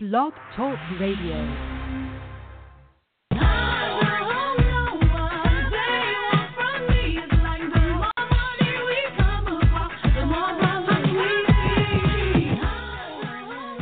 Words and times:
Blog 0.00 0.32
Talk 0.54 0.78
Radio. 1.00 1.34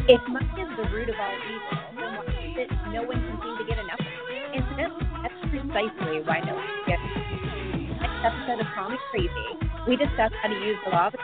If 0.09 0.27
money 0.27 0.49
is 0.57 0.73
the 0.79 0.89
root 0.91 1.11
of 1.11 1.17
all 1.21 1.37
evil, 1.45 1.85
then 2.01 2.17
why 2.17 2.25
is 2.25 2.57
it 2.57 2.71
no 2.95 3.03
one 3.03 3.21
can 3.21 3.37
seem 3.43 3.59
to 3.59 3.65
get 3.69 3.77
enough 3.77 4.01
of 4.01 4.07
it? 4.31 4.57
Incidentally, 4.57 5.05
that's 5.21 5.35
precisely 5.51 6.23
why 6.25 6.41
no 6.47 6.55
one 6.55 6.65
can 6.65 6.97
get 6.97 6.99
gets 6.99 8.01
Next 8.01 8.25
episode 8.25 8.65
of 8.65 8.91
Me 8.91 8.97
Crazy, 9.11 9.49
we 9.87 9.97
discuss 9.97 10.33
how 10.41 10.49
to 10.49 10.55
use 10.65 10.79
the 10.87 10.93
law 10.93 11.09
of 11.09 11.15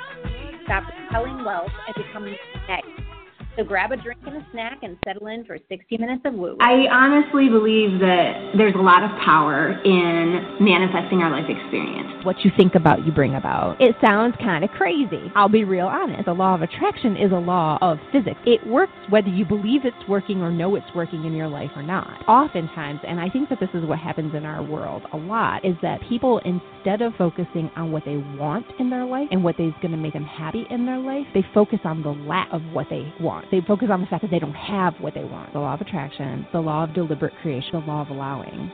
stop 0.64 0.84
repelling 1.00 1.42
wealth, 1.46 1.72
and 1.86 1.96
become 1.96 2.26
next. 2.68 3.11
So 3.56 3.64
grab 3.64 3.92
a 3.92 3.96
drink 3.96 4.18
and 4.26 4.36
a 4.36 4.46
snack 4.50 4.78
and 4.82 4.96
settle 5.04 5.26
in 5.26 5.44
for 5.44 5.58
60 5.68 5.98
minutes 5.98 6.22
of 6.24 6.32
woo. 6.32 6.56
I 6.60 6.86
honestly 6.90 7.50
believe 7.50 8.00
that 8.00 8.52
there's 8.56 8.74
a 8.74 8.80
lot 8.80 9.02
of 9.02 9.10
power 9.22 9.72
in 9.84 10.56
manifesting 10.58 11.20
our 11.20 11.30
life 11.30 11.44
experience. 11.50 12.24
What 12.24 12.44
you 12.44 12.50
think 12.56 12.74
about, 12.76 13.04
you 13.04 13.12
bring 13.12 13.34
about. 13.34 13.78
It 13.78 13.94
sounds 14.02 14.36
kind 14.38 14.64
of 14.64 14.70
crazy. 14.70 15.30
I'll 15.34 15.50
be 15.50 15.64
real 15.64 15.86
honest. 15.86 16.24
The 16.24 16.32
law 16.32 16.54
of 16.54 16.62
attraction 16.62 17.16
is 17.16 17.30
a 17.32 17.36
law 17.36 17.78
of 17.82 17.98
physics. 18.10 18.38
It 18.46 18.66
works 18.66 18.92
whether 19.10 19.28
you 19.28 19.44
believe 19.44 19.84
it's 19.84 20.08
working 20.08 20.40
or 20.40 20.50
know 20.50 20.74
it's 20.76 20.86
working 20.94 21.26
in 21.26 21.34
your 21.34 21.48
life 21.48 21.70
or 21.76 21.82
not. 21.82 22.26
Oftentimes, 22.28 23.00
and 23.06 23.20
I 23.20 23.28
think 23.28 23.50
that 23.50 23.60
this 23.60 23.70
is 23.74 23.84
what 23.84 23.98
happens 23.98 24.34
in 24.34 24.46
our 24.46 24.62
world 24.62 25.02
a 25.12 25.16
lot, 25.16 25.62
is 25.64 25.76
that 25.82 26.00
people, 26.08 26.40
instead 26.44 27.02
of 27.02 27.12
focusing 27.18 27.70
on 27.76 27.92
what 27.92 28.04
they 28.06 28.16
want 28.16 28.64
in 28.78 28.88
their 28.88 29.04
life 29.04 29.28
and 29.30 29.44
what 29.44 29.60
is 29.60 29.74
going 29.82 29.92
to 29.92 29.98
make 29.98 30.14
them 30.14 30.24
happy 30.24 30.64
in 30.70 30.86
their 30.86 30.98
life, 30.98 31.26
they 31.34 31.44
focus 31.52 31.80
on 31.84 32.02
the 32.02 32.10
lack 32.10 32.48
of 32.50 32.62
what 32.72 32.86
they 32.88 33.12
want. 33.20 33.41
They 33.50 33.60
focus 33.60 33.88
on 33.90 34.00
the 34.00 34.06
fact 34.06 34.22
that 34.22 34.30
they 34.30 34.38
don't 34.38 34.54
have 34.54 34.94
what 35.00 35.14
they 35.14 35.24
want. 35.24 35.52
The 35.52 35.58
law 35.58 35.74
of 35.74 35.80
attraction, 35.80 36.46
the 36.52 36.60
law 36.60 36.84
of 36.84 36.94
deliberate 36.94 37.34
creation, 37.42 37.70
the 37.72 37.78
law 37.80 38.02
of 38.02 38.08
allowing. 38.08 38.70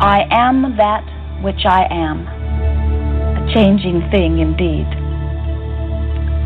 I 0.00 0.26
am 0.30 0.76
that 0.76 1.04
which 1.42 1.64
I 1.64 1.86
am, 1.90 2.26
a 2.26 3.52
changing 3.54 4.08
thing 4.10 4.38
indeed. 4.38 4.86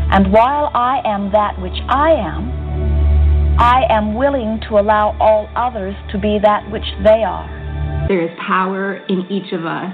And 0.09 0.31
while 0.31 0.71
I 0.73 1.01
am 1.05 1.31
that 1.31 1.61
which 1.61 1.77
I 1.89 2.11
am, 2.11 3.57
I 3.59 3.83
am 3.89 4.15
willing 4.15 4.59
to 4.69 4.79
allow 4.79 5.17
all 5.19 5.49
others 5.55 5.95
to 6.11 6.17
be 6.17 6.39
that 6.41 6.69
which 6.71 6.85
they 7.03 7.23
are. 7.23 8.05
There 8.07 8.23
is 8.23 8.31
power 8.45 8.97
in 9.09 9.25
each 9.29 9.51
of 9.53 9.65
us 9.65 9.91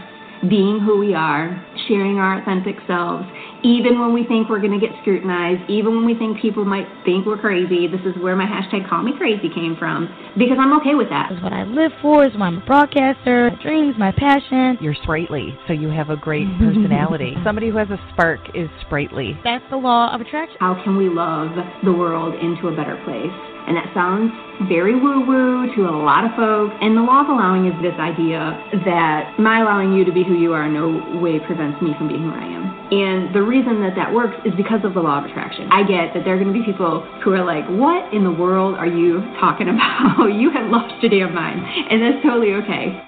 being 0.50 0.80
who 0.80 1.00
we 1.00 1.14
are, 1.14 1.66
sharing 1.88 2.17
our 2.17 2.42
authentic 2.42 2.76
selves, 2.86 3.26
even 3.64 4.00
when 4.00 4.14
we 4.14 4.25
think 4.25 4.50
we're 4.50 4.59
going 4.59 4.78
to 4.78 4.80
get 4.80 4.95
scrutinized, 5.02 5.69
even 5.69 5.95
when 5.95 6.06
we 6.06 6.14
think 6.16 6.39
people 6.42 6.66
might 6.66 6.88
think 7.06 7.25
we're 7.25 7.38
crazy. 7.38 7.88
This 7.88 8.02
is 8.05 8.14
where 8.22 8.36
my 8.36 8.45
hashtag 8.45 8.88
call 8.89 9.02
me 9.02 9.14
crazy 9.17 9.50
came 9.50 9.75
from 9.80 10.11
because 10.38 10.58
I'm 10.59 10.73
okay 10.81 10.95
with 10.95 11.09
that. 11.09 11.30
This 11.30 11.38
is 11.38 11.44
what 11.44 11.53
I 11.53 11.64
live 11.64 11.92
for, 12.02 12.25
is 12.25 12.36
why 12.36 12.47
I'm 12.47 12.61
a 12.61 12.66
broadcaster, 12.66 13.52
my 13.52 13.64
dreams, 13.64 13.95
my 13.97 14.11
passion. 14.11 14.78
You're 14.81 14.95
sprightly, 15.02 15.58
so 15.67 15.73
you 15.73 15.89
have 15.89 16.09
a 16.09 16.17
great 16.17 16.47
personality. 16.59 17.36
Somebody 17.44 17.70
who 17.70 17.78
has 17.78 17.89
a 17.89 18.00
spark 18.11 18.39
is 18.53 18.70
sprightly. 18.86 19.39
That's 19.44 19.64
the 19.70 19.77
law 19.77 20.14
of 20.14 20.22
attraction. 20.22 20.58
How 20.59 20.81
can 20.83 20.98
we 20.98 21.09
love 21.09 21.55
the 21.83 21.94
world 21.94 22.36
into 22.36 22.67
a 22.67 22.75
better 22.75 23.02
place? 23.05 23.53
And 23.67 23.78
that 23.78 23.88
sounds 23.94 24.31
very 24.67 24.95
woo 24.95 25.25
woo 25.25 25.73
to 25.75 25.81
a 25.89 25.95
lot 25.95 26.25
of 26.25 26.31
folks. 26.36 26.75
And 26.81 26.95
the 26.97 27.02
law 27.02 27.22
of 27.23 27.30
allowing 27.30 27.66
is 27.66 27.75
this 27.81 27.95
idea 28.00 28.53
that 28.86 29.39
my 29.39 29.61
allowing 29.61 29.94
you 29.94 30.05
to 30.05 30.11
be 30.11 30.23
who 30.23 30.36
you 30.36 30.53
are 30.53 30.66
in 30.66 30.73
no 30.73 31.20
way 31.20 31.39
prevents 31.39 31.81
me 31.81 31.95
from 31.97 32.08
being 32.08 32.23
who 32.23 32.33
I 32.33 32.45
am. 32.45 32.64
And 32.94 33.33
the 33.33 33.42
reason 33.42 33.81
that 33.81 33.95
that 33.95 34.14
works 34.14 34.36
is 34.45 34.53
because 34.55 34.83
of 34.83 34.94
the 34.94 35.02
law 35.02 35.20
of 35.20 35.25
attraction. 35.25 35.70
I 35.72 35.81
get 35.81 36.14
that 36.14 36.23
there 36.25 36.36
are 36.36 36.39
going 36.42 36.53
to 36.53 36.58
be 36.58 36.66
people 36.66 37.02
who 37.23 37.33
are 37.33 37.44
like, 37.44 37.66
What 37.67 38.14
in 38.14 38.23
the 38.23 38.31
world 38.31 38.75
are 38.75 38.88
you 38.88 39.22
talking 39.39 39.70
about? 39.73 40.30
you 40.30 40.52
have 40.52 40.70
lost 40.70 40.94
your 41.02 41.09
damn 41.09 41.33
mind. 41.33 41.61
And 41.89 42.02
that's 42.02 42.22
totally 42.23 42.53
okay. 42.61 43.02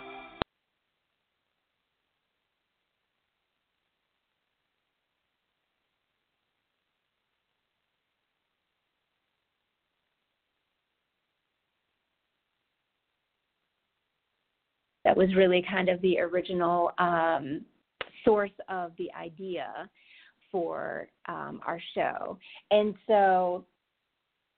That 15.15 15.19
was 15.19 15.35
really 15.35 15.63
kind 15.69 15.89
of 15.89 16.01
the 16.01 16.19
original 16.19 16.91
um, 16.97 17.61
source 18.23 18.51
of 18.69 18.91
the 18.97 19.09
idea 19.19 19.89
for 20.51 21.07
um, 21.27 21.59
our 21.65 21.79
show. 21.93 22.37
And 22.71 22.95
so 23.07 23.65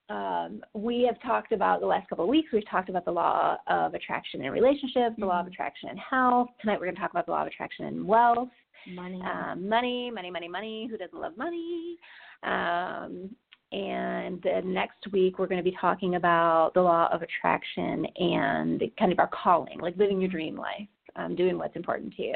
um, 0.09 0.62
we 0.73 1.03
have 1.03 1.22
talked 1.22 1.51
about 1.51 1.81
the 1.81 1.85
last 1.85 2.09
couple 2.09 2.25
of 2.25 2.29
weeks, 2.29 2.50
we've 2.53 2.69
talked 2.69 2.90
about 2.90 3.06
the 3.06 3.12
law 3.12 3.57
of 3.67 3.94
attraction 3.94 4.44
in 4.44 4.51
relationships, 4.51 5.16
the 5.17 5.25
law 5.25 5.41
of 5.41 5.47
attraction 5.47 5.90
in 5.90 5.97
health. 5.97 6.50
Tonight 6.62 6.79
we're 6.79 6.85
going 6.85 6.96
to 6.96 7.01
talk 7.01 7.12
about 7.12 7.25
the 7.25 7.31
law 7.31 7.41
of 7.41 7.47
attraction 7.47 7.85
in 7.85 8.07
wealth. 8.07 8.50
Money. 8.94 9.22
Um, 9.22 9.67
money, 9.67 10.09
money, 10.12 10.31
money, 10.31 10.47
money. 10.47 10.88
Who 10.90 10.97
doesn't 10.97 11.19
love 11.19 11.34
money? 11.35 11.97
Um, 12.44 13.35
and 13.72 14.41
then 14.44 14.73
next 14.73 15.11
week 15.11 15.39
we're 15.39 15.47
going 15.47 15.63
to 15.63 15.69
be 15.69 15.75
talking 15.79 16.16
about 16.16 16.72
the 16.73 16.81
law 16.81 17.09
of 17.11 17.22
attraction 17.22 18.05
and 18.17 18.81
kind 18.97 19.11
of 19.11 19.19
our 19.19 19.29
calling, 19.29 19.79
like 19.79 19.97
living 19.97 20.22
your 20.22 20.29
dream 20.29 20.55
life, 20.55 20.88
um, 21.16 21.35
doing 21.35 21.57
what's 21.57 21.75
important 21.75 22.13
to 22.16 22.23
you. 22.23 22.35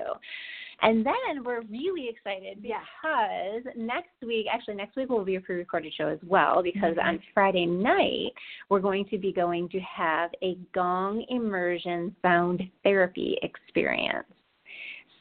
And 0.84 1.06
then 1.06 1.44
we're 1.46 1.62
really 1.62 2.10
excited 2.10 2.62
because 2.62 3.62
next 3.78 4.10
week, 4.26 4.48
actually 4.52 4.76
next 4.76 4.96
week 4.96 5.10
will 5.10 5.24
be 5.24 5.36
a 5.36 5.42
pre-recorded 5.42 5.94
show 5.96 6.08
as 6.08 6.18
well 6.24 6.64
because 6.64 6.96
on 7.02 7.20
Friday 7.34 7.68
night 7.68 8.32
we're 8.70 8.80
going 8.80 9.06
to 9.10 9.20
be 9.20 9.32
going 9.32 9.70
to 9.70 9.80
have 9.80 10.32
a 10.42 10.58
gong 10.74 11.24
immersion 11.30 12.16
sound 12.24 12.64
therapy 12.84 13.38
experience. 13.44 14.26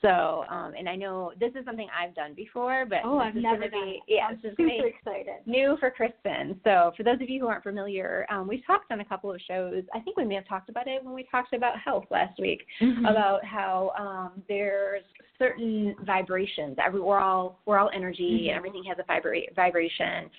So, 0.03 0.45
um, 0.49 0.73
and 0.79 0.89
I 0.89 0.97
know 0.97 1.33
this 1.39 1.51
is 1.59 1.65
something 1.67 1.87
I've 1.95 2.15
done 2.15 2.33
before, 2.35 2.87
but 2.89 3.01
Oh, 3.05 3.19
I've 3.19 3.35
never 3.35 3.69
done 3.69 3.85
be, 3.85 3.91
it. 3.97 4.03
Yeah, 4.09 4.27
I'm 4.31 4.41
super 4.41 4.63
excited. 4.87 5.47
new 5.47 5.77
for 5.79 5.91
Cristin. 5.91 6.57
So, 6.65 6.93
for 6.97 7.03
those 7.03 7.21
of 7.21 7.29
you 7.29 7.41
who 7.41 7.49
aren't 7.49 7.63
familiar, 7.65 8.27
um, 8.31 8.49
we've 8.49 8.65
talked 8.67 8.91
on 8.93 9.01
a 9.01 9.05
couple 9.05 9.31
of 9.31 9.41
shows. 9.47 9.83
I 9.95 10.01
think 10.01 10.17
we 10.17 10.25
may 10.25 10.37
have 10.37 10.49
talked 10.49 10.71
about 10.71 10.89
it 10.89 11.05
when 11.05 11.15
we 11.15 11.25
talked 11.31 11.53
about 11.53 11.79
health 11.79 12.05
last 12.11 12.39
week, 12.41 12.63
Mm-hmm. 12.81 13.05
about 13.05 13.45
how 13.45 13.93
um, 13.99 14.43
there's 14.49 15.03
certain 15.39 15.95
vibrations. 16.07 16.77
Every, 16.85 17.01
we're 17.01 17.21
all 17.21 17.61
we're 17.67 17.79
all 17.79 17.91
energy, 17.95 18.49
and 18.49 18.57
everything 18.57 18.83
has 18.85 18.97
a 18.99 19.03
vibra- 19.11 19.55
vibration. 19.55 20.31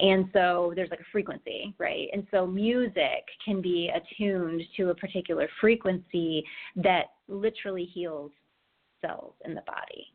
And 0.00 0.28
so 0.32 0.72
there's 0.74 0.90
like 0.90 0.98
a 1.00 1.10
frequency, 1.12 1.72
right? 1.78 2.08
And 2.12 2.26
so 2.32 2.46
music 2.48 3.24
can 3.44 3.62
be 3.62 3.90
attuned 3.94 4.62
to 4.76 4.90
a 4.90 4.94
particular 4.94 5.48
frequency 5.60 6.44
that 6.76 7.04
literally 7.28 7.84
heals 7.84 8.32
cells 9.04 9.34
in 9.44 9.54
the 9.54 9.62
body. 9.62 10.06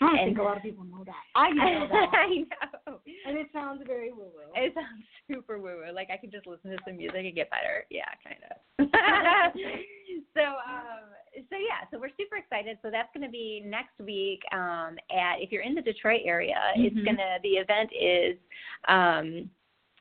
I 0.00 0.06
don't 0.06 0.18
And- 0.18 0.28
think 0.30 0.38
a 0.38 0.42
lot 0.42 0.56
of 0.56 0.62
people 0.64 0.84
know 0.84 1.04
that. 1.04 1.22
I 1.36 1.50
know 1.50 1.86
that. 1.88 2.10
I 2.12 2.26
know. 2.26 2.98
and 3.26 3.38
it 3.38 3.46
sounds 3.52 3.82
very 3.86 4.10
woo 4.10 4.24
woo. 4.34 4.50
It 4.56 4.74
sounds 4.74 5.04
super 5.30 5.58
woo 5.58 5.82
woo. 5.86 5.92
Like 5.94 6.10
I 6.10 6.16
could 6.16 6.32
just 6.32 6.46
listen 6.46 6.70
to 6.72 6.78
some 6.84 6.96
music 6.96 7.24
and 7.24 7.34
get 7.34 7.50
better. 7.50 7.84
Yeah, 7.90 8.08
kind 8.24 8.40
of. 8.50 8.56
so, 10.34 10.42
um, 10.42 11.12
so 11.50 11.56
yeah, 11.56 11.86
so 11.90 11.98
we're 12.00 12.10
super 12.18 12.36
excited. 12.36 12.78
So 12.82 12.90
that's 12.90 13.08
going 13.14 13.24
to 13.26 13.30
be 13.30 13.62
next 13.64 13.98
week. 14.04 14.40
Um, 14.52 14.96
at 15.10 15.36
if 15.40 15.52
you're 15.52 15.62
in 15.62 15.74
the 15.74 15.82
Detroit 15.82 16.22
area, 16.24 16.56
it's 16.76 16.96
Mhm. 16.96 17.04
gonna 17.06 17.38
the 17.42 17.50
event 17.50 17.90
is 17.98 18.36
um, 18.88 19.50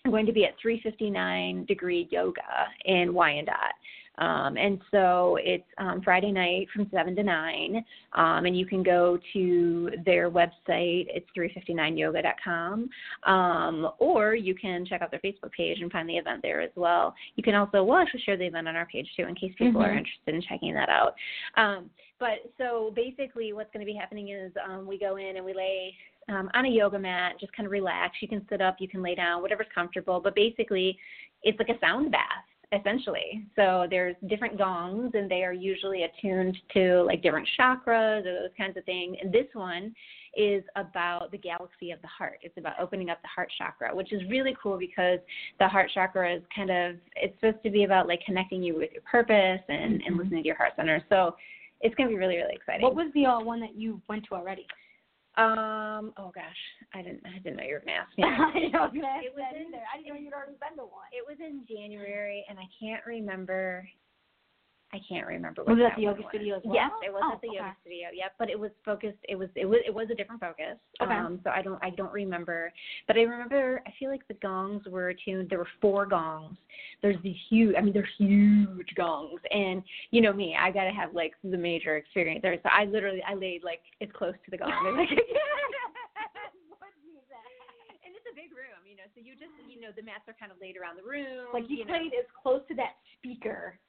going 0.10 0.26
to 0.26 0.32
be 0.34 0.46
at 0.46 0.58
359 0.60 1.66
Degree 1.66 2.08
Yoga 2.12 2.68
in 2.86 3.14
Wyandotte. 3.14 3.76
Um, 4.22 4.56
and 4.56 4.80
so 4.92 5.38
it's 5.42 5.66
um, 5.80 6.02
Friday 6.04 6.32
night 6.32 6.68
from 6.74 6.88
7 6.94 7.16
to 7.16 7.24
9. 7.24 7.86
Um, 8.14 8.46
and 8.46 8.58
you 8.58 8.68
can 8.68 8.84
go 8.84 9.18
to 9.34 9.90
their 10.06 10.30
website. 10.30 11.08
It's 11.10 11.26
359yoga.com. 11.36 12.90
Um, 13.24 13.90
or 13.98 14.36
you 14.36 14.54
can 14.54 14.86
check 14.86 15.02
out 15.02 15.10
their 15.10 15.20
Facebook 15.22 15.52
page 15.58 15.80
and 15.82 15.92
find 15.92 16.08
the 16.08 16.18
event 16.18 16.42
there 16.44 16.62
as 16.62 16.70
well. 16.76 17.16
You 17.36 17.42
can 17.42 17.56
also, 17.56 17.84
we'll 17.84 17.98
actually 17.98 18.22
share 18.22 18.38
the 18.38 18.46
event 18.46 18.68
on 18.68 18.76
our 18.76 18.86
page 18.86 19.08
too 19.18 19.24
in 19.24 19.34
case 19.34 19.54
people 19.58 19.82
are 19.82 19.90
Mhm. 19.90 19.98
interested 19.98 20.36
in 20.36 20.42
checking 20.44 20.74
that 20.76 20.90
out. 20.90 21.16
Um, 21.56 21.90
but 22.20 22.52
so 22.60 22.92
basically, 22.96 23.54
what's 23.54 23.72
going 23.74 23.84
to 23.84 23.92
be 23.92 23.98
happening 23.98 24.30
is 24.30 24.52
um, 24.64 24.86
we 24.86 25.00
go 25.00 25.16
in 25.16 25.38
and 25.38 25.46
we 25.46 25.54
lay 25.56 25.96
um, 26.30 26.52
on 26.54 26.66
a 26.66 26.70
yoga 26.70 27.00
mat, 27.00 27.40
just 27.40 27.52
kind 27.54 27.66
of 27.66 27.72
relax. 27.72 28.22
You 28.22 28.28
can 28.28 28.48
sit 28.48 28.62
up, 28.62 28.76
you 28.78 28.88
can 28.88 29.02
lay 29.02 29.16
down, 29.16 29.42
whatever's 29.42 29.66
comfortable. 29.74 30.20
But 30.20 30.36
basically, 30.36 31.00
it's 31.42 31.58
like 31.58 31.70
a 31.70 31.80
sound 31.80 32.12
bath 32.12 32.46
essentially. 32.72 33.46
So 33.56 33.86
there's 33.90 34.16
different 34.28 34.58
gongs, 34.58 35.12
and 35.14 35.30
they 35.30 35.44
are 35.44 35.54
usually 35.54 36.04
attuned 36.04 36.58
to 36.74 37.04
like 37.04 37.22
different 37.22 37.48
chakras 37.60 38.26
or 38.26 38.34
those 38.34 38.52
kinds 38.58 38.78
of 38.78 38.86
things. 38.86 39.18
And 39.22 39.32
this 39.32 39.48
one 39.54 39.94
is 40.36 40.64
about 40.78 41.32
the 41.32 41.38
galaxy 41.38 41.92
of 41.92 42.02
the 42.02 42.08
heart. 42.08 42.40
It's 42.42 42.58
about 42.58 42.80
opening 42.80 43.10
up 43.10 43.22
the 43.22 43.28
heart 43.28 43.52
chakra, 43.58 43.94
which 43.94 44.14
is 44.14 44.22
really 44.30 44.56
cool 44.62 44.78
because 44.78 45.20
the 45.60 45.68
heart 45.68 45.92
chakra 45.94 46.36
is 46.36 46.42
kind 46.56 46.70
of 46.70 46.96
it's 47.16 47.36
supposed 47.40 47.62
to 47.64 47.70
be 47.70 47.84
about 47.84 48.08
like 48.08 48.22
connecting 48.26 48.64
you 48.64 48.76
with 48.78 48.92
your 48.94 49.04
purpose 49.04 49.62
and, 49.68 50.02
and 50.02 50.18
listening 50.18 50.44
to 50.44 50.48
your 50.48 50.56
heart 50.56 50.74
center. 50.78 51.04
So 51.10 51.36
it's 51.82 51.94
going 51.96 52.10
to 52.10 52.16
be 52.16 52.20
really 52.20 52.38
really 52.38 52.54
exciting. 52.54 52.84
What 52.84 52.96
was 52.96 53.12
the 53.14 53.26
uh, 53.26 53.42
one 53.42 53.60
that 53.60 53.76
you 53.76 54.02
went 54.08 54.26
to 54.30 54.36
already? 54.36 54.66
Um. 55.38 56.14
Oh 56.18 56.32
gosh, 56.36 56.62
I 56.94 57.02
didn't. 57.02 57.22
I 57.26 57.40
didn't 57.40 57.56
know 57.58 57.64
you 57.64 57.74
were 57.76 57.80
gonna 57.80 58.04
ask 58.04 58.12
me. 58.18 58.24
I 58.28 58.52
didn't 58.54 58.74
know 58.74 58.90
that 59.02 59.24
It 59.24 59.32
was 59.34 59.46
in- 59.56 59.68
either. 59.72 59.84
I 59.94 59.98
didn't 59.98 60.14
know 60.14 60.20
you'd 60.20 60.34
already 60.34 60.58
been 60.60 60.76
to 60.78 60.84
one. 60.84 61.08
It 61.14 61.24
was 61.28 61.38
in 61.40 61.64
January, 61.68 62.44
and 62.50 62.60
I 62.60 62.68
can't 62.80 63.02
remember. 63.06 63.88
I 64.94 65.00
can't 65.08 65.26
remember. 65.26 65.64
Was 65.64 65.78
what 65.78 65.80
it 65.80 65.84
at 65.86 65.90
that 65.92 65.96
the 65.96 66.04
yoga 66.04 66.22
one 66.22 66.32
studio 66.32 66.58
as 66.58 66.64
was. 66.64 66.76
Yes, 66.76 66.92
it 67.00 67.14
was 67.14 67.24
Oh, 67.24 67.34
at 67.36 67.42
the 67.42 67.48
yoga 67.48 67.76
studio. 67.80 68.08
Yep, 68.14 68.32
but 68.38 68.50
it 68.50 68.60
was 68.60 68.72
focused. 68.84 69.24
It 69.30 69.36
was 69.40 69.48
it 69.56 69.66
was 69.66 69.80
it 69.88 69.94
was 69.94 70.08
a 70.12 70.16
different 70.16 70.42
focus. 70.42 70.76
Okay. 71.02 71.14
Um, 71.14 71.40
so 71.44 71.50
I 71.50 71.62
don't 71.62 71.80
I 71.82 71.92
don't 71.92 72.12
remember, 72.12 72.74
but 73.08 73.16
I 73.16 73.22
remember. 73.22 73.82
I 73.88 73.94
feel 73.98 74.10
like 74.10 74.28
the 74.28 74.36
gongs 74.36 74.84
were 74.88 75.14
tuned. 75.14 75.50
There 75.50 75.60
were 75.60 75.74
four 75.80 76.06
gongs. 76.06 76.58
There's 77.02 77.16
these 77.24 77.38
huge. 77.50 77.76
I 77.78 77.82
mean, 77.82 77.94
they're 77.94 78.10
huge 78.18 78.92
gongs, 78.96 79.40
and 79.50 79.82
you 80.12 80.20
know 80.20 80.34
me, 80.34 80.58
I 80.60 80.72
gotta 80.72 80.92
have 80.92 81.14
like 81.16 81.34
the 81.42 81.58
major 81.58 81.96
experience 81.96 82.42
there. 82.42 82.60
So 82.62 82.70
I 82.70 82.84
literally 82.84 83.24
I 83.26 83.36
laid 83.36 83.64
like 83.64 83.82
as 84.02 84.10
close 84.14 84.36
to 84.44 84.52
the 84.52 84.58
gong 84.58 84.72
as 84.72 84.96
I 85.00 85.06
could. 85.08 85.24
And 88.04 88.18
it's 88.18 88.26
a 88.28 88.36
big 88.36 88.52
room, 88.52 88.82
you 88.84 88.98
know. 88.98 89.08
So 89.16 89.22
you 89.24 89.38
just, 89.40 89.54
you 89.70 89.80
know, 89.80 89.94
the 89.96 90.02
mats 90.04 90.28
are 90.28 90.36
kind 90.36 90.52
of 90.52 90.58
laid 90.60 90.76
around 90.76 90.98
the 90.98 91.08
room. 91.08 91.48
Like 91.54 91.70
you, 91.70 91.86
know. 91.86 91.94
played 91.94 92.12
as 92.18 92.26
close 92.36 92.60
to 92.68 92.76
that 92.76 92.98
speaker 93.16 93.80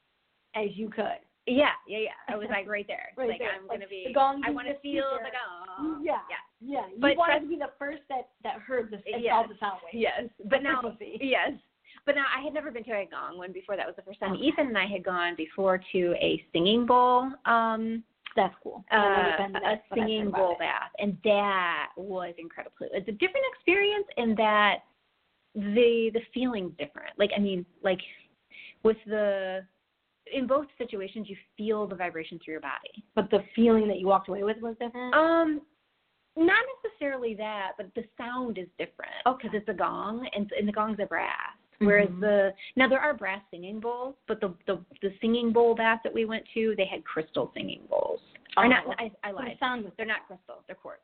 as 0.54 0.68
you 0.74 0.88
could. 0.90 1.18
Yeah, 1.46 1.70
yeah, 1.88 1.98
yeah. 1.98 2.10
I 2.28 2.36
was 2.36 2.46
like 2.50 2.68
right 2.68 2.86
there. 2.86 3.08
Right 3.16 3.28
like 3.30 3.38
there. 3.40 3.50
I'm 3.58 3.66
Like, 3.66 3.78
gonna 3.80 3.88
be. 3.88 4.04
the 4.06 4.12
gong 4.14 4.42
I 4.46 4.50
want 4.50 4.68
to 4.68 4.74
feel 4.78 5.04
speaker. 5.18 5.26
the 5.26 5.84
gong. 5.84 6.02
Yeah. 6.04 6.18
Yeah. 6.30 6.36
Yeah, 6.64 6.86
you 6.94 7.00
But 7.00 7.16
wanted 7.16 7.40
to 7.40 7.48
be 7.48 7.56
the 7.56 7.70
first 7.78 8.02
that 8.08 8.28
that 8.44 8.60
heard 8.60 8.90
this 8.92 9.00
and 9.12 9.22
Yes. 9.22 9.32
saw 9.32 9.46
the 9.48 9.58
sound 9.58 9.80
wave. 9.84 10.00
Yes, 10.00 10.30
but 10.48 10.62
now 10.62 10.80
yes, 11.20 11.50
but 12.06 12.14
now 12.14 12.26
I 12.36 12.40
had 12.44 12.54
never 12.54 12.70
been 12.70 12.84
to 12.84 12.92
a 12.92 13.04
gong 13.10 13.36
one 13.38 13.50
before. 13.52 13.76
That 13.76 13.86
was 13.88 13.96
the 13.96 14.02
first 14.02 14.20
time. 14.20 14.34
Okay. 14.34 14.42
Ethan 14.42 14.68
and 14.68 14.78
I 14.78 14.86
had 14.86 15.02
gone 15.02 15.34
before 15.36 15.80
to 15.90 16.14
a 16.20 16.40
singing 16.52 16.86
bowl. 16.86 17.32
Um, 17.46 18.04
That's 18.36 18.54
cool. 18.62 18.84
uh, 18.92 18.94
I've 18.96 19.18
never 19.18 19.36
been 19.38 19.52
to 19.54 19.58
a 19.58 19.60
that, 19.60 19.60
but 19.60 19.64
I've 19.64 19.78
heard 19.90 19.98
singing 20.08 20.30
bowl 20.30 20.54
bath, 20.60 20.90
and 21.00 21.18
that 21.24 21.88
was 21.96 22.32
incredible. 22.38 22.76
It's 22.92 23.08
a 23.08 23.12
different 23.12 23.46
experience 23.56 24.06
in 24.16 24.36
that 24.36 24.76
the 25.56 26.10
the 26.14 26.20
feeling's 26.32 26.72
different. 26.78 27.18
Like 27.18 27.30
I 27.36 27.40
mean, 27.40 27.66
like 27.82 28.00
with 28.84 28.98
the 29.06 29.64
in 30.32 30.46
both 30.46 30.66
situations, 30.78 31.26
you 31.28 31.36
feel 31.56 31.86
the 31.86 31.94
vibration 31.94 32.38
through 32.44 32.52
your 32.52 32.60
body. 32.60 33.04
But 33.14 33.30
the 33.30 33.44
feeling 33.54 33.86
that 33.88 33.98
you 33.98 34.06
walked 34.06 34.28
away 34.28 34.42
with 34.42 34.58
was 34.60 34.74
different. 34.80 35.14
Um, 35.14 35.60
not 36.36 36.64
necessarily 36.82 37.34
that, 37.34 37.72
but 37.76 37.94
the 37.94 38.04
sound 38.16 38.56
is 38.58 38.66
different 38.78 39.12
Oh, 39.26 39.34
because 39.36 39.50
it's 39.54 39.68
a 39.68 39.74
gong, 39.74 40.26
and, 40.34 40.50
and 40.58 40.66
the 40.66 40.72
gongs 40.72 40.98
are 40.98 41.06
brass. 41.06 41.56
Whereas 41.78 42.08
Mhm. 42.10 42.20
the 42.20 42.54
now 42.76 42.86
there 42.86 43.00
are 43.00 43.12
brass 43.12 43.42
singing 43.50 43.80
bowls, 43.80 44.14
but 44.28 44.40
the 44.40 44.54
the 44.66 44.84
the 45.02 45.12
singing 45.20 45.52
bowl 45.52 45.74
bath 45.74 46.00
that 46.04 46.14
we 46.14 46.24
went 46.24 46.44
to, 46.54 46.74
they 46.76 46.84
had 46.84 47.04
crystal 47.04 47.50
singing 47.54 47.82
bowls. 47.90 48.20
Or 48.56 48.66
Oh, 48.66 48.68
not? 48.68 48.86
okay. 48.86 49.12
I, 49.24 49.28
I 49.28 49.32
So 49.32 49.36
the 49.38 49.42
lied. 49.42 49.56
sound 49.58 49.84
was 49.84 49.92
They're 49.96 50.06
not 50.06 50.26
crystal. 50.28 50.62
They're 50.68 50.76
quartz. 50.76 51.02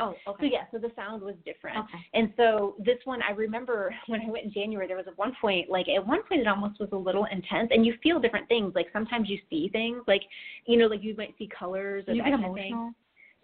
Oh, 0.00 0.14
So 0.24 0.32
okay. 0.32 0.48
yeah, 0.52 0.64
so 0.72 0.78
the 0.78 0.90
sound 0.96 1.22
was 1.22 1.34
different. 1.44 1.78
Okay. 1.78 1.98
And 2.14 2.32
so 2.36 2.74
this 2.78 2.98
one, 3.04 3.20
I 3.22 3.32
remember 3.32 3.94
when 4.06 4.20
I 4.20 4.30
went 4.30 4.44
in 4.44 4.52
January, 4.52 4.86
there 4.86 4.96
was 4.96 5.06
at 5.08 5.16
one 5.18 5.32
point, 5.40 5.68
like 5.70 5.86
at 5.88 6.04
one 6.06 6.22
point, 6.24 6.40
it 6.42 6.46
almost 6.46 6.78
was 6.80 6.88
a 6.92 6.96
little 6.96 7.26
intense, 7.30 7.70
and 7.72 7.84
you 7.86 7.94
feel 8.02 8.18
different 8.20 8.48
things. 8.48 8.72
Like 8.74 8.86
sometimes 8.92 9.28
you 9.28 9.38
see 9.50 9.68
things, 9.70 10.02
like 10.06 10.22
you 10.66 10.76
know, 10.78 10.86
like 10.86 11.02
you 11.02 11.14
might 11.16 11.34
see 11.38 11.48
colors. 11.48 12.04
or 12.08 12.14
you 12.14 12.22
that 12.22 12.30
get 12.30 12.36
kind 12.40 12.46
of 12.50 12.54
thing. 12.54 12.72
emotional. 12.72 12.92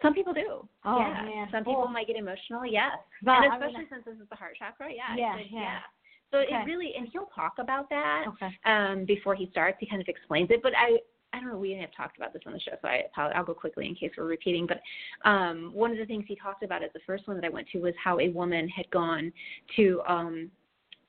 Some 0.03 0.15
people 0.15 0.33
do. 0.33 0.67
Oh, 0.87 0.99
yeah. 0.99 1.23
man. 1.23 1.49
Some 1.53 1.63
people 1.65 1.85
Oh. 1.87 1.93
might 1.93 2.07
get 2.07 2.17
emotional. 2.17 2.65
Yes. 2.65 2.97
But, 3.23 3.45
and 3.45 3.53
I 3.53 3.59
mean, 3.59 3.69
especially 3.69 3.89
since 3.91 4.05
this 4.07 4.15
is 4.17 4.29
the 4.31 4.37
heart 4.37 4.57
chakra. 4.59 4.89
Yeah. 4.91 5.15
Yeah, 5.15 5.37
it- 5.37 5.49
yeah. 5.51 5.79
So 6.33 6.39
Okay. 6.39 6.55
it 6.55 6.65
really, 6.65 6.95
and 6.97 7.09
he'll 7.13 7.27
talk 7.35 7.55
about 7.59 7.91
that 7.91 8.25
Okay. 8.29 8.57
um, 8.65 9.05
before 9.05 9.35
he 9.35 9.49
starts. 9.51 9.77
He 9.81 9.87
kind 9.87 10.01
of 10.01 10.09
explains 10.09 10.49
it, 10.53 10.63
but 10.63 10.73
I, 10.77 10.99
I 11.33 11.41
don't 11.41 11.49
know. 11.49 11.59
We 11.59 11.73
have 11.73 11.91
talked 11.97 12.17
about 12.17 12.33
this 12.33 12.43
on 12.47 12.53
the 12.53 12.61
show, 12.61 12.73
so 12.83 12.89
I, 12.89 13.03
I'll, 13.17 13.31
I'll 13.35 13.45
go 13.45 13.55
quickly 13.55 13.87
in 13.87 13.95
case 13.95 14.11
we're 14.17 14.25
repeating. 14.25 14.67
But 14.67 14.81
um, 15.29 15.71
one 15.73 15.91
of 15.93 15.99
the 15.99 16.07
things 16.07 16.25
he 16.27 16.37
talked 16.37 16.63
about 16.63 16.83
at 16.83 16.93
the 16.93 17.01
first 17.07 17.29
one 17.29 17.37
that 17.37 17.45
I 17.45 17.49
went 17.49 17.69
to 17.73 17.79
was 17.79 17.95
how 18.03 18.19
a 18.19 18.29
woman 18.31 18.69
had 18.69 18.91
gone 18.91 19.33
to 19.77 20.01
um, 20.09 20.51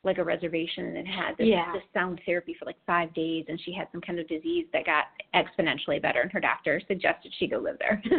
like 0.04 0.18
a 0.18 0.24
reservation 0.24 0.98
and 0.98 1.08
had 1.08 1.38
this, 1.38 1.48
Yeah. 1.48 1.72
this 1.74 1.84
sound 1.94 2.22
therapy 2.26 2.56
for 2.58 2.66
like 2.66 2.78
five 2.86 3.14
days, 3.14 3.46
and 3.50 3.60
she 3.64 3.74
had 3.74 3.88
some 3.92 4.02
kind 4.02 4.20
of 4.20 4.28
disease 4.28 4.66
that 4.74 4.86
got 4.86 5.06
exponentially 5.36 6.02
better, 6.02 6.22
and 6.22 6.32
her 6.32 6.40
doctor 6.40 6.82
suggested 6.88 7.34
she 7.38 7.48
go 7.48 7.58
live 7.58 7.78
there. 7.80 8.02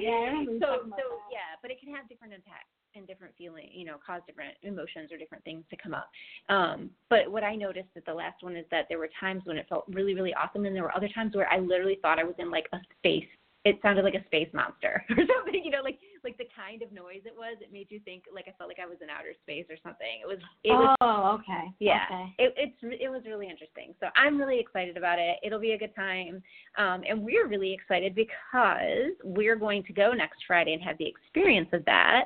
yeah, 0.00 0.42
you 0.42 0.58
so, 0.60 0.86
so 0.90 1.04
yeah, 1.30 1.58
but 1.60 1.70
it 1.70 1.80
can 1.80 1.92
have 1.92 2.08
different 2.08 2.32
impacts 2.34 2.77
and 2.98 3.06
different 3.06 3.34
feeling, 3.38 3.68
you 3.72 3.84
know, 3.84 3.96
cause 4.04 4.20
different 4.26 4.54
emotions 4.62 5.10
or 5.10 5.18
different 5.18 5.44
things 5.44 5.64
to 5.70 5.76
come 5.76 5.94
up. 5.94 6.10
Um, 6.48 6.90
but 7.08 7.30
what 7.30 7.44
I 7.44 7.54
noticed 7.54 7.88
at 7.96 8.04
the 8.04 8.14
last 8.14 8.42
one 8.42 8.56
is 8.56 8.66
that 8.70 8.86
there 8.88 8.98
were 8.98 9.08
times 9.18 9.42
when 9.44 9.56
it 9.56 9.66
felt 9.68 9.84
really, 9.88 10.14
really 10.14 10.34
awesome, 10.34 10.64
and 10.66 10.74
there 10.74 10.82
were 10.82 10.96
other 10.96 11.08
times 11.14 11.34
where 11.34 11.48
I 11.50 11.58
literally 11.58 11.98
thought 12.02 12.18
I 12.18 12.24
was 12.24 12.34
in 12.38 12.50
like 12.50 12.66
a 12.72 12.78
space. 12.98 13.28
It 13.64 13.78
sounded 13.82 14.04
like 14.04 14.14
a 14.14 14.24
space 14.26 14.48
monster 14.52 15.04
or 15.10 15.16
something, 15.16 15.62
you 15.64 15.70
know, 15.70 15.82
like 15.82 15.98
like 16.24 16.38
the 16.38 16.48
kind 16.54 16.82
of 16.82 16.92
noise 16.92 17.22
it 17.24 17.34
was. 17.36 17.56
It 17.60 17.72
made 17.72 17.86
you 17.90 18.00
think 18.04 18.24
like 18.34 18.46
I 18.48 18.52
felt 18.58 18.68
like 18.68 18.78
I 18.82 18.86
was 18.86 18.98
in 19.02 19.10
outer 19.10 19.34
space 19.42 19.66
or 19.70 19.76
something. 19.82 20.22
It 20.22 20.26
was 20.26 20.38
it 20.64 20.72
was 20.72 20.96
oh, 21.00 21.38
okay. 21.40 21.70
yeah, 21.78 22.04
Okay. 22.10 22.34
it, 22.38 22.54
it's 22.56 23.00
it 23.00 23.08
was 23.08 23.22
really 23.26 23.48
interesting. 23.48 23.94
So 24.00 24.06
I'm 24.16 24.38
really 24.38 24.60
excited 24.60 24.96
about 24.96 25.18
it. 25.18 25.36
It'll 25.42 25.60
be 25.60 25.72
a 25.72 25.78
good 25.78 25.94
time, 25.94 26.42
um, 26.76 27.02
and 27.08 27.22
we're 27.22 27.46
really 27.48 27.72
excited 27.72 28.14
because 28.14 29.12
we're 29.24 29.56
going 29.56 29.82
to 29.84 29.92
go 29.92 30.12
next 30.12 30.44
Friday 30.46 30.72
and 30.72 30.82
have 30.82 30.98
the 30.98 31.06
experience 31.06 31.68
of 31.72 31.84
that, 31.86 32.24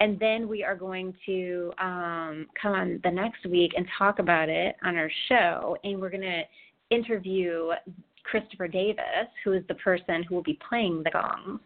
and 0.00 0.18
then 0.18 0.48
we 0.48 0.64
are 0.64 0.76
going 0.76 1.14
to 1.26 1.72
um, 1.78 2.46
come 2.60 2.72
on 2.72 3.00
the 3.04 3.10
next 3.10 3.46
week 3.46 3.72
and 3.76 3.86
talk 3.98 4.18
about 4.18 4.48
it 4.48 4.76
on 4.82 4.96
our 4.96 5.10
show, 5.28 5.76
and 5.84 6.00
we're 6.00 6.10
going 6.10 6.22
to 6.22 6.42
interview 6.90 7.70
Christopher 8.30 8.68
Davis, 8.68 9.28
who 9.44 9.52
is 9.52 9.62
the 9.68 9.74
person 9.74 10.22
who 10.22 10.34
will 10.34 10.42
be 10.42 10.58
playing 10.68 11.02
the 11.04 11.10
gongs, 11.10 11.60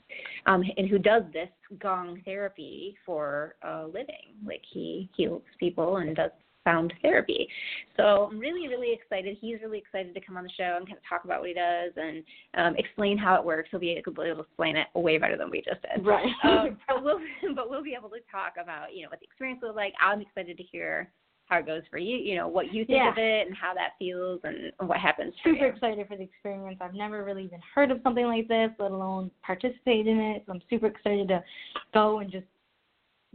um, 0.47 0.63
and 0.77 0.89
who 0.89 0.99
does 0.99 1.23
this 1.33 1.49
gong 1.81 2.21
therapy 2.25 2.97
for 3.05 3.57
a 3.63 3.87
living. 3.87 4.35
Like 4.45 4.63
he 4.71 5.09
heals 5.17 5.43
people 5.59 5.97
and 5.99 6.15
does 6.15 6.31
sound 6.65 6.93
therapy. 7.03 7.49
So 7.97 8.29
I'm 8.31 8.39
really, 8.39 8.69
really 8.69 8.93
excited. 8.93 9.37
He's 9.41 9.61
really 9.63 9.79
excited 9.79 10.15
to 10.15 10.21
come 10.21 10.37
on 10.37 10.45
the 10.45 10.51
show 10.57 10.77
and 10.77 10.87
kind 10.87 10.97
of 10.97 11.03
talk 11.09 11.25
about 11.25 11.41
what 11.41 11.49
he 11.49 11.55
does 11.55 11.93
and 11.97 12.23
um, 12.55 12.77
explain 12.77 13.19
how 13.19 13.35
it 13.37 13.45
works. 13.45 13.69
He'll 13.71 13.81
be 13.81 13.91
able 13.91 14.13
to 14.15 14.41
explain 14.41 14.77
it 14.77 14.87
way 14.95 15.19
better 15.19 15.37
than 15.37 15.51
we 15.51 15.63
just 15.63 15.83
did. 15.83 16.07
Right. 16.07 16.27
Um, 16.45 16.79
but 16.89 17.03
we'll 17.03 17.21
but 17.57 17.71
we'll 17.71 17.83
be 17.83 17.97
able 17.99 18.11
to 18.11 18.21
talk 18.31 18.55
about 18.63 18.95
you 18.95 19.03
know 19.03 19.09
what 19.11 19.21
the 19.21 19.27
experience 19.27 19.61
was 19.63 19.75
like. 19.75 19.95
I'm 20.01 20.21
excited 20.21 20.57
to 20.57 20.63
hear 20.63 21.11
how 21.53 21.59
it 21.59 21.67
goes 21.67 21.83
for 21.91 21.99
you. 21.99 22.17
You 22.17 22.37
know 22.37 22.49
what 22.49 22.73
you 22.73 22.85
think 22.85 22.99
Yeah. 22.99 23.11
of 23.11 23.19
it 23.19 23.47
and 23.47 23.57
how 23.57 23.75
that 23.75 23.93
feels 23.99 24.41
and 24.45 24.73
what 24.89 24.99
happens. 24.99 25.35
Super 25.45 25.67
excited 25.67 26.09
for 26.09 26.17
the 26.17 26.23
experience. 26.23 26.79
I've 26.81 26.95
never 26.95 27.25
really 27.25 27.45
even 27.45 27.61
heard 27.75 27.91
of 27.91 28.01
something 28.03 28.27
like 28.27 28.49
this, 28.49 28.71
let 28.79 28.91
alone 28.91 29.31
participate 29.43 30.07
in 30.07 30.19
it. 30.19 30.45
So 30.47 30.53
I'm 30.53 30.63
super 30.71 30.87
excited 30.87 31.29
to 31.29 31.45
go 31.93 32.21
and 32.21 32.31
just 32.31 32.47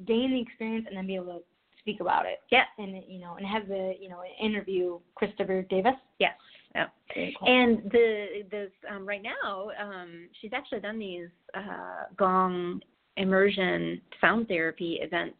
gain 0.05 0.31
the 0.31 0.41
experience 0.41 0.85
and 0.87 0.97
then 0.97 1.05
be 1.05 1.15
able 1.15 1.25
to 1.25 1.41
speak 1.79 1.99
about 1.99 2.25
it. 2.25 2.39
Yeah. 2.51 2.63
And 2.79 3.03
you 3.07 3.19
know, 3.19 3.35
and 3.35 3.45
have 3.45 3.67
the 3.67 3.93
you 3.99 4.09
know 4.09 4.21
interview 4.41 4.99
Christopher 5.15 5.61
Davis. 5.63 5.95
Yes. 6.19 6.33
Yeah. 6.73 6.87
Cool. 7.13 7.47
And 7.47 7.91
the 7.91 8.43
this 8.49 8.71
um, 8.89 9.07
right 9.07 9.21
now, 9.21 9.69
um, 9.79 10.27
she's 10.41 10.53
actually 10.53 10.79
done 10.79 10.97
these 10.97 11.29
uh, 11.53 12.05
gong 12.17 12.81
immersion 13.17 14.01
sound 14.21 14.47
therapy 14.47 14.99
events 15.01 15.37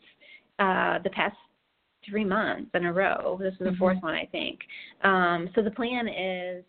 uh, 0.59 0.99
the 1.03 1.09
past 1.11 1.35
three 2.05 2.25
months 2.25 2.71
in 2.73 2.85
a 2.85 2.93
row. 2.93 3.37
This 3.39 3.53
is 3.53 3.59
the 3.59 3.71
Mhm. 3.71 3.77
fourth 3.77 4.01
one, 4.01 4.13
I 4.15 4.25
think. 4.25 4.65
Um, 5.01 5.49
so 5.55 5.61
the 5.61 5.71
plan 5.71 6.07
is 6.07 6.63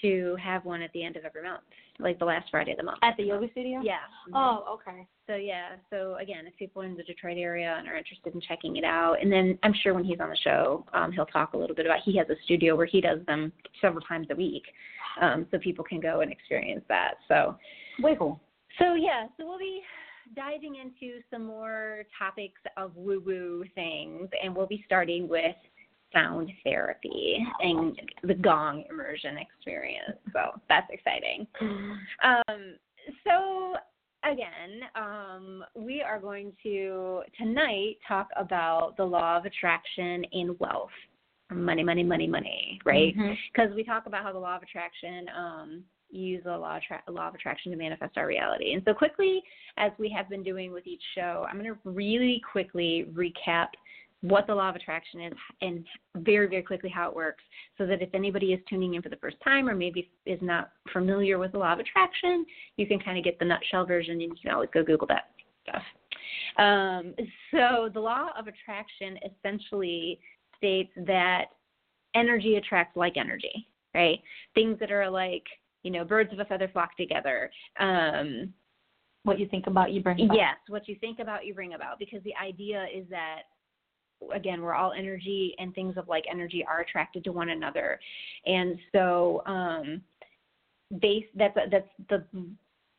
to 0.00 0.36
have 0.36 0.64
one 0.64 0.80
at 0.82 0.92
the 0.92 1.02
end 1.04 1.16
of 1.16 1.24
every 1.24 1.42
month, 1.42 1.62
like 1.98 2.18
the 2.18 2.24
last 2.24 2.50
Friday 2.50 2.70
of 2.72 2.78
the 2.78 2.82
month. 2.82 2.98
At 3.02 3.16
the 3.16 3.24
yoga 3.24 3.50
studio. 3.50 3.80
Yeah. 3.82 3.98
Oh, 4.32 4.64
okay. 4.74 5.06
So 5.26 5.36
yeah, 5.36 5.76
so 5.90 6.16
again, 6.16 6.46
if 6.46 6.56
people 6.56 6.82
are 6.82 6.86
in 6.86 6.96
the 6.96 7.02
Detroit 7.02 7.36
area 7.36 7.76
and 7.78 7.86
are 7.86 7.96
interested 7.96 8.34
in 8.34 8.40
checking 8.40 8.76
it 8.76 8.84
out, 8.84 9.20
and 9.20 9.30
then 9.30 9.58
I'm 9.62 9.74
sure 9.74 9.92
when 9.92 10.04
he's 10.04 10.20
on 10.20 10.30
the 10.30 10.36
show, 10.36 10.86
um, 10.94 11.12
he'll 11.12 11.26
talk 11.26 11.52
a 11.52 11.56
little 11.56 11.76
bit 11.76 11.86
about. 11.86 12.00
He 12.00 12.16
has 12.16 12.28
a 12.30 12.36
studio 12.44 12.76
where 12.76 12.86
he 12.86 13.00
does 13.00 13.24
them 13.26 13.52
several 13.80 14.02
times 14.02 14.28
a 14.30 14.34
week, 14.34 14.64
um, 15.20 15.46
so 15.50 15.58
people 15.58 15.84
can 15.84 16.00
go 16.00 16.20
and 16.20 16.32
experience 16.32 16.84
that. 16.88 17.18
So, 17.28 17.58
Way 18.00 18.16
cool. 18.16 18.40
so 18.78 18.94
yeah, 18.94 19.26
so 19.36 19.46
we'll 19.46 19.58
be 19.58 19.82
diving 20.34 20.76
into 20.76 21.20
some 21.30 21.44
more 21.44 22.04
topics 22.18 22.60
of 22.76 22.96
woo-woo 22.96 23.64
things, 23.74 24.28
and 24.42 24.54
we'll 24.54 24.66
be 24.66 24.82
starting 24.86 25.28
with 25.28 25.56
sound 26.12 26.50
therapy 26.64 27.38
and 27.60 28.00
the 28.24 28.34
gong 28.34 28.84
immersion 28.90 29.36
experience. 29.38 30.18
So 30.32 30.60
that's 30.68 30.88
exciting. 30.90 31.46
Um, 31.60 32.74
so 33.24 33.74
again, 34.24 34.82
um, 34.96 35.64
we 35.74 36.02
are 36.02 36.18
going 36.18 36.52
to 36.62 37.22
tonight 37.38 37.96
talk 38.06 38.28
about 38.36 38.96
the 38.96 39.04
law 39.04 39.36
of 39.38 39.44
attraction 39.44 40.24
in 40.32 40.56
wealth. 40.58 40.90
Money, 41.52 41.82
money, 41.82 42.04
money, 42.04 42.28
money, 42.28 42.80
right? 42.84 43.16
Mhm. 43.16 43.36
Because 43.52 43.74
we 43.74 43.82
talk 43.82 44.06
about 44.06 44.22
how 44.22 44.32
the 44.32 44.38
law 44.38 44.54
of 44.56 44.62
attraction, 44.62 45.28
um, 45.34 45.84
use 46.10 46.42
the 46.44 46.56
law, 46.56 46.76
attra- 46.76 47.02
law 47.08 47.28
of 47.28 47.34
attraction 47.34 47.72
to 47.72 47.78
manifest 47.78 48.16
our 48.16 48.26
reality. 48.26 48.72
And 48.74 48.82
so, 48.84 48.94
quickly, 48.94 49.42
as 49.76 49.92
we 49.98 50.10
have 50.10 50.28
been 50.28 50.42
doing 50.42 50.72
with 50.72 50.86
each 50.86 51.02
show, 51.14 51.46
I'm 51.48 51.58
going 51.58 51.72
to 51.72 51.78
really 51.84 52.42
quickly 52.50 53.06
recap 53.12 53.68
what 54.22 54.46
the 54.46 54.54
law 54.54 54.68
of 54.68 54.76
attraction 54.76 55.20
is 55.22 55.32
and 55.62 55.84
very, 56.18 56.46
very 56.46 56.62
quickly 56.62 56.90
how 56.90 57.08
it 57.08 57.16
works 57.16 57.42
so 57.78 57.86
that 57.86 58.02
if 58.02 58.10
anybody 58.14 58.52
is 58.52 58.60
tuning 58.68 58.94
in 58.94 59.02
for 59.02 59.08
the 59.08 59.16
first 59.16 59.36
time 59.42 59.68
or 59.68 59.74
maybe 59.74 60.10
is 60.26 60.38
not 60.42 60.72
familiar 60.92 61.38
with 61.38 61.52
the 61.52 61.58
law 61.58 61.72
of 61.72 61.78
attraction, 61.78 62.44
you 62.76 62.86
can 62.86 62.98
kind 63.00 63.16
of 63.16 63.24
get 63.24 63.38
the 63.38 63.44
nutshell 63.44 63.86
version 63.86 64.12
and 64.12 64.22
you 64.22 64.34
can 64.42 64.52
always 64.52 64.68
go 64.74 64.84
Google 64.84 65.06
that. 65.06 65.30
stuff. 65.62 65.82
Um, 66.58 67.14
so 67.50 67.88
the 67.92 68.00
law 68.00 68.28
of 68.38 68.46
attraction 68.46 69.18
essentially 69.24 70.20
states 70.56 70.92
that 71.06 71.46
energy 72.14 72.56
attracts 72.56 72.96
like 72.96 73.16
energy, 73.16 73.68
right? 73.94 74.20
Things 74.54 74.78
that 74.80 74.90
are 74.92 75.08
like, 75.08 75.44
you 75.82 75.90
know, 75.90 76.04
birds 76.04 76.32
of 76.32 76.38
a 76.40 76.44
feather 76.44 76.68
flock 76.72 76.96
together. 76.96 77.50
Um, 77.78 78.52
what 79.24 79.38
you 79.38 79.46
think 79.48 79.66
about, 79.66 79.92
you 79.92 80.02
bring 80.02 80.20
about. 80.24 80.36
Yes, 80.36 80.56
what 80.68 80.88
you 80.88 80.96
think 81.00 81.18
about, 81.18 81.44
you 81.44 81.54
bring 81.54 81.74
about. 81.74 81.98
Because 81.98 82.22
the 82.24 82.34
idea 82.42 82.86
is 82.94 83.04
that, 83.10 83.42
again, 84.34 84.62
we're 84.62 84.74
all 84.74 84.92
energy, 84.92 85.54
and 85.58 85.74
things 85.74 85.96
of 85.96 86.08
like 86.08 86.24
energy 86.30 86.64
are 86.66 86.80
attracted 86.80 87.24
to 87.24 87.32
one 87.32 87.50
another. 87.50 88.00
And 88.46 88.78
so, 88.92 89.42
um, 89.46 90.02
base 91.00 91.26
that's 91.36 91.56
that's 91.70 91.88
the 92.08 92.24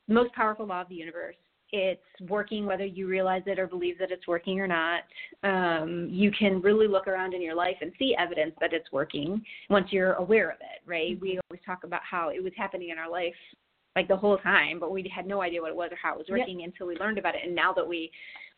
most 0.07 0.31
powerful 0.33 0.65
law 0.65 0.81
of 0.81 0.89
the 0.89 0.95
universe. 0.95 1.35
It's 1.71 2.01
working 2.29 2.65
whether 2.65 2.85
you 2.85 3.07
realize 3.07 3.43
it 3.45 3.59
or 3.59 3.67
believe 3.67 3.97
that 3.99 4.11
it's 4.11 4.27
working 4.27 4.59
or 4.59 4.67
not. 4.67 5.03
Um, 5.43 6.07
you 6.11 6.31
can 6.31 6.61
really 6.61 6.87
look 6.87 7.07
around 7.07 7.33
in 7.33 7.41
your 7.41 7.55
life 7.55 7.77
and 7.81 7.91
see 7.97 8.15
evidence 8.17 8.53
that 8.59 8.73
it's 8.73 8.91
working 8.91 9.41
once 9.69 9.87
you're 9.91 10.13
aware 10.13 10.49
of 10.49 10.57
it, 10.59 10.87
right? 10.87 11.19
We 11.21 11.39
always 11.49 11.63
talk 11.65 11.83
about 11.83 12.01
how 12.09 12.29
it 12.29 12.43
was 12.43 12.53
happening 12.57 12.89
in 12.89 12.97
our 12.97 13.09
life 13.09 13.33
like 13.95 14.07
the 14.07 14.15
whole 14.15 14.37
time, 14.37 14.79
but 14.79 14.91
we 14.91 15.11
had 15.13 15.27
no 15.27 15.41
idea 15.41 15.61
what 15.61 15.71
it 15.71 15.75
was 15.75 15.89
or 15.91 15.97
how 16.01 16.13
it 16.13 16.17
was 16.17 16.27
working 16.29 16.61
yep. 16.61 16.69
until 16.69 16.87
we 16.87 16.95
learned 16.97 17.17
about 17.17 17.35
it. 17.35 17.41
And 17.45 17.55
now 17.55 17.73
that 17.73 17.87
we 17.87 18.11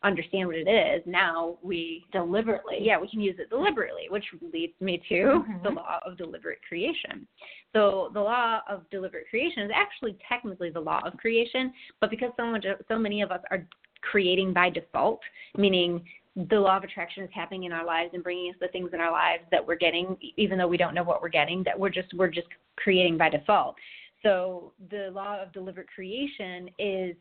understand 0.04 0.46
what 0.46 0.56
it 0.56 0.68
is, 0.68 1.02
now 1.06 1.58
we 1.62 2.04
deliberately, 2.12 2.78
yeah, 2.80 3.00
we 3.00 3.08
can 3.08 3.20
use 3.20 3.36
it 3.38 3.50
deliberately, 3.50 4.04
which 4.10 4.24
leads 4.52 4.74
me 4.80 5.02
to 5.08 5.14
mm-hmm. 5.14 5.62
the 5.62 5.70
law 5.70 5.98
of 6.06 6.16
deliberate 6.16 6.60
creation. 6.68 7.26
So 7.72 8.10
the 8.14 8.20
law 8.20 8.60
of 8.68 8.88
deliberate 8.90 9.28
creation 9.28 9.64
is 9.64 9.70
actually 9.74 10.16
technically 10.28 10.70
the 10.70 10.80
law 10.80 11.00
of 11.04 11.16
creation, 11.16 11.72
but 12.00 12.10
because 12.10 12.30
so 12.36 12.46
much, 12.46 12.64
so 12.86 12.98
many 12.98 13.22
of 13.22 13.32
us 13.32 13.40
are 13.50 13.66
creating 14.02 14.52
by 14.52 14.70
default, 14.70 15.20
meaning 15.56 16.04
the 16.50 16.58
law 16.58 16.76
of 16.76 16.84
attraction 16.84 17.22
is 17.22 17.30
happening 17.32 17.64
in 17.64 17.72
our 17.72 17.84
lives 17.84 18.10
and 18.12 18.22
bringing 18.22 18.50
us 18.50 18.56
the 18.60 18.68
things 18.68 18.90
in 18.92 19.00
our 19.00 19.12
lives 19.12 19.44
that 19.50 19.64
we're 19.66 19.76
getting, 19.76 20.16
even 20.36 20.58
though 20.58 20.68
we 20.68 20.76
don't 20.76 20.94
know 20.94 21.04
what 21.04 21.22
we're 21.22 21.28
getting, 21.28 21.62
that 21.64 21.78
we're 21.78 21.88
just 21.88 22.12
we're 22.14 22.28
just 22.28 22.48
creating 22.76 23.16
by 23.16 23.28
default. 23.28 23.76
So 24.24 24.72
the 24.90 25.10
law 25.12 25.40
of 25.40 25.52
deliberate 25.52 25.88
creation 25.94 26.68
is 26.78 27.14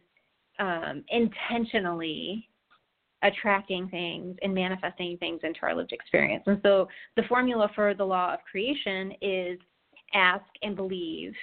um, 0.60 1.04
intentionally 1.10 2.50
attracting 3.22 3.88
things 3.90 4.36
and 4.42 4.54
manifesting 4.54 5.18
things 5.18 5.40
into 5.44 5.60
our 5.64 5.76
lived 5.76 5.92
experience. 5.92 6.44
And 6.48 6.60
so 6.64 6.88
the 7.16 7.24
formula 7.24 7.70
for 7.76 7.94
the 7.94 8.04
law 8.04 8.34
of 8.34 8.40
creation 8.50 9.14
is 9.22 9.60
ask 10.14 10.46
and 10.62 10.76
believe 10.76 11.34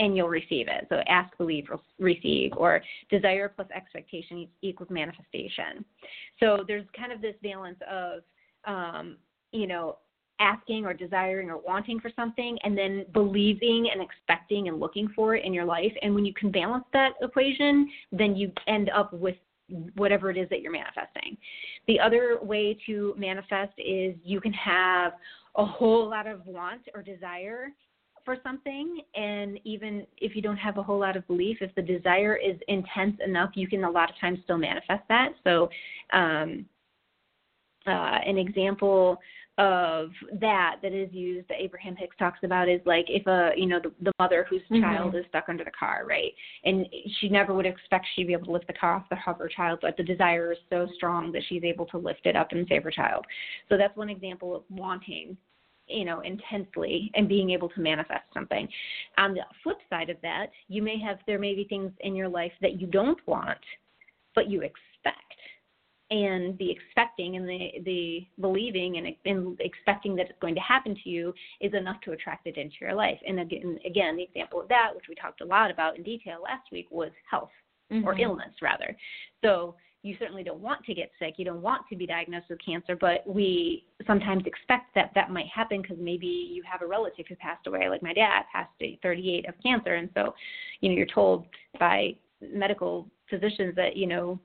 and 0.00 0.16
you'll 0.16 0.28
receive 0.28 0.66
it. 0.68 0.86
So 0.88 0.96
ask, 1.06 1.36
believe, 1.38 1.66
receive, 1.98 2.52
or 2.56 2.82
desire 3.08 3.48
plus 3.48 3.68
expectation 3.74 4.48
equals 4.60 4.90
manifestation. 4.90 5.84
So 6.40 6.64
there's 6.66 6.84
kind 6.96 7.12
of 7.12 7.20
this 7.20 7.36
balance 7.42 7.78
of, 7.88 8.22
um, 8.66 9.16
you 9.52 9.66
know, 9.66 9.98
asking 10.42 10.84
or 10.84 10.92
desiring 10.92 11.48
or 11.48 11.58
wanting 11.58 12.00
for 12.00 12.10
something 12.16 12.58
and 12.64 12.76
then 12.76 13.06
believing 13.12 13.90
and 13.92 14.02
expecting 14.02 14.68
and 14.68 14.80
looking 14.80 15.08
for 15.14 15.36
it 15.36 15.44
in 15.44 15.54
your 15.54 15.64
life. 15.64 15.92
And 16.02 16.14
when 16.14 16.24
you 16.24 16.34
can 16.34 16.50
balance 16.50 16.84
that 16.92 17.12
equation, 17.22 17.88
then 18.10 18.34
you 18.34 18.50
end 18.66 18.90
up 18.90 19.12
with 19.12 19.36
whatever 19.94 20.30
it 20.30 20.36
is 20.36 20.48
that 20.50 20.60
you're 20.60 20.72
manifesting. 20.72 21.36
The 21.86 22.00
other 22.00 22.38
way 22.42 22.76
to 22.86 23.14
manifest 23.16 23.72
is 23.78 24.14
you 24.24 24.40
can 24.40 24.52
have 24.52 25.12
a 25.56 25.64
whole 25.64 26.10
lot 26.10 26.26
of 26.26 26.44
want 26.46 26.82
or 26.94 27.02
desire 27.02 27.68
for 28.24 28.36
something 28.42 29.00
and 29.14 29.58
even 29.64 30.06
if 30.18 30.36
you 30.36 30.42
don't 30.42 30.56
have 30.56 30.78
a 30.78 30.82
whole 30.82 31.00
lot 31.00 31.16
of 31.16 31.26
belief 31.26 31.58
if 31.60 31.74
the 31.74 31.82
desire 31.82 32.36
is 32.36 32.56
intense 32.68 33.16
enough 33.24 33.50
you 33.54 33.66
can 33.66 33.82
a 33.82 33.90
lot 33.90 34.08
of 34.08 34.16
times 34.20 34.38
still 34.44 34.58
manifest 34.58 35.02
that 35.08 35.30
so 35.42 35.68
um, 36.12 36.64
uh, 37.86 38.18
an 38.24 38.38
example 38.38 39.18
of 39.58 40.08
that 40.40 40.76
that 40.82 40.92
is 40.92 41.12
used 41.12 41.46
that 41.48 41.58
Abraham 41.60 41.94
Hicks 41.94 42.16
talks 42.18 42.38
about 42.42 42.70
is 42.70 42.80
like 42.86 43.04
if 43.08 43.26
a 43.26 43.50
you 43.54 43.66
know 43.66 43.80
the, 43.80 43.92
the 44.00 44.12
mother 44.18 44.46
whose 44.48 44.62
mm-hmm. 44.62 44.80
child 44.80 45.14
is 45.14 45.24
stuck 45.28 45.44
under 45.48 45.62
the 45.62 45.70
car 45.78 46.04
right? 46.08 46.32
And 46.64 46.86
she 47.20 47.28
never 47.28 47.52
would 47.52 47.66
expect 47.66 48.06
she'd 48.14 48.28
be 48.28 48.32
able 48.32 48.46
to 48.46 48.52
lift 48.52 48.66
the 48.66 48.72
car 48.72 48.94
off 48.94 49.08
the 49.10 49.16
of 49.30 49.38
her 49.38 49.50
child 49.54 49.80
but 49.82 49.96
the 49.98 50.02
desire 50.02 50.52
is 50.52 50.58
so 50.70 50.86
strong 50.94 51.32
that 51.32 51.42
she's 51.48 51.64
able 51.64 51.84
to 51.86 51.98
lift 51.98 52.24
it 52.24 52.34
up 52.34 52.52
and 52.52 52.66
save 52.66 52.82
her 52.84 52.90
child. 52.90 53.26
So 53.68 53.76
that's 53.76 53.96
one 53.96 54.08
example 54.08 54.56
of 54.56 54.62
wanting 54.70 55.36
you 55.86 56.06
know 56.06 56.20
intensely 56.20 57.10
and 57.14 57.28
being 57.28 57.50
able 57.50 57.68
to 57.70 57.80
manifest 57.80 58.24
something. 58.32 58.66
On 59.18 59.34
the 59.34 59.42
flip 59.62 59.78
side 59.90 60.08
of 60.08 60.16
that 60.22 60.46
you 60.68 60.80
may 60.80 60.98
have 60.98 61.18
there 61.26 61.38
may 61.38 61.54
be 61.54 61.64
things 61.64 61.92
in 62.00 62.16
your 62.16 62.28
life 62.28 62.52
that 62.62 62.80
you 62.80 62.86
don't 62.86 63.18
want 63.26 63.58
but 64.34 64.48
you 64.48 64.62
expect 64.62 65.18
and 66.12 66.58
the 66.58 66.70
expecting 66.70 67.36
and 67.36 67.48
the 67.48 67.70
the 67.86 68.26
believing 68.40 68.98
and, 68.98 69.16
and 69.24 69.58
expecting 69.60 70.14
that 70.16 70.28
it's 70.28 70.38
going 70.40 70.54
to 70.54 70.60
happen 70.60 70.94
to 71.02 71.08
you 71.08 71.32
is 71.60 71.72
enough 71.72 72.00
to 72.02 72.12
attract 72.12 72.46
it 72.46 72.58
into 72.58 72.74
your 72.82 72.94
life. 72.94 73.18
And 73.26 73.40
again, 73.40 73.78
again, 73.86 74.16
the 74.16 74.22
example 74.22 74.60
of 74.60 74.68
that, 74.68 74.90
which 74.94 75.06
we 75.08 75.14
talked 75.14 75.40
a 75.40 75.46
lot 75.46 75.70
about 75.70 75.96
in 75.96 76.02
detail 76.02 76.42
last 76.42 76.70
week, 76.70 76.86
was 76.90 77.10
health 77.28 77.50
mm-hmm. 77.90 78.06
or 78.06 78.18
illness 78.18 78.52
rather. 78.60 78.94
So 79.42 79.74
you 80.02 80.16
certainly 80.18 80.42
don't 80.42 80.60
want 80.60 80.84
to 80.84 80.94
get 80.94 81.10
sick. 81.18 81.34
You 81.38 81.46
don't 81.46 81.62
want 81.62 81.82
to 81.88 81.96
be 81.96 82.06
diagnosed 82.06 82.46
with 82.50 82.58
cancer, 82.62 82.94
but 82.94 83.26
we 83.26 83.86
sometimes 84.06 84.42
expect 84.44 84.94
that 84.94 85.12
that 85.14 85.30
might 85.30 85.46
happen 85.46 85.80
because 85.80 85.96
maybe 85.98 86.26
you 86.26 86.62
have 86.70 86.82
a 86.82 86.86
relative 86.86 87.24
who 87.26 87.36
passed 87.36 87.66
away, 87.66 87.88
like 87.88 88.02
my 88.02 88.12
dad 88.12 88.42
passed 88.52 88.70
at 88.82 89.00
38 89.02 89.48
of 89.48 89.54
cancer, 89.62 89.94
and 89.94 90.10
so 90.12 90.34
you 90.80 90.90
know 90.90 90.94
you're 90.94 91.06
told 91.06 91.46
by 91.78 92.14
medical 92.52 93.08
physicians 93.32 93.74
that 93.76 93.96
you 93.96 94.06
know 94.06 94.38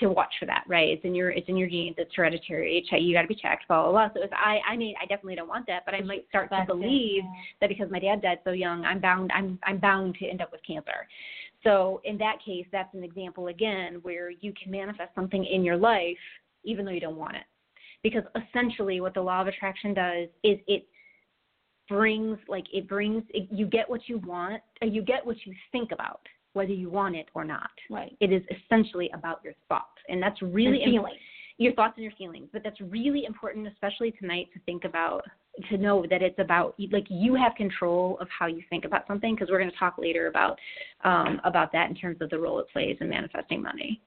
to 0.00 0.08
watch 0.08 0.32
for 0.38 0.46
that, 0.46 0.64
right? 0.66 0.88
It's 0.88 1.04
in 1.04 1.14
your 1.14 1.30
it's 1.30 1.48
in 1.48 1.56
your 1.56 1.68
genes. 1.68 1.96
It's 1.98 2.14
hereditary. 2.14 2.84
You 2.90 3.14
got 3.14 3.22
to 3.22 3.28
be 3.28 3.34
checked. 3.34 3.68
Blah 3.68 3.82
blah 3.82 3.92
blah. 3.92 4.08
So 4.14 4.22
if 4.22 4.30
I 4.32 4.58
I 4.68 4.76
mean 4.76 4.94
I 5.02 5.06
definitely 5.06 5.36
don't 5.36 5.48
want 5.48 5.66
that, 5.66 5.84
but 5.84 5.94
I 5.94 6.00
might 6.00 6.26
start 6.28 6.50
to 6.50 6.64
believe 6.66 7.22
that 7.60 7.68
because 7.68 7.90
my 7.90 7.98
dad 7.98 8.22
died 8.22 8.38
so 8.44 8.52
young, 8.52 8.84
I'm 8.84 9.00
bound 9.00 9.30
I'm 9.34 9.58
I'm 9.64 9.78
bound 9.78 10.16
to 10.20 10.26
end 10.26 10.40
up 10.40 10.52
with 10.52 10.60
cancer. 10.66 11.06
So 11.64 12.00
in 12.04 12.16
that 12.18 12.36
case, 12.44 12.66
that's 12.70 12.94
an 12.94 13.02
example 13.02 13.48
again 13.48 13.98
where 14.02 14.30
you 14.30 14.52
can 14.60 14.70
manifest 14.70 15.14
something 15.14 15.44
in 15.44 15.64
your 15.64 15.76
life 15.76 16.16
even 16.64 16.84
though 16.84 16.90
you 16.92 17.00
don't 17.00 17.16
want 17.16 17.36
it, 17.36 17.44
because 18.02 18.22
essentially 18.36 19.00
what 19.00 19.14
the 19.14 19.20
law 19.20 19.40
of 19.40 19.46
attraction 19.46 19.94
does 19.94 20.28
is 20.42 20.58
it 20.66 20.86
brings 21.88 22.38
like 22.48 22.66
it 22.72 22.86
brings 22.88 23.22
it, 23.30 23.48
you 23.50 23.66
get 23.66 23.88
what 23.88 24.08
you 24.08 24.18
want, 24.18 24.62
you 24.82 25.02
get 25.02 25.24
what 25.24 25.36
you 25.46 25.54
think 25.72 25.92
about 25.92 26.20
whether 26.58 26.72
you 26.72 26.90
want 26.90 27.14
it 27.14 27.28
or 27.34 27.44
not. 27.44 27.70
Right. 27.88 28.16
It 28.18 28.32
is 28.32 28.42
essentially 28.50 29.08
about 29.14 29.40
your 29.44 29.54
thoughts, 29.68 30.00
and 30.08 30.20
that's 30.20 30.42
really 30.42 30.82
and 30.82 30.92
feelings. 30.92 31.16
your 31.56 31.72
thoughts 31.74 31.94
and 31.96 32.02
your 32.02 32.12
feelings. 32.18 32.48
But 32.52 32.64
that's 32.64 32.80
really 32.80 33.24
important, 33.26 33.68
especially 33.68 34.10
tonight, 34.10 34.48
to 34.54 34.60
think 34.66 34.82
about 34.84 35.22
to 35.70 35.78
know 35.78 36.04
that 36.10 36.20
it's 36.20 36.38
about 36.40 36.74
like 36.90 37.06
you 37.08 37.36
have 37.36 37.54
control 37.54 38.18
of 38.20 38.26
how 38.36 38.46
you 38.46 38.62
think 38.68 38.84
about 38.84 39.06
something 39.06 39.34
because 39.34 39.48
we're 39.50 39.60
going 39.60 39.70
to 39.70 39.76
talk 39.76 39.98
later 39.98 40.26
about 40.26 40.58
um, 41.04 41.40
about 41.44 41.70
that 41.72 41.88
in 41.88 41.94
terms 41.94 42.18
of 42.20 42.28
the 42.30 42.38
role 42.38 42.58
it 42.58 42.66
plays 42.72 42.96
in 43.00 43.08
manifesting 43.08 43.62
money. 43.62 44.00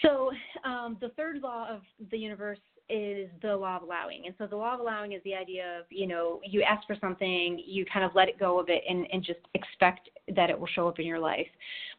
So 0.00 0.30
um, 0.64 0.96
the 1.00 1.10
third 1.10 1.36
law 1.42 1.68
of 1.68 1.82
the 2.10 2.16
universe 2.18 2.58
is 2.92 3.30
the 3.40 3.56
law 3.56 3.76
of 3.76 3.82
allowing. 3.82 4.24
And 4.26 4.34
so 4.36 4.46
the 4.46 4.56
law 4.56 4.74
of 4.74 4.80
allowing 4.80 5.12
is 5.12 5.22
the 5.24 5.34
idea 5.34 5.78
of, 5.80 5.86
you 5.88 6.06
know, 6.06 6.40
you 6.44 6.62
ask 6.62 6.86
for 6.86 6.96
something, 7.00 7.62
you 7.64 7.86
kind 7.90 8.04
of 8.04 8.14
let 8.14 8.28
it 8.28 8.38
go 8.38 8.60
of 8.60 8.68
it 8.68 8.82
and, 8.88 9.06
and 9.10 9.24
just 9.24 9.40
expect 9.54 10.10
that 10.36 10.50
it 10.50 10.58
will 10.58 10.66
show 10.66 10.86
up 10.88 10.98
in 10.98 11.06
your 11.06 11.18
life. 11.18 11.46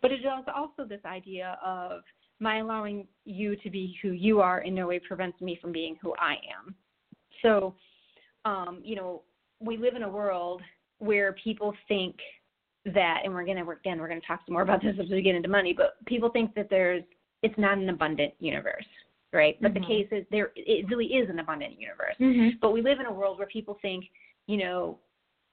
But 0.01 0.11
it 0.11 0.19
is 0.19 0.25
also 0.55 0.87
this 0.87 1.01
idea 1.03 1.57
of 1.65 2.01
my 2.39 2.59
allowing 2.59 3.07
you 3.25 3.55
to 3.57 3.69
be 3.71 3.97
who 4.03 4.09
you 4.09 4.39
are 4.39 4.61
in 4.61 4.75
no 4.75 4.87
way 4.87 4.99
prevents 4.99 5.41
me 5.41 5.57
from 5.59 5.71
being 5.71 5.97
who 5.99 6.13
I 6.19 6.33
am. 6.33 6.75
So, 7.41 7.73
um, 8.45 8.81
you 8.83 8.95
know, 8.95 9.23
we 9.59 9.77
live 9.77 9.95
in 9.95 10.03
a 10.03 10.09
world 10.09 10.61
where 10.99 11.33
people 11.43 11.73
think 11.87 12.15
that, 12.85 13.21
and 13.23 13.33
we're 13.33 13.45
gonna 13.45 13.67
again 13.67 13.99
we're 13.99 14.09
gonna 14.09 14.21
talk 14.27 14.41
some 14.45 14.53
more 14.53 14.61
about 14.61 14.81
this 14.81 14.95
as 15.01 15.09
we 15.09 15.21
get 15.21 15.35
into 15.35 15.47
money, 15.47 15.73
but 15.75 15.95
people 16.05 16.29
think 16.29 16.53
that 16.55 16.69
there's 16.69 17.03
it's 17.41 17.57
not 17.57 17.77
an 17.77 17.89
abundant 17.89 18.33
universe 18.39 18.85
right? 19.33 19.57
But 19.61 19.73
mm-hmm. 19.73 19.81
the 19.81 19.87
case 19.87 20.07
is 20.11 20.25
there 20.31 20.51
it 20.55 20.87
really 20.89 21.07
is 21.07 21.29
an 21.29 21.39
abundant 21.39 21.79
universe. 21.79 22.15
Mm-hmm. 22.19 22.57
But 22.61 22.71
we 22.71 22.81
live 22.81 22.99
in 22.99 23.07
a 23.07 23.13
world 23.13 23.37
where 23.37 23.47
people 23.47 23.77
think, 23.81 24.05
you 24.47 24.57
know, 24.57 24.99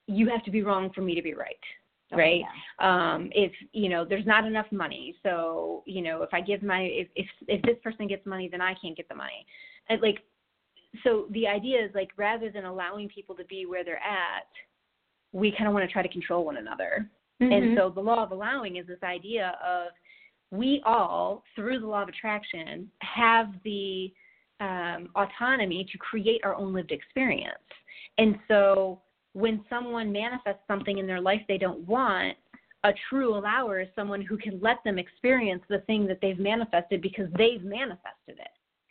you 0.07 0.29
have 0.29 0.45
to 0.45 0.51
be 0.51 0.63
wrong 0.63 0.91
for 0.95 1.03
me 1.03 1.15
to 1.15 1.23
be 1.23 1.35
right. 1.35 1.57
Oh, 2.13 2.17
right 2.17 2.43
yeah. 2.81 3.13
um 3.15 3.31
if 3.33 3.53
you 3.73 3.89
know 3.89 4.05
there's 4.05 4.27
not 4.27 4.45
enough 4.45 4.67
money 4.73 5.15
so 5.23 5.85
you 5.87 6.03
know 6.03 6.25
if 6.25 6.31
i 6.33 6.41
give 6.41 6.61
my 6.61 6.83
if 6.83 7.07
if 7.15 7.27
if 7.47 7.63
this 7.63 7.77
person 7.85 8.09
gets 8.09 8.27
money 8.27 8.49
then 8.51 8.61
i 8.61 8.75
can't 8.83 8.97
get 8.97 9.09
the 9.09 9.15
money 9.15 9.47
and 9.89 10.03
like 10.03 10.19
so 11.05 11.27
the 11.31 11.47
idea 11.47 11.85
is 11.85 11.93
like 11.95 12.09
rather 12.17 12.51
than 12.51 12.65
allowing 12.65 13.09
people 13.09 13.37
to 13.37 13.45
be 13.45 13.65
where 13.65 13.85
they're 13.85 13.99
at 13.99 14.51
we 15.31 15.53
kind 15.53 15.69
of 15.69 15.73
want 15.73 15.87
to 15.87 15.93
try 15.93 16.03
to 16.03 16.09
control 16.09 16.45
one 16.45 16.57
another 16.57 17.09
mm-hmm. 17.41 17.53
and 17.53 17.79
so 17.79 17.91
the 17.91 18.01
law 18.01 18.25
of 18.25 18.33
allowing 18.33 18.75
is 18.75 18.89
this 18.89 19.03
idea 19.05 19.57
of 19.65 19.93
we 20.51 20.83
all, 20.85 21.43
through 21.55 21.81
the 21.81 21.87
law 21.87 22.03
of 22.03 22.09
attraction, 22.09 22.91
have 23.01 23.49
the 23.65 24.13
um, 24.61 25.09
autonomy 25.15 25.87
to 25.91 25.99
create 25.99 26.41
our 26.45 26.55
own 26.55 26.73
lived 26.73 26.93
experience. 26.93 27.55
And 28.19 28.39
so 28.49 29.01
when 29.33 29.65
someone 29.71 30.13
manifests 30.13 30.63
something 30.67 30.99
in 30.99 31.07
their 31.07 31.21
life 31.21 31.41
they 31.49 31.59
don't 31.59 31.81
want, 31.87 32.37
a 32.85 32.93
true 33.09 33.37
allower 33.37 33.81
is 33.81 33.89
someone 33.95 34.23
who 34.23 34.37
can 34.37 34.59
let 34.61 34.83
them 34.85 34.99
experience 34.99 35.63
the 35.69 35.81
thing 35.81 36.07
that 36.07 36.19
they've 36.21 36.39
manifested 36.39 37.03
because 37.03 37.29
they've 37.37 37.63
manifested 37.63 38.39
it 38.39 38.49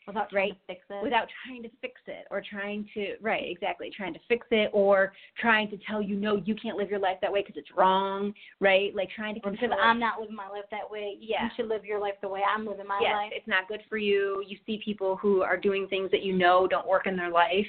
Without 0.10 0.34
right? 0.34 0.50
trying 0.50 0.51
to 0.51 0.60
fix 0.68 0.82
it. 0.89 1.04
without 1.04 1.28
trying 1.46 1.63
to 1.63 1.70
fix 1.82 2.01
it 2.08 2.28
or 2.32 2.42
trying 2.48 2.88
to 2.94 3.16
right 3.22 3.46
exactly 3.48 3.92
trying 3.96 4.13
to 4.13 4.20
fix 4.28 4.46
it 4.51 4.70
or 4.74 5.13
trying 5.39 5.70
to 5.70 5.78
tell 5.88 6.01
you 6.01 6.16
no 6.16 6.42
you 6.46 6.56
can't 6.56 6.78
live 6.78 6.89
your 6.89 7.00
life 7.00 7.18
that 7.22 7.32
way 7.32 7.42
because 7.42 7.58
it's 7.58 7.70
wrong 7.78 8.34
right 8.60 8.96
like 8.96 9.10
trying 9.16 9.36
to 9.36 9.42
because 9.42 9.70
I'm 9.82 10.00
not 10.00 10.20
living 10.20 10.36
my 10.36 10.48
life 10.50 10.66
that 10.72 10.89
way. 10.89 11.18
Yeah. 11.20 11.44
You 11.44 11.50
should 11.56 11.68
live 11.68 11.86
your 11.86 12.00
life 12.00 12.13
the 12.22 12.28
way 12.28 12.42
I'm 12.44 12.66
living 12.66 12.88
my 12.88 13.00
yes, 13.01 13.13
life. 13.13 13.32
it's 13.34 13.48
not 13.48 13.68
good 13.68 13.82
for 13.89 13.98
you. 13.98 14.44
You 14.48 14.58
see 14.66 14.82
people 14.84 15.16
who 15.18 15.42
are 15.42 15.58
doing 15.58 15.88
things 15.88 16.12
that 16.12 16.24
you 16.24 16.34
know 16.34 16.68
don't 16.68 16.88
work 16.88 17.08
in 17.08 17.16
their 17.16 17.32
life, 17.32 17.66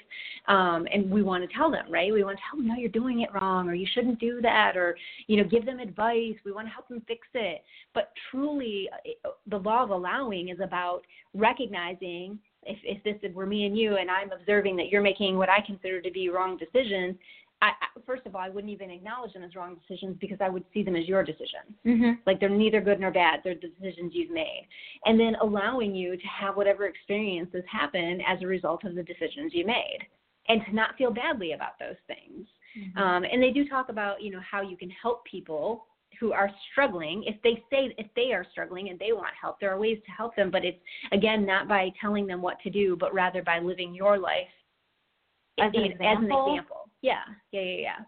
um, 0.48 0.86
and 0.92 1.10
we 1.10 1.22
want 1.22 1.48
to 1.48 1.56
tell 1.56 1.70
them, 1.70 1.86
right? 1.90 2.12
We 2.12 2.24
want 2.24 2.38
to 2.38 2.42
tell 2.50 2.58
them, 2.58 2.68
no, 2.68 2.74
you're 2.76 2.88
doing 2.88 3.20
it 3.20 3.30
wrong, 3.34 3.68
or 3.68 3.74
you 3.74 3.86
shouldn't 3.94 4.18
do 4.18 4.40
that, 4.42 4.76
or 4.76 4.96
you 5.26 5.36
know, 5.36 5.48
give 5.48 5.64
them 5.64 5.78
advice. 5.78 6.34
We 6.44 6.52
want 6.52 6.66
to 6.66 6.72
help 6.72 6.88
them 6.88 7.02
fix 7.06 7.26
it. 7.34 7.62
But 7.94 8.12
truly, 8.30 8.88
uh, 9.24 9.30
the 9.48 9.58
law 9.58 9.82
of 9.84 9.90
allowing 9.90 10.48
is 10.48 10.58
about 10.62 11.02
recognizing 11.34 12.29
if 12.64 12.78
if 12.82 13.02
this 13.04 13.34
were 13.34 13.46
me 13.46 13.66
and 13.66 13.76
you, 13.76 13.96
and 13.96 14.10
I'm 14.10 14.32
observing 14.32 14.76
that 14.76 14.88
you're 14.88 15.02
making 15.02 15.36
what 15.36 15.48
I 15.48 15.60
consider 15.66 16.00
to 16.00 16.10
be 16.10 16.28
wrong 16.28 16.56
decisions. 16.56 17.16
I, 17.62 17.72
first 18.06 18.24
of 18.24 18.34
all, 18.34 18.40
I 18.40 18.48
wouldn't 18.48 18.72
even 18.72 18.90
acknowledge 18.90 19.34
them 19.34 19.42
as 19.42 19.54
wrong 19.54 19.76
decisions 19.86 20.16
because 20.18 20.38
I 20.40 20.48
would 20.48 20.64
see 20.72 20.82
them 20.82 20.96
as 20.96 21.06
your 21.06 21.22
decisions. 21.22 21.76
Mm-hmm. 21.84 22.12
Like 22.26 22.40
they're 22.40 22.48
neither 22.48 22.80
good 22.80 22.98
nor 22.98 23.10
bad. 23.10 23.40
They're 23.44 23.54
the 23.54 23.68
decisions 23.68 24.12
you've 24.14 24.30
made. 24.30 24.66
And 25.04 25.20
then 25.20 25.34
allowing 25.42 25.94
you 25.94 26.16
to 26.16 26.26
have 26.26 26.56
whatever 26.56 26.86
experiences 26.86 27.62
happen 27.70 28.22
as 28.26 28.38
a 28.40 28.46
result 28.46 28.84
of 28.84 28.94
the 28.94 29.02
decisions 29.02 29.52
you 29.52 29.66
made 29.66 29.98
and 30.48 30.62
to 30.64 30.74
not 30.74 30.96
feel 30.96 31.10
badly 31.10 31.52
about 31.52 31.78
those 31.78 31.96
things. 32.06 32.46
Um, 32.96 33.24
and 33.30 33.42
they 33.42 33.50
do 33.50 33.68
talk 33.68 33.88
about, 33.88 34.22
you 34.22 34.30
know, 34.30 34.40
how 34.48 34.62
you 34.62 34.76
can 34.76 34.90
help 34.90 35.24
people 35.24 35.86
who 36.20 36.32
are 36.32 36.50
struggling. 36.70 37.24
If 37.26 37.40
they 37.42 37.62
say 37.70 37.94
if 37.96 38.06
they 38.14 38.32
are 38.32 38.46
struggling 38.52 38.90
and 38.90 38.98
they 38.98 39.12
want 39.12 39.32
help, 39.40 39.58
there 39.58 39.72
are 39.72 39.78
ways 39.78 39.98
to 40.04 40.12
help 40.12 40.36
them, 40.36 40.50
but 40.50 40.64
it's 40.64 40.78
again 41.12 41.46
not 41.46 41.66
by 41.66 41.90
telling 42.00 42.26
them 42.26 42.42
what 42.42 42.60
to 42.60 42.70
do, 42.70 42.96
but 43.00 43.12
rather 43.14 43.42
by 43.42 43.58
living 43.58 43.94
your 43.94 44.18
life 44.18 44.46
As 45.58 45.72
an 45.74 45.84
example? 45.84 46.52
example. 46.52 46.88
Yeah, 47.00 47.22
yeah, 47.52 47.62
yeah, 47.62 47.76
yeah. 47.80 47.98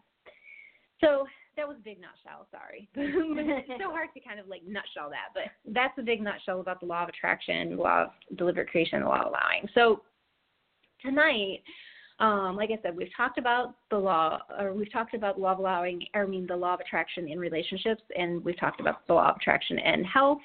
So 1.00 1.26
that 1.56 1.66
was 1.66 1.78
a 1.78 1.82
big 1.82 1.98
nutshell. 2.00 2.46
Sorry, 2.50 2.88
it's 2.94 3.82
so 3.82 3.90
hard 3.90 4.10
to 4.14 4.20
kind 4.20 4.38
of 4.38 4.46
like 4.46 4.62
nutshell 4.66 5.10
that, 5.10 5.28
but 5.34 5.44
that's 5.72 5.98
a 5.98 6.02
big 6.02 6.20
nutshell 6.20 6.60
about 6.60 6.80
the 6.80 6.86
law 6.86 7.02
of 7.04 7.08
attraction, 7.08 7.76
law 7.78 8.02
of 8.04 8.36
deliberate 8.36 8.68
creation, 8.68 9.00
the 9.00 9.06
law 9.06 9.22
of 9.22 9.28
allowing. 9.28 9.66
So 9.74 10.02
tonight, 11.00 11.62
um, 12.22 12.56
like 12.56 12.70
I 12.70 12.78
said, 12.82 12.96
we've 12.96 13.14
talked 13.16 13.36
about 13.36 13.74
the 13.90 13.98
law, 13.98 14.38
or 14.58 14.72
we've 14.72 14.92
talked 14.92 15.14
about 15.14 15.40
law 15.40 15.52
of 15.52 15.58
allowing, 15.58 16.02
or 16.14 16.22
I 16.22 16.26
mean 16.26 16.46
the 16.46 16.56
law 16.56 16.74
of 16.74 16.80
attraction 16.80 17.28
in 17.28 17.38
relationships, 17.38 18.02
and 18.16 18.42
we've 18.44 18.58
talked 18.58 18.80
about 18.80 19.06
the 19.08 19.14
law 19.14 19.30
of 19.30 19.36
attraction 19.36 19.78
in 19.78 20.04
health. 20.04 20.40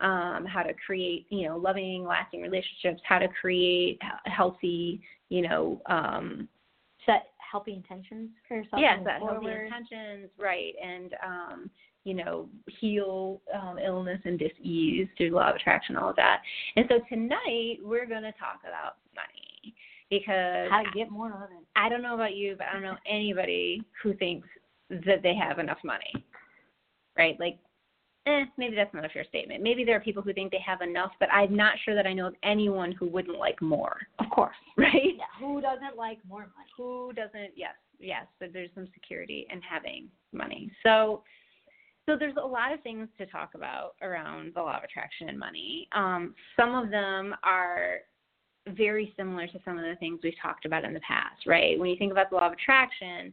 Um, 0.00 0.44
how 0.46 0.64
to 0.64 0.72
create, 0.84 1.26
you 1.30 1.46
know, 1.46 1.56
loving, 1.56 2.04
lasting 2.04 2.42
relationships, 2.42 3.00
how 3.04 3.20
to 3.20 3.28
create 3.40 4.00
healthy, 4.24 5.00
you 5.28 5.42
know, 5.42 5.80
um, 5.86 6.48
Set 7.06 7.26
healthy 7.38 7.74
intentions 7.74 8.30
for 8.48 8.56
yourself. 8.56 8.82
yes, 8.82 8.98
moving 8.98 9.04
that 9.04 9.20
healthy 9.20 9.46
intentions, 9.46 10.30
right, 10.40 10.74
and 10.82 11.14
um, 11.24 11.70
you 12.04 12.14
know, 12.14 12.48
heal 12.80 13.40
um, 13.54 13.78
illness 13.78 14.20
and 14.24 14.38
dis-ease 14.38 15.06
through 15.16 15.30
law 15.30 15.50
of 15.50 15.56
attraction, 15.56 15.96
all 15.96 16.10
of 16.10 16.16
that. 16.16 16.42
And 16.74 16.86
so 16.88 16.98
tonight 17.08 17.78
we're 17.80 18.06
going 18.06 18.22
to 18.22 18.32
talk 18.32 18.60
about 18.66 18.96
money 19.14 19.31
because 20.12 20.68
How 20.70 20.82
to 20.82 20.90
get 20.94 21.10
more 21.10 21.28
of 21.32 21.50
it. 21.50 21.64
I 21.74 21.88
don't 21.88 22.02
know 22.02 22.14
about 22.14 22.34
you, 22.36 22.54
but 22.58 22.66
I 22.68 22.74
don't 22.74 22.82
know 22.82 22.96
anybody 23.06 23.82
who 24.02 24.12
thinks 24.14 24.46
that 24.90 25.22
they 25.22 25.34
have 25.34 25.58
enough 25.58 25.78
money, 25.82 26.12
right? 27.16 27.34
Like, 27.40 27.58
eh, 28.26 28.44
maybe 28.58 28.76
that's 28.76 28.92
not 28.92 29.06
a 29.06 29.08
fair 29.08 29.24
statement. 29.24 29.62
Maybe 29.62 29.84
there 29.84 29.96
are 29.96 30.00
people 30.00 30.22
who 30.22 30.34
think 30.34 30.52
they 30.52 30.62
have 30.64 30.82
enough, 30.82 31.12
but 31.18 31.30
I'm 31.32 31.56
not 31.56 31.74
sure 31.84 31.94
that 31.94 32.06
I 32.06 32.12
know 32.12 32.26
of 32.26 32.34
anyone 32.42 32.92
who 32.92 33.06
wouldn't 33.08 33.38
like 33.38 33.60
more, 33.62 33.96
Of 34.18 34.28
course. 34.28 34.54
right? 34.76 34.92
Yeah. 35.16 35.24
Who 35.40 35.62
doesn't 35.62 35.96
like 35.96 36.18
more 36.28 36.40
money? 36.40 36.68
who 36.76 37.12
doesn't 37.14 37.50
yes 37.54 37.74
yes 38.00 38.26
but 38.40 38.52
there's 38.52 38.70
some 38.74 38.88
security 38.94 39.46
in 39.52 39.60
having 39.60 40.08
money 40.32 40.70
so 40.82 41.22
so 42.06 42.16
there's 42.18 42.34
a 42.42 42.46
lot 42.46 42.72
of 42.72 42.80
things 42.82 43.08
to 43.18 43.26
talk 43.26 43.50
about 43.54 43.94
around 44.02 44.52
the 44.54 44.60
law 44.60 44.76
of 44.78 44.82
attraction 44.82 45.28
and 45.28 45.38
money 45.38 45.86
um, 45.92 46.34
some 46.56 46.74
of 46.74 46.90
them 46.90 47.34
are 47.44 47.98
very 48.68 49.12
similar 49.16 49.46
to 49.46 49.58
some 49.64 49.76
of 49.76 49.84
the 49.84 49.96
things 49.96 50.20
we've 50.22 50.34
talked 50.40 50.64
about 50.64 50.84
in 50.84 50.94
the 50.94 51.00
past 51.00 51.46
right 51.46 51.78
when 51.78 51.90
you 51.90 51.96
think 51.96 52.12
about 52.12 52.30
the 52.30 52.36
law 52.36 52.46
of 52.46 52.52
attraction 52.52 53.32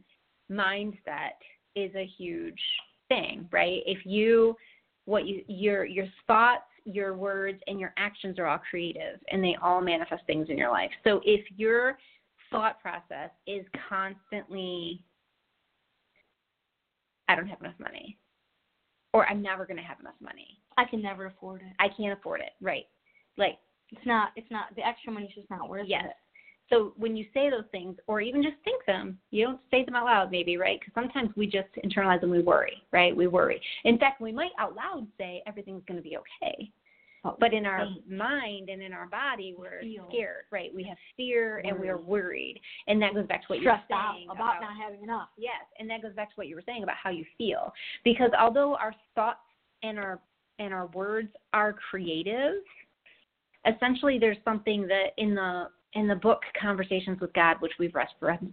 mindset 0.50 1.38
is 1.76 1.94
a 1.94 2.04
huge 2.18 2.60
thing 3.08 3.48
right 3.52 3.82
if 3.86 4.04
you 4.04 4.56
what 5.04 5.26
you 5.26 5.42
your 5.46 5.84
your 5.84 6.06
thoughts 6.26 6.62
your 6.84 7.14
words 7.14 7.60
and 7.68 7.78
your 7.78 7.92
actions 7.96 8.38
are 8.38 8.46
all 8.46 8.60
creative 8.70 9.20
and 9.30 9.42
they 9.44 9.56
all 9.62 9.80
manifest 9.80 10.22
things 10.26 10.48
in 10.48 10.58
your 10.58 10.70
life 10.70 10.90
so 11.04 11.20
if 11.24 11.44
your 11.56 11.96
thought 12.50 12.80
process 12.80 13.30
is 13.46 13.64
constantly 13.88 15.04
I 17.28 17.36
don't 17.36 17.46
have 17.46 17.60
enough 17.60 17.78
money 17.78 18.18
or 19.12 19.26
I'm 19.28 19.42
never 19.42 19.66
going 19.66 19.76
to 19.76 19.82
have 19.82 20.00
enough 20.00 20.14
money. 20.20 20.58
I 20.76 20.84
can 20.84 21.02
never 21.02 21.26
afford 21.26 21.62
it. 21.62 21.72
I 21.78 21.88
can't 21.96 22.18
afford 22.18 22.40
it. 22.40 22.52
Right. 22.60 22.86
Like, 23.36 23.58
It's 23.92 24.06
not. 24.06 24.30
It's 24.36 24.50
not. 24.50 24.74
The 24.76 24.86
extra 24.86 25.12
money's 25.12 25.34
just 25.34 25.50
not 25.50 25.68
worth 25.68 25.82
it. 25.82 25.88
yes. 25.88 26.04
it. 26.06 26.16
So 26.70 26.92
when 26.96 27.16
you 27.16 27.26
say 27.34 27.50
those 27.50 27.64
things 27.72 27.96
or 28.06 28.20
even 28.20 28.42
just 28.42 28.54
think 28.64 28.84
them, 28.86 29.18
you 29.32 29.44
don't 29.44 29.60
say 29.72 29.84
them 29.84 29.96
out 29.96 30.04
loud 30.04 30.30
maybe, 30.30 30.56
right? 30.56 30.78
Because 30.78 30.94
sometimes 30.94 31.30
we 31.36 31.46
just 31.46 31.68
internalize 31.84 32.20
them, 32.20 32.30
we 32.30 32.42
worry, 32.42 32.80
right? 32.92 33.14
We 33.14 33.26
worry. 33.26 33.60
In 33.84 33.98
fact, 33.98 34.20
we 34.20 34.30
might 34.30 34.52
out 34.58 34.76
loud 34.76 35.06
say 35.18 35.42
everything's 35.46 35.82
going 35.88 35.96
to 35.96 36.08
be 36.08 36.16
okay. 36.16 36.70
Oh, 37.22 37.36
but 37.38 37.52
in 37.52 37.66
our 37.66 37.84
think. 37.84 38.10
mind 38.10 38.70
and 38.70 38.80
in 38.80 38.94
our 38.94 39.06
body, 39.06 39.54
we're 39.58 39.82
feel. 39.82 40.06
scared, 40.08 40.44
right? 40.50 40.74
We 40.74 40.84
have 40.84 40.96
fear 41.16 41.58
and 41.58 41.78
we're 41.78 41.98
worried. 41.98 42.58
And 42.86 43.02
that 43.02 43.14
goes 43.14 43.26
back 43.26 43.42
to 43.42 43.46
what 43.48 43.60
Stressed 43.60 43.84
you're 43.90 43.98
out 43.98 44.14
saying 44.14 44.28
about 44.30 44.62
not 44.62 44.76
having 44.82 45.02
enough. 45.02 45.28
Yes, 45.36 45.66
and 45.78 45.90
that 45.90 46.00
goes 46.00 46.14
back 46.14 46.30
to 46.30 46.34
what 46.36 46.46
you 46.46 46.54
were 46.54 46.62
saying 46.64 46.82
about 46.82 46.96
how 47.02 47.10
you 47.10 47.26
feel. 47.36 47.72
Because 48.04 48.30
although 48.38 48.74
our 48.76 48.94
thoughts 49.14 49.40
and 49.82 49.98
our 49.98 50.18
and 50.58 50.72
our 50.72 50.86
words 50.88 51.28
are 51.52 51.74
creative, 51.90 52.62
essentially 53.66 54.18
there's 54.18 54.36
something 54.44 54.86
that 54.88 55.08
in 55.18 55.34
the 55.34 55.68
in 55.94 56.06
the 56.06 56.14
book 56.14 56.42
Conversations 56.60 57.18
with 57.20 57.32
God, 57.32 57.56
which 57.60 57.72
we've 57.78 57.94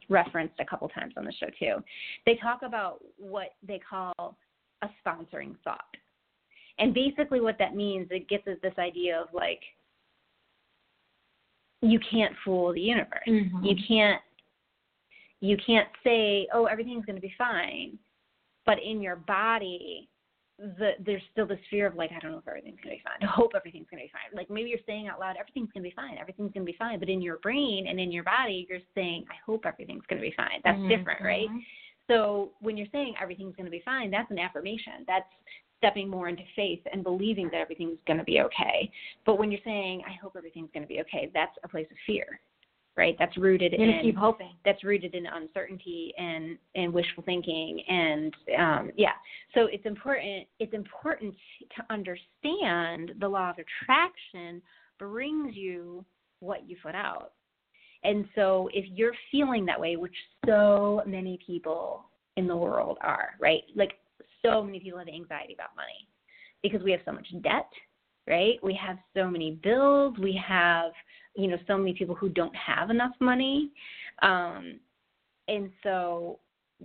referenced 0.09 0.55
a 0.59 0.65
couple 0.65 0.89
times 0.89 1.13
on 1.17 1.23
the 1.23 1.31
show 1.33 1.47
too, 1.59 1.83
they 2.25 2.35
talk 2.35 2.61
about 2.63 3.03
what 3.17 3.49
they 3.65 3.79
call 3.79 4.35
a 4.81 4.87
sponsoring 5.05 5.55
thought. 5.63 5.95
And 6.79 6.93
basically 6.93 7.39
what 7.39 7.57
that 7.59 7.75
means, 7.75 8.07
it 8.09 8.27
gets 8.27 8.47
us 8.47 8.57
this 8.63 8.73
idea 8.79 9.19
of 9.19 9.27
like 9.33 9.61
you 11.81 11.99
can't 11.99 12.33
fool 12.43 12.73
the 12.73 12.81
universe. 12.81 13.27
Mhm. 13.27 13.63
You 13.63 13.75
can't 13.87 14.21
you 15.39 15.55
can't 15.57 15.87
say, 16.03 16.47
"Oh, 16.51 16.65
everything's 16.65 17.05
going 17.05 17.15
to 17.15 17.21
be 17.21 17.33
fine," 17.37 17.99
but 18.65 18.81
in 18.81 19.01
your 19.01 19.15
body, 19.15 20.09
the 20.59 20.91
there's 21.05 21.21
still 21.31 21.45
this 21.45 21.59
fear 21.69 21.85
of 21.87 21.95
like, 21.95 22.11
I 22.11 22.19
don't 22.19 22.31
know 22.31 22.39
if 22.39 22.47
everything's 22.47 22.79
going 22.83 22.97
to 22.97 23.03
be 23.03 23.03
fine. 23.03 23.21
I 23.29 23.31
hope 23.31 23.51
everything's 23.55 23.87
going 23.89 24.01
to 24.01 24.07
be 24.07 24.11
fine. 24.11 24.35
Like 24.35 24.49
maybe 24.49 24.69
you're 24.69 24.79
saying 24.85 25.07
out 25.07 25.19
loud, 25.19 25.35
"Everything's 25.39 25.71
going 25.71 25.83
to 25.83 25.89
be 25.89 25.95
fine. 25.95 26.17
Everything's 26.17 26.51
going 26.51 26.65
to 26.65 26.71
be 26.71 26.77
fine," 26.77 26.99
but 26.99 27.09
in 27.09 27.21
your 27.21 27.37
brain 27.37 27.87
and 27.87 27.99
in 27.99 28.11
your 28.11 28.23
body, 28.23 28.65
you're 28.69 28.79
saying, 28.95 29.25
"I 29.29 29.35
hope 29.45 29.65
everything's 29.65 30.05
going 30.07 30.21
to 30.21 30.27
be 30.27 30.33
fine." 30.35 30.61
That's 30.63 30.79
Mhm. 30.79 30.89
different, 30.89 31.21
right? 31.21 31.49
So 32.07 32.53
when 32.59 32.77
you're 32.77 32.87
saying 32.91 33.15
everything's 33.21 33.55
going 33.55 33.65
to 33.65 33.71
be 33.71 33.81
fine, 33.81 34.09
that's 34.09 34.31
an 34.31 34.39
affirmation. 34.39 35.03
That's 35.07 35.29
stepping 35.77 36.09
more 36.09 36.27
into 36.27 36.43
faith 36.55 36.81
and 36.91 37.03
believing 37.03 37.49
that 37.51 37.57
everything's 37.57 37.99
going 38.07 38.17
to 38.17 38.23
be 38.23 38.41
okay. 38.41 38.89
But 39.25 39.37
when 39.37 39.51
you're 39.51 39.61
saying, 39.63 40.03
I 40.07 40.13
hope 40.13 40.35
everything's 40.35 40.71
going 40.71 40.83
to 40.83 40.87
be 40.87 41.01
okay, 41.01 41.29
that's 41.33 41.55
a 41.63 41.67
place 41.67 41.87
of 41.91 41.97
fear, 42.05 42.39
right? 42.97 43.15
That's 43.19 43.37
rooted 43.37 43.73
You're 43.73 43.89
in 43.89 44.01
keep 44.01 44.17
hoping. 44.17 44.51
that's 44.65 44.83
rooted 44.83 45.13
in 45.13 45.25
uncertainty 45.27 46.13
and 46.17 46.57
and 46.75 46.91
wishful 46.91 47.23
thinking 47.23 47.81
and 47.87 48.33
um 48.57 48.91
yeah. 48.97 49.13
So 49.53 49.67
it's 49.71 49.85
important 49.85 50.47
it's 50.59 50.73
important 50.73 51.35
to 51.75 51.93
understand 51.93 53.13
the 53.19 53.27
law 53.27 53.51
of 53.51 53.57
attraction 53.59 54.61
brings 54.99 55.55
you 55.55 56.03
what 56.39 56.67
you 56.67 56.75
put 56.81 56.95
out. 56.95 57.33
And 58.03 58.25
so 58.35 58.69
if 58.73 58.85
you're 58.93 59.13
feeling 59.31 59.65
that 59.65 59.79
way 59.79 59.95
which 59.95 60.15
so 60.45 61.03
many 61.05 61.39
people 61.45 62.05
in 62.35 62.47
the 62.47 62.55
world 62.55 62.97
are 63.01 63.29
right? 63.39 63.61
Like 63.75 63.93
so 64.43 64.63
many 64.63 64.79
people 64.79 64.99
have 64.99 65.07
anxiety 65.07 65.53
about 65.53 65.75
money 65.75 66.07
because 66.63 66.81
we 66.83 66.91
have 66.91 67.01
so 67.05 67.11
much 67.11 67.27
debt 67.43 67.69
right? 68.27 68.59
We 68.61 68.77
have 68.85 68.97
so 69.15 69.29
many 69.29 69.57
bills. 69.63 70.15
We 70.21 70.39
have 70.45 70.91
you 71.37 71.47
know 71.47 71.57
so 71.67 71.77
many 71.77 71.93
people 71.93 72.15
who 72.15 72.29
don't 72.29 72.55
have 72.55 72.89
enough 72.89 73.13
money 73.19 73.71
um 74.21 74.79
and 75.47 75.69
so 75.83 76.39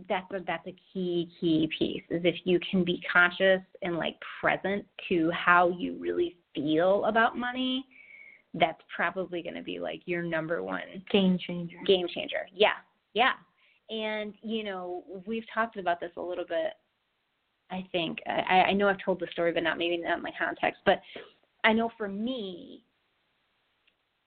that's 0.08 0.30
a 0.32 0.40
that's 0.46 0.66
a 0.66 0.76
key 0.92 1.28
key 1.40 1.68
piece 1.78 2.02
is 2.10 2.22
if 2.24 2.36
you 2.44 2.60
can 2.70 2.84
be 2.84 3.02
conscious 3.12 3.60
and 3.82 3.96
like 3.96 4.16
present 4.40 4.84
to 5.08 5.30
how 5.32 5.68
you 5.70 5.96
really 5.98 6.36
feel 6.54 7.04
about 7.06 7.36
money 7.36 7.84
that's 8.54 8.80
probably 8.94 9.42
going 9.42 9.54
to 9.54 9.62
be 9.62 9.78
like 9.78 10.02
your 10.04 10.22
number 10.22 10.62
one 10.62 10.82
Game 11.10 11.38
changer. 11.38 11.78
game 11.86 12.06
changer. 12.14 12.46
Yeah, 12.54 12.74
yeah. 13.14 13.32
And 13.88 14.34
you 14.42 14.62
know, 14.62 15.04
we've 15.26 15.44
talked 15.52 15.78
about 15.78 16.00
this 16.00 16.10
a 16.16 16.20
little 16.20 16.44
bit 16.46 16.74
I 17.70 17.86
think 17.90 18.18
I, 18.26 18.66
I 18.68 18.72
know 18.74 18.88
I've 18.88 19.02
told 19.02 19.18
the 19.18 19.26
story, 19.32 19.52
but 19.52 19.62
not 19.62 19.78
maybe 19.78 19.96
not 19.96 20.18
in 20.18 20.22
my 20.22 20.32
context. 20.38 20.82
But 20.84 21.00
I 21.64 21.72
know 21.72 21.90
for 21.96 22.06
me, 22.06 22.84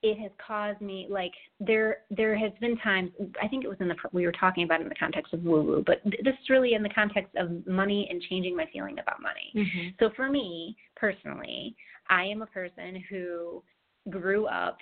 it 0.05 0.19
has 0.19 0.29
caused 0.45 0.79
me 0.81 1.07
like 1.09 1.31
there 1.59 1.97
there 2.11 2.37
has 2.37 2.51
been 2.61 2.77
times 2.77 3.09
I 3.41 3.47
think 3.47 3.63
it 3.63 3.67
was 3.67 3.77
in 3.79 3.87
the 3.87 3.95
we 4.11 4.23
were 4.25 4.31
talking 4.31 4.63
about 4.63 4.79
in 4.79 4.87
the 4.87 4.95
context 4.95 5.33
of 5.33 5.43
woo 5.43 5.63
woo, 5.63 5.83
but 5.85 5.99
this 6.03 6.35
is 6.39 6.49
really 6.49 6.75
in 6.75 6.83
the 6.83 6.89
context 6.89 7.33
of 7.35 7.65
money 7.65 8.07
and 8.11 8.21
changing 8.29 8.55
my 8.55 8.67
feeling 8.71 8.99
about 8.99 9.19
money. 9.19 9.51
Mm-hmm. 9.55 9.87
So 9.99 10.11
for 10.15 10.29
me 10.29 10.77
personally, 10.95 11.75
I 12.07 12.23
am 12.25 12.43
a 12.43 12.45
person 12.45 13.03
who 13.09 13.63
grew 14.11 14.45
up 14.45 14.77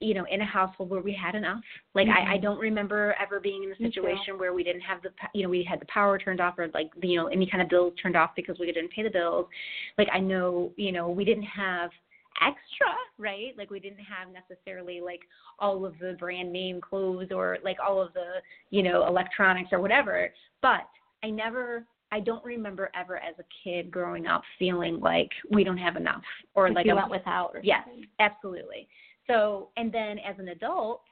you 0.00 0.14
know, 0.14 0.26
in 0.28 0.40
a 0.40 0.44
household 0.44 0.90
where 0.90 1.00
we 1.00 1.14
had 1.14 1.36
enough. 1.36 1.62
Like 1.94 2.08
mm-hmm. 2.08 2.28
I, 2.28 2.34
I 2.34 2.38
don't 2.38 2.58
remember 2.58 3.14
ever 3.22 3.38
being 3.38 3.62
in 3.62 3.70
a 3.70 3.88
situation 3.88 4.36
where 4.36 4.52
we 4.52 4.64
didn't 4.64 4.80
have 4.80 5.00
the, 5.00 5.10
you 5.32 5.44
know, 5.44 5.48
we 5.48 5.62
had 5.62 5.80
the 5.80 5.86
power 5.86 6.18
turned 6.18 6.40
off 6.40 6.58
or 6.58 6.66
like, 6.74 6.90
you 7.00 7.16
know, 7.16 7.28
any 7.28 7.48
kind 7.48 7.62
of 7.62 7.68
bills 7.68 7.92
turned 8.02 8.16
off 8.16 8.30
because 8.34 8.58
we 8.58 8.66
didn't 8.66 8.90
pay 8.90 9.04
the 9.04 9.10
bills. 9.10 9.46
Like 9.98 10.08
I 10.12 10.18
know, 10.18 10.72
you 10.76 10.90
know, 10.90 11.08
we 11.08 11.24
didn't 11.24 11.44
have 11.44 11.90
extra, 12.40 12.94
right? 13.18 13.52
Like 13.56 13.70
we 13.70 13.80
didn't 13.80 13.98
have 13.98 14.28
necessarily 14.32 15.00
like 15.00 15.20
all 15.58 15.84
of 15.84 15.94
the 16.00 16.16
brand 16.18 16.52
name 16.52 16.80
clothes 16.80 17.28
or 17.30 17.58
like 17.64 17.76
all 17.86 18.00
of 18.00 18.12
the, 18.14 18.40
you 18.70 18.82
know, 18.82 19.06
electronics 19.06 19.70
or 19.72 19.80
whatever. 19.80 20.32
But 20.60 20.88
I 21.22 21.30
never 21.30 21.86
I 22.12 22.20
don't 22.20 22.44
remember 22.44 22.90
ever 22.94 23.16
as 23.16 23.34
a 23.38 23.44
kid 23.64 23.90
growing 23.90 24.26
up 24.26 24.42
feeling 24.58 25.00
like 25.00 25.30
we 25.50 25.64
don't 25.64 25.78
have 25.78 25.96
enough 25.96 26.22
or 26.54 26.68
like, 26.68 26.76
like 26.76 26.86
you 26.86 26.94
went 26.94 27.10
without. 27.10 27.52
Or 27.54 27.60
yes, 27.62 27.80
something. 27.86 28.06
absolutely. 28.20 28.86
So 29.26 29.70
and 29.76 29.92
then 29.92 30.18
as 30.18 30.38
an 30.38 30.48
adult, 30.48 31.02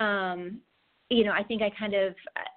um, 0.00 0.60
you 1.08 1.24
know, 1.24 1.32
I 1.32 1.42
think 1.42 1.62
I 1.62 1.70
kind 1.78 1.94
of 1.94 2.14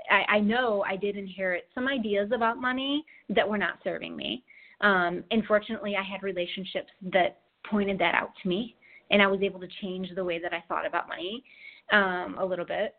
I, 0.09 0.35
I 0.35 0.39
know 0.39 0.83
I 0.87 0.95
did 0.95 1.17
inherit 1.17 1.67
some 1.75 1.87
ideas 1.87 2.31
about 2.33 2.59
money 2.59 3.05
that 3.29 3.47
were 3.47 3.57
not 3.57 3.79
serving 3.83 4.15
me. 4.15 4.43
Um, 4.81 5.23
unfortunately, 5.31 5.95
I 5.95 6.03
had 6.03 6.23
relationships 6.23 6.89
that 7.13 7.42
pointed 7.69 7.99
that 7.99 8.15
out 8.15 8.31
to 8.41 8.49
me, 8.49 8.75
and 9.11 9.21
I 9.21 9.27
was 9.27 9.41
able 9.41 9.59
to 9.59 9.67
change 9.81 10.09
the 10.15 10.23
way 10.23 10.39
that 10.39 10.53
I 10.53 10.63
thought 10.67 10.85
about 10.85 11.07
money 11.07 11.43
um, 11.91 12.37
a 12.39 12.45
little 12.45 12.65
bit. 12.65 12.95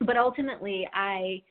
But 0.00 0.16
ultimately, 0.16 0.88
I 0.92 1.42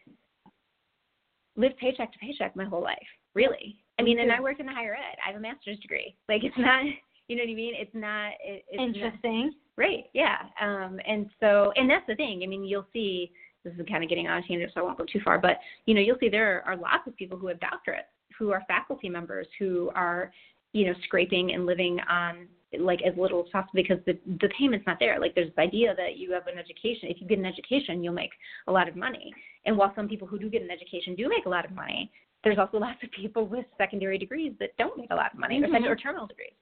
lived 1.55 1.77
paycheck 1.77 2.11
to 2.13 2.19
paycheck 2.19 2.55
my 2.55 2.65
whole 2.65 2.81
life, 2.81 2.97
really. 3.33 3.77
I 3.99 4.03
mean, 4.03 4.19
and 4.19 4.31
I 4.31 4.41
worked 4.41 4.59
in 4.59 4.65
the 4.65 4.71
higher 4.73 4.95
ed. 4.95 5.17
I 5.23 5.31
have 5.31 5.37
a 5.37 5.41
master's 5.41 5.79
degree. 5.79 6.15
Like, 6.27 6.43
it's 6.43 6.57
not, 6.57 6.83
you 7.27 7.35
know 7.35 7.43
what 7.43 7.51
I 7.51 7.55
mean? 7.55 7.73
It's 7.77 7.93
not. 7.93 8.31
It, 8.43 8.63
it's 8.69 8.81
Interesting. 8.81 9.45
Not, 9.45 9.53
right. 9.77 10.05
Yeah. 10.13 10.37
Um, 10.59 10.99
and 11.07 11.29
so, 11.39 11.71
and 11.75 11.89
that's 11.89 12.07
the 12.07 12.15
thing. 12.15 12.41
I 12.43 12.47
mean, 12.47 12.65
you'll 12.65 12.87
see. 12.93 13.31
This 13.63 13.73
is 13.77 13.85
kind 13.87 14.03
of 14.03 14.09
getting 14.09 14.27
on 14.27 14.39
a 14.39 14.47
tangent, 14.47 14.71
so 14.73 14.81
I 14.81 14.83
won't 14.83 14.97
go 14.97 15.05
too 15.05 15.19
far. 15.23 15.37
But 15.37 15.57
you 15.85 15.93
know, 15.93 16.01
you'll 16.01 16.17
see 16.19 16.29
there 16.29 16.63
are 16.65 16.75
lots 16.75 17.05
of 17.05 17.15
people 17.15 17.37
who 17.37 17.45
have 17.45 17.59
doctorates, 17.59 18.09
who 18.39 18.49
are 18.49 18.63
faculty 18.67 19.07
members, 19.07 19.45
who 19.59 19.91
are 19.93 20.31
you 20.73 20.85
know, 20.85 20.93
scraping 21.03 21.53
and 21.53 21.65
living 21.65 21.99
on 22.09 22.47
like 22.79 23.01
as 23.01 23.13
little 23.17 23.43
as 23.43 23.49
possible 23.51 23.73
because 23.73 23.97
the 24.05 24.17
the 24.39 24.49
payment's 24.57 24.87
not 24.87 24.97
there. 24.99 25.19
Like 25.19 25.35
there's 25.35 25.49
this 25.49 25.57
idea 25.57 25.93
that 25.95 26.17
you 26.17 26.31
have 26.31 26.47
an 26.47 26.57
education. 26.57 27.09
If 27.09 27.19
you 27.19 27.27
get 27.27 27.39
an 27.39 27.45
education, 27.45 28.03
you'll 28.03 28.13
make 28.13 28.31
a 28.67 28.71
lot 28.71 28.87
of 28.87 28.95
money. 28.95 29.33
And 29.65 29.77
while 29.77 29.91
some 29.95 30.07
people 30.07 30.27
who 30.27 30.39
do 30.39 30.49
get 30.49 30.61
an 30.61 30.71
education 30.71 31.15
do 31.15 31.27
make 31.27 31.45
a 31.45 31.49
lot 31.49 31.65
of 31.65 31.71
money, 31.71 32.11
there's 32.43 32.57
also 32.57 32.77
lots 32.79 33.03
of 33.03 33.11
people 33.11 33.45
with 33.45 33.65
secondary 33.77 34.17
degrees 34.17 34.53
that 34.59 34.75
don't 34.77 34.97
make 34.97 35.11
a 35.11 35.15
lot 35.15 35.33
of 35.33 35.39
money 35.39 35.55
mm-hmm. 35.55 35.65
or 35.65 35.75
second 35.75 35.87
or 35.87 35.95
terminal 35.95 36.27
degrees. 36.27 36.53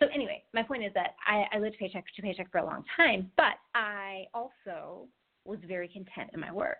So 0.00 0.06
anyway, 0.14 0.42
my 0.54 0.62
point 0.62 0.82
is 0.82 0.92
that 0.94 1.14
I, 1.26 1.44
I 1.54 1.58
lived 1.58 1.76
paycheck 1.78 2.04
to 2.16 2.22
paycheck 2.22 2.50
for 2.50 2.58
a 2.58 2.64
long 2.64 2.84
time, 2.96 3.30
but 3.36 3.60
I 3.74 4.24
also 4.32 5.06
was 5.44 5.58
very 5.68 5.88
content 5.88 6.30
in 6.32 6.40
my 6.40 6.52
work. 6.52 6.78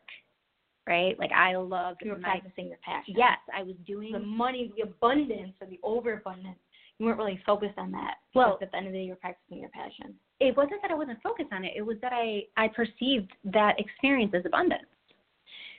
Right? 0.87 1.16
Like 1.19 1.31
I 1.31 1.55
loved 1.55 2.01
you 2.03 2.11
were 2.11 2.19
my, 2.19 2.31
practicing 2.31 2.69
your 2.69 2.79
passion. 2.83 3.14
Yes, 3.16 3.38
I 3.55 3.62
was 3.62 3.77
doing 3.87 4.12
the 4.12 4.19
money, 4.19 4.73
the 4.77 4.83
abundance 4.85 5.53
or 5.61 5.66
the 5.66 5.79
overabundance 5.83 6.59
you 7.01 7.07
weren't 7.07 7.19
really 7.19 7.41
focused 7.47 7.79
on 7.79 7.91
that. 7.93 8.17
Well, 8.35 8.59
at 8.61 8.71
the 8.71 8.77
end 8.77 8.87
of 8.87 8.93
the 8.93 8.99
day, 8.99 9.05
you're 9.05 9.17
practicing 9.17 9.59
your 9.59 9.71
passion. 9.71 10.15
It 10.39 10.55
wasn't 10.55 10.83
that 10.83 10.91
I 10.91 10.95
wasn't 10.95 11.21
focused 11.23 11.49
on 11.51 11.65
it. 11.65 11.73
It 11.75 11.81
was 11.81 11.97
that 12.03 12.13
I 12.13 12.43
I 12.59 12.69
perceived 12.69 13.33
that 13.45 13.81
experience 13.81 14.33
as 14.37 14.45
abundance. 14.45 14.85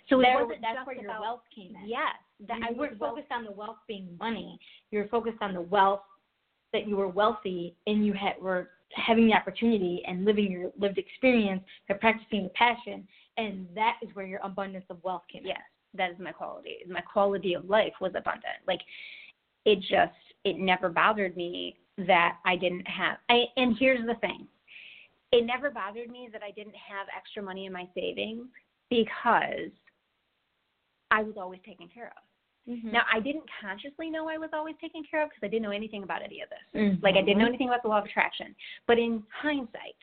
So 0.09 0.19
it 0.19 0.23
there, 0.23 0.43
wasn't 0.43 0.61
that's 0.61 0.85
where 0.85 0.95
your 0.95 1.05
about, 1.05 1.21
wealth 1.21 1.41
came 1.55 1.75
in. 1.75 1.87
Yes, 1.87 2.15
that 2.47 2.57
you 2.57 2.65
I 2.67 2.71
weren't 2.71 2.99
was 2.99 3.09
focused 3.09 3.31
on 3.31 3.45
the 3.45 3.51
wealth 3.51 3.77
being 3.87 4.07
money. 4.19 4.59
You 4.89 4.99
were 4.99 5.07
focused 5.09 5.37
on 5.41 5.53
the 5.53 5.61
wealth 5.61 6.01
that 6.73 6.87
you 6.87 6.97
were 6.97 7.07
wealthy 7.07 7.75
and 7.85 8.03
you 8.03 8.13
had 8.13 8.41
were 8.41 8.69
having 8.95 9.27
the 9.27 9.33
opportunity 9.33 10.01
and 10.07 10.25
living 10.25 10.51
your 10.51 10.71
lived 10.79 10.97
experience 10.97 11.61
and 11.87 11.99
practicing 11.99 12.43
the 12.45 12.49
passion, 12.49 13.07
and 13.37 13.67
that 13.75 13.99
is 14.01 14.09
where 14.15 14.25
your 14.25 14.39
abundance 14.43 14.85
of 14.89 14.97
wealth 15.03 15.23
came. 15.31 15.43
Yes, 15.45 15.61
that 15.93 16.09
is 16.09 16.17
my 16.17 16.31
quality. 16.31 16.77
My 16.89 17.01
quality 17.01 17.53
of 17.53 17.69
life 17.69 17.93
was 18.01 18.11
abundant. 18.15 18.65
Like 18.67 18.81
it 19.65 19.79
just 19.81 20.15
it 20.43 20.57
never 20.57 20.89
bothered 20.89 21.35
me 21.37 21.77
that 21.97 22.37
I 22.45 22.55
didn't 22.55 22.87
have. 22.87 23.17
I, 23.29 23.43
and 23.57 23.75
here's 23.79 24.05
the 24.05 24.15
thing 24.15 24.47
it 25.31 25.45
never 25.45 25.69
bothered 25.69 26.09
me 26.09 26.29
that 26.31 26.41
I 26.43 26.51
didn't 26.51 26.75
have 26.75 27.07
extra 27.15 27.41
money 27.41 27.65
in 27.65 27.73
my 27.73 27.87
savings 27.95 28.47
because 28.89 29.71
I 31.09 31.23
was 31.23 31.35
always 31.37 31.61
taken 31.65 31.87
care 31.87 32.07
of. 32.07 32.71
Mm-hmm. 32.73 32.91
Now, 32.91 33.01
I 33.11 33.19
didn't 33.19 33.45
consciously 33.61 34.09
know 34.09 34.29
I 34.29 34.37
was 34.37 34.49
always 34.53 34.75
taken 34.79 35.03
care 35.09 35.23
of 35.23 35.29
because 35.29 35.41
I 35.43 35.47
didn't 35.47 35.63
know 35.63 35.71
anything 35.71 36.03
about 36.03 36.21
any 36.21 36.41
of 36.41 36.49
this. 36.49 36.81
Mm-hmm. 36.81 37.03
Like, 37.03 37.15
I 37.15 37.21
didn't 37.21 37.39
know 37.39 37.47
anything 37.47 37.69
about 37.69 37.81
the 37.81 37.89
law 37.89 37.99
of 37.99 38.05
attraction. 38.05 38.53
But 38.87 38.99
in 38.99 39.23
hindsight, 39.41 39.97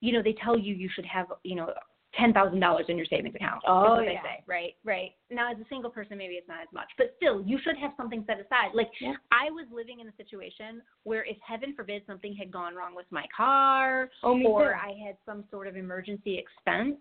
you 0.00 0.12
know, 0.12 0.22
they 0.22 0.34
tell 0.44 0.58
you 0.58 0.74
you 0.74 0.88
should 0.94 1.06
have, 1.06 1.26
you 1.42 1.56
know, 1.56 1.72
ten 2.18 2.32
thousand 2.32 2.60
dollars 2.60 2.86
in 2.88 2.96
your 2.96 3.06
savings 3.06 3.34
account. 3.34 3.62
Oh, 3.66 4.00
yeah. 4.00 4.06
they 4.10 4.14
say, 4.16 4.44
right? 4.46 4.74
Right. 4.84 5.12
Now, 5.30 5.50
as 5.50 5.58
a 5.58 5.64
single 5.68 5.90
person, 5.90 6.18
maybe 6.18 6.34
it's 6.34 6.48
not 6.48 6.60
as 6.60 6.68
much, 6.72 6.88
but 6.98 7.14
still, 7.16 7.42
you 7.42 7.58
should 7.64 7.76
have 7.78 7.92
something 7.96 8.22
set 8.26 8.38
aside. 8.38 8.70
Like, 8.74 8.90
Yeah. 9.00 9.14
I 9.30 9.50
was 9.50 9.66
living 9.72 10.00
in 10.00 10.08
a 10.08 10.16
situation 10.16 10.82
where, 11.04 11.24
if 11.24 11.36
heaven 11.46 11.74
forbid 11.74 12.02
something 12.06 12.34
had 12.34 12.50
gone 12.50 12.74
wrong 12.74 12.94
with 12.94 13.06
my 13.10 13.24
car, 13.34 14.10
Oh, 14.22 14.38
or 14.44 14.72
too. 14.72 14.74
I 14.74 14.92
had 15.06 15.16
some 15.24 15.44
sort 15.50 15.66
of 15.66 15.76
emergency 15.76 16.38
expense, 16.38 16.98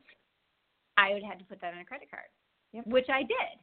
I 0.98 1.14
would 1.14 1.24
have 1.24 1.32
had 1.34 1.40
to 1.40 1.46
put 1.46 1.60
that 1.62 1.74
on 1.74 1.80
a 1.80 1.86
credit 1.86 2.10
card, 2.10 2.26
Yep. 2.74 2.88
which 2.88 3.08
I 3.10 3.22
did 3.24 3.60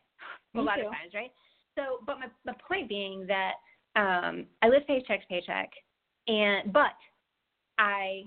a 0.55 0.61
lot 0.61 0.77
too. 0.77 0.87
of 0.87 0.93
times, 0.93 1.15
right? 1.15 1.31
So, 1.77 2.01
but 2.05 2.19
my 2.19 2.27
the 2.45 2.55
point 2.67 2.89
being 2.89 3.27
that 3.29 3.53
um, 3.97 4.47
I 4.63 4.69
live 4.69 4.87
paycheck 4.87 5.21
to 5.23 5.27
paycheck, 5.29 5.71
and 6.27 6.73
but 6.73 6.97
I 7.79 8.25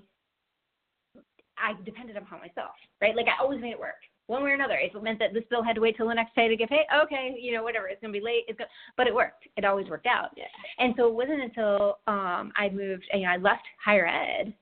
I 1.62 1.74
depended 1.84 2.18
upon 2.18 2.40
myself, 2.40 2.76
right? 3.02 3.16
Like 3.16 3.28
I 3.28 3.42
always 3.42 3.62
made 3.62 3.72
it 3.72 3.80
work 3.80 3.96
one 4.28 4.44
way 4.44 4.52
or 4.52 4.54
another. 4.54 4.78
If 4.82 4.96
it 4.96 5.04
meant 5.04 5.20
that 5.20 5.34
this 5.34 5.44
bill 5.50 5.62
had 5.62 5.76
to 5.76 5.82
wait 5.82 5.98
till 5.98 6.08
the 6.08 6.14
next 6.14 6.34
pay 6.36 6.48
to 6.48 6.56
get 6.56 6.70
paid, 6.70 6.86
okay, 7.04 7.36
you 7.40 7.54
know, 7.54 7.64
whatever. 7.64 7.88
It's 7.88 8.02
gonna 8.02 8.14
be 8.14 8.22
late. 8.22 8.46
It's 8.48 8.58
gonna, 8.58 8.70
but 8.98 9.08
it 9.08 9.14
worked. 9.14 9.48
It 9.58 9.66
always 9.66 9.88
worked 9.88 10.08
out. 10.08 10.30
Yeah. 10.38 10.46
And 10.80 10.94
so 10.98 11.08
it 11.08 11.14
wasn't 11.14 11.42
until 11.42 12.00
um, 12.08 12.52
I 12.56 12.70
moved, 12.72 13.04
you 13.14 13.22
know, 13.22 13.30
I 13.30 13.38
left 13.38 13.64
higher 13.84 14.08
ed, 14.08 14.54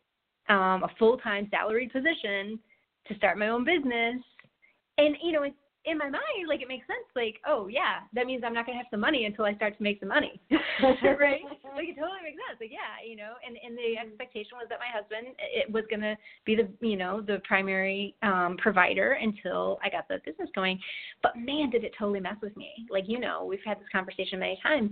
um, 0.50 0.84
a 0.84 0.90
full 0.98 1.18
time 1.18 1.48
salaried 1.52 1.92
position, 1.92 2.60
to 3.08 3.16
start 3.16 3.38
my 3.38 3.50
own 3.50 3.64
business. 3.64 4.22
And 4.98 5.16
you 5.24 5.32
know, 5.32 5.44
it's 5.44 5.56
in 5.90 5.98
my 5.98 6.10
mind, 6.10 6.48
like 6.48 6.62
it 6.62 6.68
makes 6.68 6.88
sense. 6.88 7.06
Like, 7.16 7.42
oh 7.46 7.68
yeah, 7.68 8.06
that 8.14 8.26
means 8.26 8.44
I'm 8.46 8.54
not 8.54 8.66
gonna 8.66 8.78
have 8.78 8.88
some 8.92 9.00
money 9.00 9.26
until 9.26 9.46
I 9.46 9.56
start 9.56 9.78
to 9.78 9.84
make 9.84 10.00
some 10.00 10.10
money, 10.10 10.40
right? 10.52 11.42
Like 11.76 11.90
it 11.90 11.98
totally 11.98 12.24
makes 12.24 12.38
sense. 12.38 12.60
Like 12.60 12.72
yeah, 12.72 13.02
you 13.06 13.16
know, 13.16 13.34
and 13.46 13.58
and 13.64 13.78
the 13.78 13.98
expectation 14.00 14.54
was 14.54 14.68
that 14.70 14.80
my 14.80 14.92
husband 14.92 15.36
it 15.40 15.72
was 15.72 15.84
gonna 15.90 16.16
be 16.46 16.56
the 16.56 16.70
you 16.86 16.98
know 16.98 17.22
the 17.22 17.42
primary 17.48 18.16
um, 18.24 18.58
provider 18.58 19.14
until 19.14 19.80
I 19.84 19.90
got 19.90 20.08
the 20.08 20.20
business 20.26 20.50
going. 20.54 20.80
But 21.24 21.38
man, 21.38 21.70
did 21.70 21.84
it 21.84 21.94
totally 21.98 22.20
mess 22.20 22.38
with 22.42 22.56
me. 22.56 22.72
Like 22.90 23.06
you 23.08 23.20
know, 23.20 23.46
we've 23.46 23.60
had 23.66 23.80
this 23.80 23.90
conversation 23.92 24.40
many 24.40 24.60
times 24.62 24.92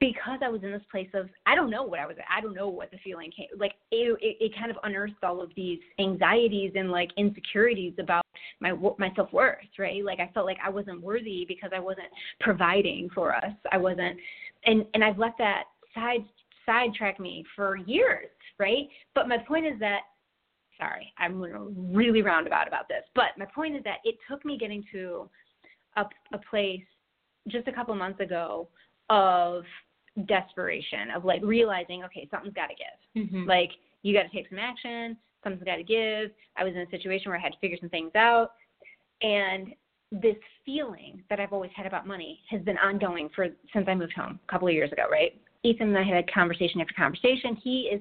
because 0.00 0.38
I 0.42 0.48
was 0.48 0.62
in 0.62 0.70
this 0.70 0.82
place 0.90 1.08
of 1.14 1.28
I 1.46 1.54
don't 1.54 1.70
know 1.70 1.82
what 1.82 1.98
I 1.98 2.06
was 2.06 2.16
I 2.30 2.40
don't 2.40 2.54
know 2.54 2.68
what 2.68 2.90
the 2.90 2.98
feeling 2.98 3.30
came 3.36 3.48
like 3.58 3.72
it, 3.90 4.16
it 4.20 4.36
it 4.40 4.56
kind 4.56 4.70
of 4.70 4.76
unearthed 4.84 5.22
all 5.24 5.40
of 5.40 5.50
these 5.56 5.80
anxieties 5.98 6.72
and 6.76 6.90
like 6.90 7.10
insecurities 7.16 7.94
about 7.98 8.24
my 8.60 8.72
my 8.98 9.12
self 9.16 9.32
worth 9.32 9.58
right? 9.78 10.04
Like 10.04 10.20
I 10.20 10.30
felt 10.32 10.46
like 10.46 10.58
I 10.64 10.70
wasn't 10.70 11.02
worthy 11.02 11.44
because 11.46 11.70
I 11.74 11.80
wasn't 11.80 12.08
providing 12.40 13.08
for 13.14 13.34
us. 13.34 13.52
I 13.72 13.76
wasn't 13.76 14.18
and 14.66 14.84
and 14.94 15.02
I've 15.02 15.18
let 15.18 15.34
that 15.38 15.64
side 15.94 16.24
sidetrack 16.64 17.18
me 17.18 17.44
for 17.56 17.76
years 17.76 18.28
right? 18.58 18.88
But 19.14 19.28
my 19.28 19.38
point 19.38 19.66
is 19.66 19.78
that 19.80 20.00
sorry 20.78 21.12
I'm 21.18 21.40
really 21.92 22.22
roundabout 22.22 22.68
about 22.68 22.88
this 22.88 23.02
but 23.16 23.36
my 23.36 23.46
point 23.52 23.74
is 23.74 23.82
that 23.82 23.98
it 24.04 24.14
took 24.30 24.44
me 24.44 24.56
getting 24.56 24.84
to 24.92 25.28
a 25.96 26.04
a 26.32 26.38
place 26.48 26.84
just 27.48 27.66
a 27.66 27.72
couple 27.72 27.94
months 27.96 28.20
ago 28.20 28.68
of 29.10 29.64
desperation 30.26 31.10
of 31.14 31.24
like 31.24 31.40
realizing 31.42 32.04
okay 32.04 32.28
something's 32.30 32.54
got 32.54 32.66
to 32.66 32.74
give. 32.74 33.24
Mm-hmm. 33.24 33.48
like 33.48 33.70
you 34.02 34.14
got 34.14 34.22
to 34.22 34.28
take 34.28 34.48
some 34.48 34.58
action 34.58 35.16
something's 35.44 35.64
got 35.64 35.76
to 35.76 35.84
give. 35.84 36.30
I 36.56 36.64
was 36.64 36.74
in 36.74 36.80
a 36.80 36.90
situation 36.90 37.30
where 37.30 37.38
i 37.38 37.42
had 37.42 37.52
to 37.52 37.58
figure 37.58 37.76
some 37.80 37.90
things 37.90 38.12
out 38.14 38.52
and 39.22 39.68
this 40.10 40.36
feeling 40.64 41.22
that 41.28 41.38
i've 41.38 41.52
always 41.52 41.70
had 41.76 41.86
about 41.86 42.06
money 42.06 42.40
has 42.48 42.62
been 42.62 42.78
ongoing 42.78 43.28
for 43.34 43.48
since 43.72 43.86
i 43.88 43.94
moved 43.94 44.14
home 44.14 44.38
a 44.48 44.50
couple 44.52 44.66
of 44.68 44.74
years 44.74 44.90
ago 44.92 45.04
right? 45.10 45.40
Ethan 45.64 45.88
and 45.88 45.98
i 45.98 46.02
had 46.02 46.32
conversation 46.32 46.80
after 46.80 46.94
conversation. 46.94 47.56
He 47.62 47.90
is 47.92 48.00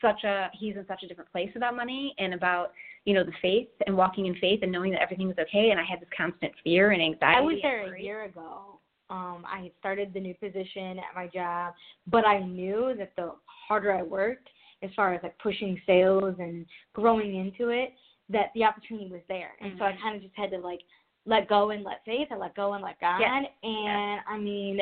such 0.00 0.24
a 0.24 0.50
he's 0.52 0.76
in 0.76 0.84
such 0.86 1.02
a 1.02 1.06
different 1.06 1.30
place 1.30 1.50
about 1.56 1.76
money 1.76 2.14
and 2.18 2.34
about 2.34 2.72
you 3.04 3.14
know 3.14 3.24
the 3.24 3.32
faith 3.40 3.68
and 3.86 3.96
walking 3.96 4.26
in 4.26 4.34
faith 4.36 4.60
and 4.62 4.70
knowing 4.70 4.92
that 4.92 5.00
everything 5.00 5.30
is 5.30 5.38
okay 5.38 5.70
and 5.70 5.80
i 5.80 5.84
had 5.84 6.00
this 6.00 6.08
constant 6.16 6.52
fear 6.62 6.90
and 6.90 7.02
anxiety 7.02 7.38
I 7.38 7.40
was 7.40 7.58
there 7.62 7.94
a 7.94 8.00
year 8.00 8.24
ago. 8.24 8.78
Um, 9.12 9.44
I 9.46 9.58
had 9.64 9.72
started 9.78 10.12
the 10.14 10.20
new 10.20 10.34
position 10.34 10.98
at 10.98 11.14
my 11.14 11.26
job, 11.28 11.74
but 12.14 12.24
I 12.26 12.38
knew 12.40 12.94
that 12.98 13.12
the 13.16 13.32
harder 13.68 13.92
I 13.92 14.02
worked, 14.02 14.48
as 14.82 14.90
far 14.96 15.12
as 15.14 15.20
like 15.22 15.36
pushing 15.38 15.78
sales 15.86 16.34
and 16.38 16.64
growing 16.94 17.36
into 17.36 17.68
it, 17.68 17.90
that 18.30 18.46
the 18.54 18.64
opportunity 18.64 19.10
was 19.10 19.20
there. 19.28 19.50
And 19.60 19.72
so 19.78 19.84
I 19.84 19.92
Mm-hmm. 19.92 20.02
kind 20.02 20.16
of 20.16 20.22
just 20.22 20.34
had 20.34 20.50
to 20.52 20.58
like 20.58 20.80
let 21.26 21.48
go 21.48 21.70
and 21.70 21.84
let 21.84 22.00
faith. 22.04 22.28
and 22.30 22.40
let 22.40 22.54
go 22.56 22.72
and 22.72 22.82
let 22.82 22.98
God. 23.00 23.20
Yes. 23.20 23.44
And 23.62 24.20
I 24.28 24.38
mean, 24.38 24.80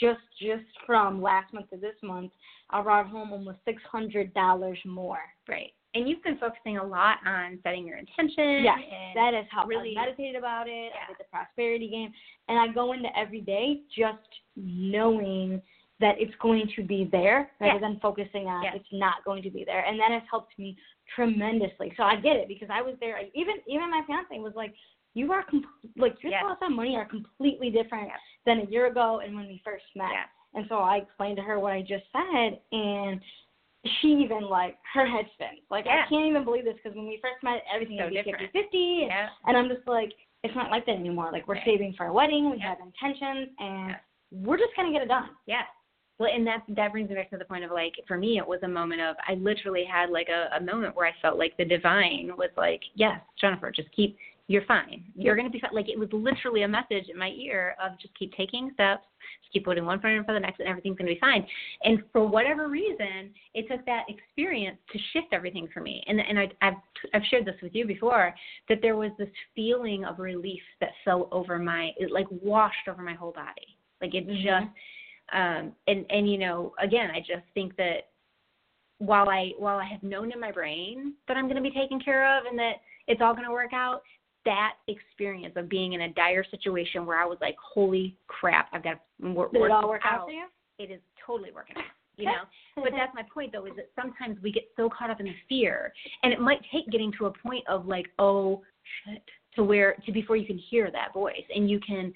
just 0.00 0.20
just 0.40 0.64
from 0.86 1.20
last 1.20 1.52
month 1.52 1.68
to 1.70 1.76
this 1.76 1.96
month, 2.02 2.32
I 2.70 2.80
brought 2.80 3.08
home 3.08 3.32
almost 3.32 3.58
six 3.64 3.82
hundred 3.90 4.32
dollars 4.34 4.78
more. 4.86 5.18
Right. 5.48 5.72
And 5.94 6.08
you've 6.08 6.22
been 6.24 6.38
focusing 6.38 6.78
a 6.78 6.84
lot 6.84 7.18
on 7.24 7.58
setting 7.62 7.86
your 7.86 7.98
intention. 7.98 8.64
Yes, 8.64 8.78
and 8.82 9.16
that 9.16 9.32
is 9.32 9.46
how 9.50 9.64
really- 9.64 9.96
I 9.96 10.06
meditated 10.06 10.34
about 10.36 10.66
it. 10.68 10.92
Yeah. 10.92 11.00
I 11.04 11.06
did 11.08 11.18
the 11.18 11.24
prosperity 11.30 11.88
game, 11.88 12.12
and 12.48 12.58
I 12.58 12.66
go 12.68 12.92
into 12.92 13.16
every 13.16 13.40
day 13.40 13.82
just 13.96 14.18
knowing 14.56 15.62
that 16.00 16.20
it's 16.20 16.34
going 16.36 16.66
to 16.74 16.82
be 16.82 17.04
there 17.04 17.52
rather 17.60 17.74
Yeah. 17.74 17.78
than 17.78 18.00
focusing 18.00 18.48
on 18.48 18.64
Yeah. 18.64 18.74
it's 18.74 18.92
not 18.92 19.22
going 19.24 19.42
to 19.44 19.50
be 19.50 19.62
there, 19.64 19.84
and 19.86 19.98
that 20.00 20.10
has 20.10 20.22
helped 20.28 20.58
me 20.58 20.76
tremendously. 21.14 21.94
So 21.96 22.02
I 22.02 22.16
get 22.16 22.36
it 22.36 22.48
because 22.48 22.68
I 22.70 22.82
was 22.82 22.98
there. 22.98 23.22
Even 23.34 23.62
even 23.68 23.88
my 23.90 24.02
fiance 24.02 24.36
was 24.40 24.54
like, 24.56 24.74
"You 25.14 25.32
are 25.32 25.44
com- 25.44 25.64
like 25.96 26.20
your 26.22 26.32
Yes. 26.32 26.42
thoughts 26.42 26.62
on 26.62 26.74
money 26.74 26.96
are 26.96 27.04
completely 27.04 27.70
different 27.70 28.08
Yes. 28.08 28.20
than 28.44 28.60
a 28.60 28.64
year 28.64 28.86
ago 28.86 29.20
and 29.20 29.36
when 29.36 29.46
we 29.46 29.58
first 29.58 29.84
met." 29.94 30.28
And 30.54 30.66
so 30.68 30.78
I 30.78 30.96
explained 30.98 31.36
to 31.36 31.42
her 31.42 31.60
what 31.60 31.72
I 31.72 31.82
just 31.82 32.10
said, 32.10 32.60
and 32.72 33.22
she 34.00 34.08
even 34.08 34.42
like 34.42 34.76
her 34.94 35.06
head 35.06 35.26
spins. 35.34 35.60
Like 35.70 35.84
Yeah. 35.86 36.04
I 36.04 36.08
can't 36.08 36.26
even 36.26 36.44
believe 36.44 36.64
this 36.64 36.74
because 36.82 36.96
when 36.96 37.06
we 37.06 37.18
first 37.22 37.42
met, 37.42 37.62
everything 37.72 37.98
So 37.98 38.04
would 38.04 38.10
be 38.10 38.22
different. 38.22 38.52
50-50, 38.52 39.02
and, 39.02 39.08
Yeah. 39.08 39.28
and 39.46 39.56
I'm 39.56 39.68
just 39.68 39.86
like, 39.86 40.12
it's 40.42 40.54
not 40.54 40.70
like 40.70 40.86
that 40.86 40.96
anymore. 40.96 41.30
Like 41.32 41.46
we're 41.48 41.54
Right. 41.54 41.64
saving 41.64 41.94
for 41.94 42.06
a 42.06 42.12
wedding, 42.12 42.50
we 42.50 42.56
Yeah. 42.58 42.70
have 42.70 42.80
intentions, 42.80 43.50
and 43.58 43.96
we're 44.30 44.56
just 44.58 44.74
gonna 44.76 44.90
get 44.92 45.02
it 45.02 45.08
done. 45.08 45.30
Yeah. 45.46 45.62
Well, 46.18 46.30
and 46.32 46.46
that 46.46 46.62
that 46.68 46.92
brings 46.92 47.08
me 47.08 47.16
back 47.16 47.30
to 47.30 47.36
the 47.36 47.44
point 47.44 47.64
of 47.64 47.72
like 47.72 47.94
for 48.06 48.16
me 48.16 48.38
it 48.38 48.46
was 48.46 48.62
a 48.62 48.68
moment 48.68 49.00
of 49.00 49.16
I 49.26 49.34
literally 49.34 49.84
had 49.84 50.10
like 50.10 50.28
a, 50.28 50.48
a 50.56 50.60
moment 50.60 50.94
where 50.94 51.06
I 51.06 51.12
felt 51.20 51.38
like 51.38 51.56
the 51.56 51.64
divine 51.64 52.30
was 52.36 52.50
like, 52.56 52.82
yes, 52.94 53.20
Jennifer, 53.40 53.70
just 53.72 53.90
keep 53.92 54.16
you're 54.46 54.64
fine. 54.66 55.04
You're 55.14 55.36
gonna 55.36 55.50
be 55.50 55.60
fine. 55.60 55.70
Like 55.72 55.88
it 55.88 55.98
was 55.98 56.08
literally 56.12 56.62
a 56.62 56.68
message 56.68 57.08
in 57.08 57.18
my 57.18 57.30
ear 57.30 57.76
of 57.82 57.98
just 57.98 58.16
keep 58.18 58.34
taking 58.34 58.70
steps, 58.74 59.04
just 59.42 59.52
keep 59.52 59.64
putting 59.64 59.86
one 59.86 60.00
foot 60.00 60.10
in 60.10 60.24
front 60.24 60.36
of 60.36 60.42
the 60.42 60.46
next, 60.46 60.60
and 60.60 60.68
everything's 60.68 60.98
gonna 60.98 61.10
be 61.10 61.18
fine. 61.18 61.46
And 61.82 62.02
for 62.12 62.26
whatever 62.26 62.68
reason, 62.68 63.30
it 63.54 63.66
took 63.70 63.84
that 63.86 64.04
experience 64.08 64.78
to 64.92 64.98
shift 65.12 65.28
everything 65.32 65.68
for 65.72 65.80
me. 65.80 66.04
And 66.06 66.20
and 66.20 66.38
I, 66.38 66.50
I've 66.60 66.74
I've 67.14 67.24
shared 67.30 67.46
this 67.46 67.56
with 67.62 67.74
you 67.74 67.86
before 67.86 68.34
that 68.68 68.78
there 68.82 68.96
was 68.96 69.12
this 69.18 69.30
feeling 69.54 70.04
of 70.04 70.18
relief 70.18 70.62
that 70.80 70.90
fell 71.04 71.28
over 71.32 71.58
my 71.58 71.90
it 71.96 72.10
like 72.12 72.26
washed 72.30 72.88
over 72.88 73.02
my 73.02 73.14
whole 73.14 73.32
body. 73.32 73.78
Like 74.02 74.14
it 74.14 74.26
just 74.26 74.66
um 75.32 75.72
and 75.86 76.04
and 76.10 76.30
you 76.30 76.36
know 76.36 76.74
again 76.82 77.10
i 77.10 77.18
just 77.18 77.44
think 77.54 77.74
that 77.76 78.08
while 78.98 79.28
i 79.28 79.52
while 79.58 79.78
i 79.78 79.84
have 79.84 80.02
known 80.02 80.32
in 80.32 80.38
my 80.38 80.52
brain 80.52 81.14
that 81.26 81.36
i'm 81.36 81.44
going 81.44 81.56
to 81.56 81.62
be 81.62 81.70
taken 81.70 81.98
care 81.98 82.38
of 82.38 82.44
and 82.44 82.58
that 82.58 82.74
it's 83.06 83.20
all 83.22 83.32
going 83.32 83.46
to 83.46 83.52
work 83.52 83.72
out 83.72 84.02
that 84.44 84.74
experience 84.88 85.54
of 85.56 85.68
being 85.68 85.94
in 85.94 86.02
a 86.02 86.12
dire 86.12 86.44
situation 86.50 87.06
where 87.06 87.18
i 87.20 87.24
was 87.24 87.38
like 87.40 87.56
holy 87.62 88.16
crap 88.26 88.68
i've 88.72 88.82
got 88.82 89.00
to 89.20 89.32
work, 89.32 89.52
Did 89.52 89.62
it 89.62 89.70
all 89.70 89.88
work 89.88 90.02
out 90.04 90.26
for 90.26 90.32
you? 90.32 90.46
it 90.78 90.90
is 90.90 91.00
totally 91.26 91.50
working 91.52 91.76
out 91.76 91.84
you 92.16 92.26
know? 92.26 92.32
But 92.76 92.92
that's 92.96 93.14
my 93.14 93.22
point 93.32 93.52
though 93.52 93.66
is 93.66 93.76
that 93.76 93.90
sometimes 93.94 94.36
we 94.42 94.50
get 94.50 94.64
so 94.76 94.88
caught 94.88 95.10
up 95.10 95.20
in 95.20 95.26
the 95.26 95.34
fear 95.48 95.92
and 96.22 96.32
it 96.32 96.40
might 96.40 96.60
take 96.72 96.90
getting 96.90 97.12
to 97.18 97.26
a 97.26 97.30
point 97.30 97.64
of 97.68 97.86
like 97.86 98.06
oh 98.18 98.62
shit 99.04 99.22
to 99.54 99.62
where 99.62 99.94
to 100.04 100.12
before 100.12 100.36
you 100.36 100.46
can 100.46 100.58
hear 100.58 100.90
that 100.90 101.12
voice 101.12 101.44
and 101.54 101.70
you 101.70 101.78
can 101.80 102.12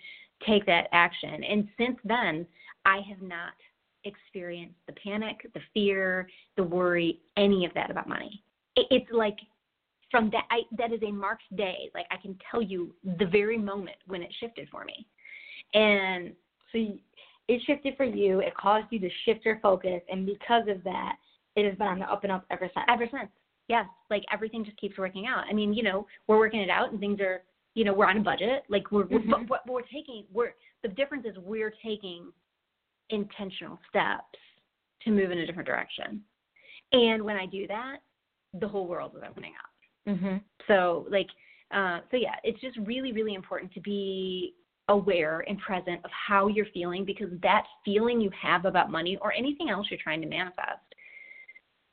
take 0.47 0.67
that 0.67 0.89
action. 0.93 1.43
And 1.45 1.69
since 1.77 1.97
then 2.05 2.47
i 2.85 3.01
have 3.09 3.23
not 3.23 3.53
experienced 4.05 4.79
the 4.87 4.93
panic 4.93 5.37
the 5.55 5.61
fear 5.75 6.29
the 6.57 6.63
worry 6.63 7.21
any 7.37 7.65
of 7.65 7.73
that 7.75 7.91
about 7.91 8.09
money. 8.09 8.43
It, 8.77 8.87
it's 8.91 9.13
like 9.13 9.37
from 10.11 10.31
that 10.31 10.45
I, 10.51 10.61
that 10.77 10.93
is 10.93 11.01
a 11.03 11.11
marked 11.13 11.45
day. 11.57 11.91
Like 11.95 12.07
i 12.11 12.17
can 12.17 12.37
tell 12.51 12.63
you 12.63 12.95
the 13.19 13.27
very 13.27 13.59
moment 13.59 13.97
when 14.07 14.23
it 14.23 14.33
shifted 14.41 14.69
for 14.71 14.85
me. 14.85 15.07
And 15.75 16.33
So 16.73 16.79
you, 16.79 16.99
it 17.49 17.63
shifted 17.67 17.97
for 17.97 18.05
you. 18.05 18.41
It 18.41 18.55
caused 18.57 18.87
you 18.91 18.99
to 19.01 19.09
shift 19.25 19.45
your 19.45 19.59
focus, 19.61 20.03
and 20.11 20.27
because 20.27 20.69
of 20.69 20.85
that, 20.85 21.17
it 21.57 21.65
has 21.67 21.77
been 21.79 21.87
on 21.87 21.99
the 21.99 22.05
up 22.11 22.23
and 22.25 22.33
up 22.33 22.45
ever 22.51 22.71
since. 22.75 22.87
ever 22.89 23.07
since. 23.11 23.31
Yes. 23.69 23.87
Like 24.11 24.25
everything 24.33 24.65
just 24.65 24.77
keeps 24.79 24.97
working 24.99 25.27
out. 25.27 25.45
I 25.49 25.53
mean 25.53 25.73
you 25.75 25.83
know 25.83 26.07
we're 26.27 26.39
working 26.39 26.61
it 26.61 26.71
out 26.71 26.91
and 26.91 27.01
things 27.01 27.21
are 27.21 27.43
you 27.75 27.85
know 27.85 27.93
we're 27.93 28.07
on 28.07 28.19
a 28.19 28.23
budget. 28.23 28.65
Like 28.69 28.91
we're 28.91 29.05
Mhm. 29.05 29.31
but, 29.31 29.47
but 29.49 29.61
we're 29.67 29.83
taking 29.83 30.25
we're 30.33 30.55
the 30.83 30.89
difference 30.89 31.27
is 31.27 31.37
we're 31.39 31.75
taking 31.85 32.33
intentional 33.11 33.79
steps 33.89 34.39
to 35.05 35.11
move 35.11 35.31
in 35.31 35.39
a 35.39 35.47
different 35.47 35.67
direction. 35.67 36.23
And 36.93 37.23
when 37.23 37.37
i 37.37 37.45
do 37.47 37.67
that 37.67 37.99
the 38.61 38.67
whole 38.69 38.87
world 38.87 39.13
is 39.17 39.23
opening 39.29 39.53
up 39.63 39.71
Mm-hmm. 40.09 40.37
so 40.67 41.07
like 41.11 41.29
uh 41.71 42.01
so 42.11 42.17
yeah 42.17 42.37
it's 42.45 42.61
just 42.61 42.79
really 42.79 43.13
really 43.13 43.35
important 43.35 43.73
to 43.75 43.81
be 43.81 44.55
aware 44.89 45.45
and 45.47 45.59
present 45.59 46.03
of 46.05 46.11
how 46.11 46.49
you're 46.49 46.67
feeling 46.73 47.05
because 47.05 47.29
that 47.43 47.65
feeling 47.85 48.21
you 48.21 48.31
have 48.41 48.65
about 48.65 48.91
money 48.91 49.19
or 49.21 49.33
anything 49.35 49.69
else 49.69 49.87
you're 49.91 50.01
trying 50.03 50.23
to 50.23 50.27
manifest 50.27 50.81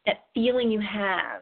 that 0.05 0.25
feeling 0.33 0.71
you 0.71 0.79
have 0.79 1.41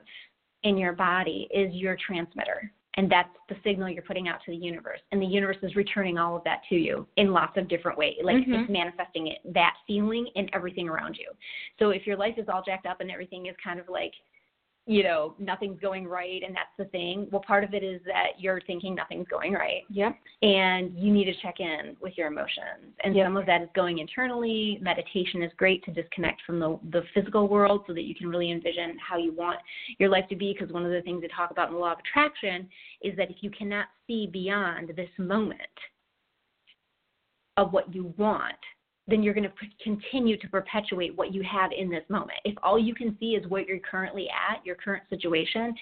in 0.63 0.77
your 0.77 0.93
body 0.93 1.47
is 1.53 1.71
your 1.73 1.95
transmitter 2.07 2.71
and 2.95 3.11
that's 3.11 3.29
the 3.49 3.55
signal 3.63 3.89
you're 3.89 4.03
putting 4.03 4.27
out 4.27 4.39
to 4.45 4.51
the 4.51 4.57
universe 4.57 4.99
and 5.11 5.21
the 5.21 5.25
universe 5.25 5.57
is 5.61 5.75
returning 5.75 6.17
all 6.17 6.35
of 6.35 6.43
that 6.43 6.61
to 6.69 6.75
you 6.75 7.07
in 7.17 7.31
lots 7.31 7.55
of 7.57 7.67
different 7.67 7.97
ways 7.97 8.17
like 8.23 8.37
Mhm. 8.37 8.61
it's 8.61 8.69
manifesting 8.71 9.27
it 9.27 9.39
that 9.53 9.75
feeling 9.85 10.25
in 10.35 10.49
everything 10.53 10.89
around 10.89 11.17
you 11.17 11.29
so 11.77 11.91
if 11.91 12.07
your 12.07 12.17
life 12.17 12.37
is 12.37 12.49
all 12.49 12.63
jacked 12.63 12.87
up 12.87 12.99
and 12.99 13.11
everything 13.11 13.45
is 13.45 13.55
kind 13.63 13.79
of 13.79 13.87
like 13.89 14.13
you 14.85 15.01
know 15.01 15.33
nothing's 15.39 15.79
going 15.79 16.05
right 16.05 16.41
and 16.45 16.53
that's 16.53 16.75
the 16.77 16.83
thing 16.85 17.27
well 17.31 17.41
part 17.47 17.63
of 17.63 17.73
it 17.73 17.83
is 17.83 18.01
that 18.05 18.31
you're 18.37 18.59
thinking 18.67 18.93
nothing's 18.93 19.27
going 19.29 19.53
right 19.53 19.83
Yep. 19.89 20.17
and 20.41 20.97
you 20.97 21.11
need 21.13 21.25
to 21.25 21.33
check 21.41 21.59
in 21.59 21.95
with 22.01 22.17
your 22.17 22.27
emotions. 22.27 22.93
And 23.03 23.15
Yep. 23.15 23.25
some 23.25 23.37
of 23.37 23.45
that 23.45 23.61
is 23.61 23.69
going 23.75 23.99
internally. 23.99 24.79
Meditation 24.81 25.41
is 25.41 25.51
great 25.55 25.83
to 25.85 25.91
disconnect 25.91 26.41
from 26.45 26.59
the 26.59 26.77
the 26.91 27.03
physical 27.13 27.47
world 27.47 27.83
so 27.87 27.93
that 27.93 28.03
you 28.03 28.13
can 28.13 28.27
really 28.27 28.51
envision 28.51 28.97
how 28.99 29.17
you 29.17 29.31
want 29.33 29.59
your 29.99 30.09
life 30.09 30.27
to 30.29 30.35
be. 30.35 30.53
Because 30.53 30.73
one 30.73 30.85
of 30.85 30.91
the 30.91 31.01
things 31.01 31.21
they 31.21 31.27
talk 31.29 31.51
about 31.51 31.69
in 31.69 31.75
the 31.75 31.79
law 31.79 31.93
of 31.93 31.99
attraction 31.99 32.67
is 33.01 33.15
that 33.15 33.29
if 33.29 33.37
you 33.41 33.49
cannot 33.51 33.87
see 34.07 34.27
beyond 34.27 34.91
this 34.97 35.09
moment 35.17 35.61
of 37.57 37.71
what 37.71 37.93
you 37.93 38.13
want, 38.17 38.55
then 39.07 39.21
you're 39.21 39.33
going 39.33 39.49
to 39.49 39.53
continue 39.83 40.37
to 40.37 40.47
perpetuate 40.47 41.15
what 41.15 41.33
you 41.33 41.43
have 41.43 41.71
in 41.77 41.89
this 41.89 42.03
moment. 42.09 42.39
If 42.45 42.55
all 42.63 42.79
you 42.79 42.95
can 42.95 43.17
see 43.19 43.31
is 43.31 43.45
what 43.47 43.67
you're 43.67 43.79
currently 43.79 44.27
at, 44.29 44.65
your 44.65 44.75
current 44.75 45.03
situation, 45.09 45.75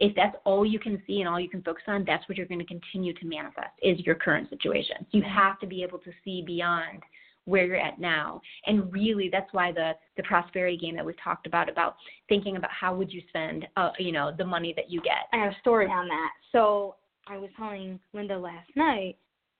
if 0.00 0.14
that's 0.14 0.36
all 0.44 0.64
you 0.64 0.78
can 0.78 1.02
see 1.06 1.20
and 1.20 1.28
all 1.28 1.40
you 1.40 1.48
can 1.48 1.62
focus 1.62 1.82
on, 1.88 2.04
that's 2.06 2.28
what 2.28 2.38
you're 2.38 2.46
going 2.46 2.60
to 2.60 2.66
continue 2.66 3.12
to 3.14 3.26
manifest 3.26 3.70
is 3.82 3.98
your 4.00 4.14
current 4.14 4.48
situation. 4.48 4.96
You 5.10 5.22
have 5.22 5.58
to 5.60 5.66
be 5.66 5.82
able 5.82 5.98
to 5.98 6.10
see 6.24 6.42
beyond 6.46 7.02
where 7.46 7.64
you're 7.64 7.76
at 7.76 7.98
now. 7.98 8.40
And 8.66 8.92
really 8.92 9.28
that's 9.32 9.52
why 9.52 9.72
the 9.72 9.92
the 10.16 10.22
prosperity 10.22 10.76
game 10.76 10.94
that 10.96 11.04
we've 11.04 11.20
talked 11.22 11.46
about 11.46 11.68
about 11.68 11.96
thinking 12.28 12.56
about 12.56 12.70
how 12.70 12.94
would 12.94 13.10
you 13.10 13.22
spend 13.28 13.66
uh, 13.76 13.90
you 13.98 14.12
know, 14.12 14.32
the 14.36 14.44
money 14.44 14.72
that 14.76 14.90
you 14.90 15.00
get. 15.00 15.28
I 15.32 15.38
have 15.38 15.52
a 15.52 15.60
story 15.60 15.86
on 15.86 16.06
that. 16.08 16.30
So 16.52 16.96
I 17.26 17.38
was 17.38 17.50
telling 17.56 17.98
Linda 18.12 18.38
last 18.38 18.68
night, 18.76 19.16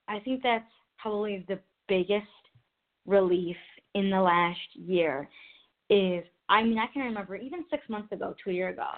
I 0.07 0.21
think 0.21 0.43
that's 0.43 0.65
probably 0.99 1.45
the 1.49 1.59
biggest 1.89 2.27
relief 3.09 3.57
in 3.95 4.11
the 4.11 4.21
last 4.21 4.61
year 4.75 5.29
is 5.91 6.25
I 6.51 6.63
mean, 6.63 6.79
I 6.79 6.87
can 6.93 7.03
remember 7.03 7.37
even 7.37 7.65
six 7.71 7.83
months 7.89 8.11
ago, 8.13 8.35
two 8.43 8.53
years 8.53 8.75
ago, 8.75 8.89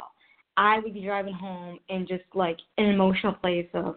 I 0.56 0.78
would 0.78 0.94
be 0.94 1.02
driving 1.02 1.34
home 1.34 1.78
in 1.88 2.06
just 2.06 2.24
like 2.34 2.58
an 2.78 2.86
emotional 2.86 3.32
place 3.34 3.68
of 3.74 3.96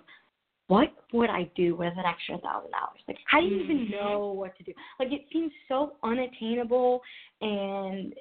what 0.67 0.89
would 1.11 1.29
I 1.29 1.49
do 1.55 1.75
with 1.75 1.93
an 1.97 2.05
extra 2.05 2.37
thousand 2.39 2.71
dollars? 2.71 3.01
Like 3.07 3.17
I 3.31 3.41
didn't 3.41 3.59
even 3.61 3.77
Mhm. 3.87 3.91
know 3.91 4.31
what 4.31 4.55
to 4.57 4.63
do. 4.63 4.73
Like 4.99 5.11
it 5.11 5.25
seemed 5.31 5.51
so 5.67 5.97
unattainable 6.03 7.01
and 7.41 8.15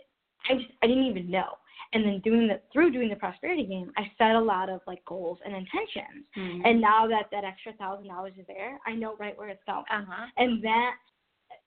I 0.50 0.55
just 0.55 0.70
I 0.83 0.87
didn't 0.87 1.05
even 1.07 1.31
know. 1.31 1.57
And 1.94 2.05
then 2.05 2.20
doing 2.24 2.48
the 2.48 2.61
through 2.72 2.90
doing 2.90 3.11
the 3.11 3.16
prosperity 3.16 3.64
game, 3.64 3.92
I 3.96 4.11
set 4.18 4.35
a 4.35 4.40
lot 4.40 4.68
of 4.68 4.81
like 4.87 5.05
goals 5.05 5.38
and 5.44 5.55
intentions. 5.55 6.24
And 6.66 6.81
now 6.81 7.07
that 7.07 7.26
that 7.31 7.44
extra 7.44 7.72
thousand 7.74 8.09
dollars 8.09 8.33
is 8.38 8.46
there, 8.46 8.78
I 8.87 8.94
know 8.94 9.14
right 9.18 9.37
where 9.38 9.48
it's 9.48 9.62
going. 9.66 9.85
uh-huh. 9.90 10.26
And 10.37 10.62
that 10.64 10.94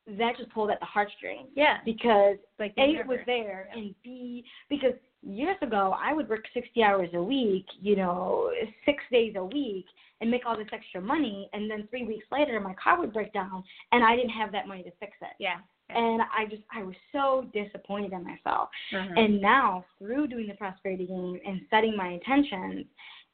that 0.08 0.38
just 0.38 0.50
pulled 0.52 0.70
at 0.70 0.80
the 0.80 0.86
heartstrings 0.86 1.50
Yeah. 1.56 1.78
because 1.84 2.38
Like 2.60 2.74
a 2.78 2.82
it 3.00 3.08
was 3.08 3.20
there 3.26 3.70
and 3.74 3.94
b 4.04 4.44
because 4.70 4.94
years 5.24 5.58
ago 5.62 5.96
I 6.00 6.14
would 6.14 6.30
work 6.30 6.46
60 6.54 6.84
hours 6.84 7.10
a 7.14 7.22
week, 7.24 7.66
you 7.82 7.96
know, 7.96 8.52
six 8.86 9.04
days 9.12 9.34
a 9.36 9.44
week 9.44 9.86
and 10.22 10.30
make 10.32 10.46
all 10.46 10.56
this 10.56 10.68
extra 10.72 11.02
money, 11.02 11.50
and 11.54 11.70
then 11.70 11.88
three 11.90 12.06
weeks 12.06 12.26
later 12.32 12.60
my 12.60 12.74
car 12.76 13.00
would 13.00 13.12
break 13.12 13.34
down 13.34 13.64
and 13.92 14.04
I 14.04 14.16
didn't 14.16 14.30
have 14.32 14.52
that 14.52 14.68
money 14.68 14.84
to 14.84 14.92
fix 15.00 15.14
it. 15.22 15.36
Yeah. 15.40 15.58
And 15.90 16.22
I 16.22 16.46
just 16.50 16.64
I 16.74 16.84
was 16.84 16.96
so 17.12 17.46
disappointed 17.54 18.14
in 18.14 18.24
myself. 18.24 18.70
Uh-huh. 18.94 19.14
And 19.18 19.42
now 19.42 19.86
through 20.00 20.28
doing 20.28 20.48
the 20.48 20.56
prosperity 20.56 21.06
game 21.08 21.40
and 21.46 21.62
setting 21.70 21.96
my 21.96 22.10
intentions, 22.10 22.86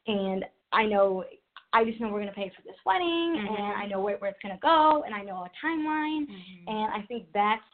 and 0.06 0.44
I 0.72 0.86
know 0.86 1.24
I 1.72 1.84
just 1.84 2.00
know 2.00 2.08
we're 2.08 2.20
gonna 2.20 2.32
pay 2.32 2.50
for 2.54 2.62
this 2.62 2.76
wedding, 2.84 3.36
Mhm. 3.36 3.58
and 3.58 3.82
I 3.82 3.86
know 3.86 4.00
where, 4.00 4.16
where 4.18 4.30
it's 4.30 4.40
gonna 4.42 4.58
go, 4.58 5.02
and 5.04 5.14
I 5.14 5.22
know 5.22 5.44
a 5.44 5.50
timeline, 5.64 6.26
and 6.66 6.92
I 6.92 7.02
think 7.02 7.32
that's 7.32 7.64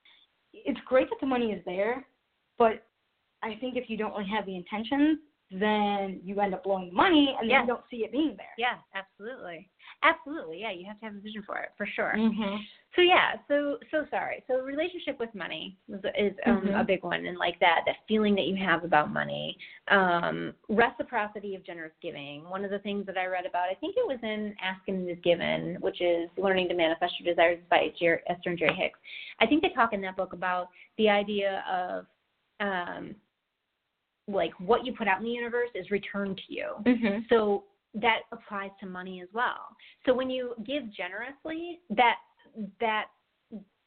it's 0.53 0.81
great 0.81 1.09
that 1.11 1.21
the 1.21 1.27
money 1.27 1.53
is 1.53 1.65
there, 1.65 2.07
but 2.57 2.87
I 3.43 3.55
think 3.57 3.77
if 3.77 3.89
you 3.91 3.97
don't 3.97 4.13
really 4.13 4.29
have 4.31 4.47
the 4.47 4.57
intentions, 4.57 5.19
then 5.51 6.21
you 6.23 6.39
end 6.41 6.55
up 6.55 6.63
blowing 6.65 6.89
the 6.89 6.95
money, 6.95 7.35
and 7.39 7.49
then 7.49 7.51
Yeah. 7.51 7.61
you 7.63 7.67
don't 7.69 7.85
see 7.91 8.05
it 8.05 8.13
being 8.13 8.37
there. 8.37 8.53
Yeah, 8.59 8.77
absolutely. 8.95 9.69
Absolutely. 10.03 10.61
Yeah, 10.61 10.71
you 10.71 10.87
have 10.87 10.99
to 11.01 11.07
have 11.07 11.15
a 11.15 11.21
vision 11.21 11.43
for 11.43 11.57
it, 11.59 11.71
for 11.77 11.87
sure. 11.87 12.13
Mm-hmm. 12.17 12.57
So 12.95 13.03
yeah, 13.03 13.37
so 13.49 13.79
so 13.91 14.07
sorry. 14.11 14.45
So 14.47 14.61
relationship 14.61 15.19
with 15.19 15.35
money 15.35 15.77
is, 15.89 16.01
is 16.17 16.35
um, 16.47 16.63
Mhm. 16.63 16.81
a 16.81 16.85
big 16.85 17.03
one, 17.03 17.25
and 17.27 17.39
like 17.39 17.59
that 17.61 17.83
that 17.87 17.97
feeling 18.07 18.35
that 18.35 18.47
you 18.47 18.57
have 18.57 18.85
about 18.85 19.11
money, 19.11 19.57
um, 19.89 20.55
reciprocity 20.69 21.55
of 21.55 21.63
generous 21.65 21.93
giving. 22.03 22.49
One 22.49 22.65
of 22.65 22.71
the 22.71 22.79
things 22.81 23.07
that 23.07 23.17
I 23.17 23.27
read 23.27 23.47
about, 23.47 23.69
I 23.71 23.75
think 23.75 23.97
it 23.97 24.07
was 24.07 24.19
in 24.23 24.55
Ask 24.61 24.87
and 24.89 25.09
Is 25.09 25.19
Given, 25.21 25.77
which 25.81 26.01
is 26.01 26.29
Learning 26.37 26.69
to 26.69 26.75
Manifest 26.75 27.19
Your 27.21 27.33
Desires 27.35 27.59
by 27.71 27.93
Jer- 27.99 28.23
Esther 28.29 28.51
and 28.51 28.59
Jerry 28.59 28.75
Hicks. 28.75 28.99
I 29.41 29.47
think 29.47 29.63
they 29.63 29.71
talk 29.71 29.93
in 29.93 30.01
that 30.03 30.17
book 30.17 30.33
about 30.33 30.69
the 30.99 31.09
idea 31.09 31.65
of 31.71 32.07
um, 32.61 33.15
like 34.29 34.53
what 34.61 34.85
you 34.85 34.93
put 34.93 35.09
out 35.09 35.19
in 35.19 35.25
the 35.25 35.31
universe 35.31 35.71
is 35.75 35.91
returned 35.91 36.41
to 36.47 36.55
you. 36.55 36.67
Mm-hmm. 36.85 37.21
So 37.29 37.65
that 37.95 38.21
applies 38.33 38.71
to 38.81 38.87
money 38.87 39.23
as 39.23 39.29
well. 39.33 39.77
So 40.07 40.15
when 40.15 40.31
you 40.31 40.55
give 40.67 40.85
generously, 40.95 41.81
that 41.91 42.17
that 42.81 43.07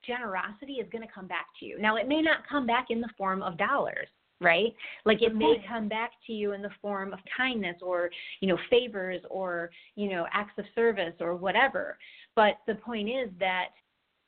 generosity 0.05 0.73
is 0.73 0.87
going 0.91 1.07
to 1.07 1.13
come 1.13 1.27
back 1.27 1.45
to 1.59 1.65
you. 1.65 1.79
Now 1.79 1.95
it 1.95 2.07
may 2.07 2.21
not 2.21 2.47
come 2.49 2.65
back 2.65 2.87
in 2.89 3.01
the 3.01 3.09
form 3.17 3.43
of 3.43 3.57
dollars, 3.57 4.07
right? 4.39 4.73
Like 5.05 5.21
it 5.21 5.35
may 5.35 5.63
come 5.69 5.87
back 5.87 6.11
to 6.25 6.33
you 6.33 6.53
in 6.53 6.63
the 6.63 6.71
form 6.81 7.13
of 7.13 7.19
kindness 7.37 7.77
or, 7.83 8.09
you 8.39 8.47
know, 8.47 8.57
favors 8.69 9.21
or, 9.29 9.69
you 9.95 10.09
know, 10.09 10.25
acts 10.33 10.57
of 10.57 10.65
service 10.73 11.13
or 11.19 11.35
whatever. 11.35 11.97
But 12.35 12.55
the 12.65 12.75
point 12.75 13.07
is 13.07 13.29
that 13.39 13.67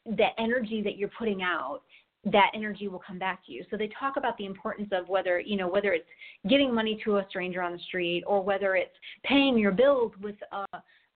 the 0.05 0.27
energy 0.37 0.81
that 0.83 0.97
you're 0.97 1.09
putting 1.17 1.41
out 1.41 1.81
that 2.25 2.51
energy 2.53 2.87
will 2.87 3.03
come 3.05 3.19
back 3.19 3.45
to 3.45 3.51
you. 3.51 3.65
So 3.69 3.75
they 3.75 3.89
talk 3.99 4.15
about 4.15 4.37
the 4.37 4.45
importance 4.45 4.89
of 4.91 5.09
whether, 5.09 5.39
you 5.39 5.57
know, 5.57 5.67
whether 5.67 5.91
it's 5.93 6.07
giving 6.47 6.73
money 6.73 6.99
to 7.03 7.17
a 7.17 7.25
stranger 7.29 7.61
on 7.61 7.73
the 7.73 7.79
street 7.79 8.23
or 8.25 8.41
whether 8.41 8.75
it's 8.75 8.95
paying 9.25 9.57
your 9.57 9.71
bills 9.71 10.13
with 10.21 10.35
a, 10.51 10.65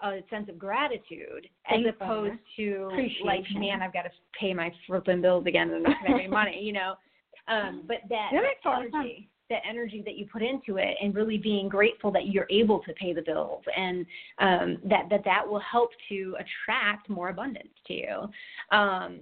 a 0.06 0.20
sense 0.30 0.50
of 0.50 0.60
gratitude 0.60 1.48
as 1.70 1.80
opposed 1.88 2.40
to 2.58 2.90
like, 3.24 3.44
man, 3.56 3.82
I've 3.82 3.94
got 3.94 4.04
to 4.04 4.10
pay 4.38 4.54
my 4.54 4.72
flipping 4.86 5.22
bills 5.22 5.46
again 5.46 5.70
and 5.70 5.78
I'm 5.78 5.84
not 5.84 5.98
having 6.02 6.20
any 6.20 6.28
money, 6.28 6.62
you 6.62 6.74
know. 6.74 6.96
Um, 7.48 7.84
but 7.88 7.98
that, 8.10 8.32
That 8.34 8.44
that 8.64 8.70
lot 8.70 8.86
of 8.86 8.92
sense. 8.92 8.96
energy, 8.96 9.30
that 9.50 9.62
energy 9.70 10.02
that 10.04 10.18
you 10.18 10.26
put 10.26 10.42
into 10.42 10.76
it 10.76 10.98
and 11.02 11.16
really 11.16 11.38
being 11.38 11.70
grateful 11.70 12.12
that 12.12 12.28
you're 12.28 12.48
able 12.50 12.80
to 12.80 12.92
pay 12.94 13.14
the 13.14 13.22
bills 13.22 13.64
and 13.78 14.06
um, 14.40 14.78
that, 14.84 15.08
that 15.10 15.24
that 15.24 15.48
will 15.48 15.62
help 15.62 15.92
to 16.10 16.36
attract 16.38 17.10
more 17.10 17.30
abundance 17.30 17.70
to 17.86 17.94
you. 17.94 18.78
Um, 18.78 19.20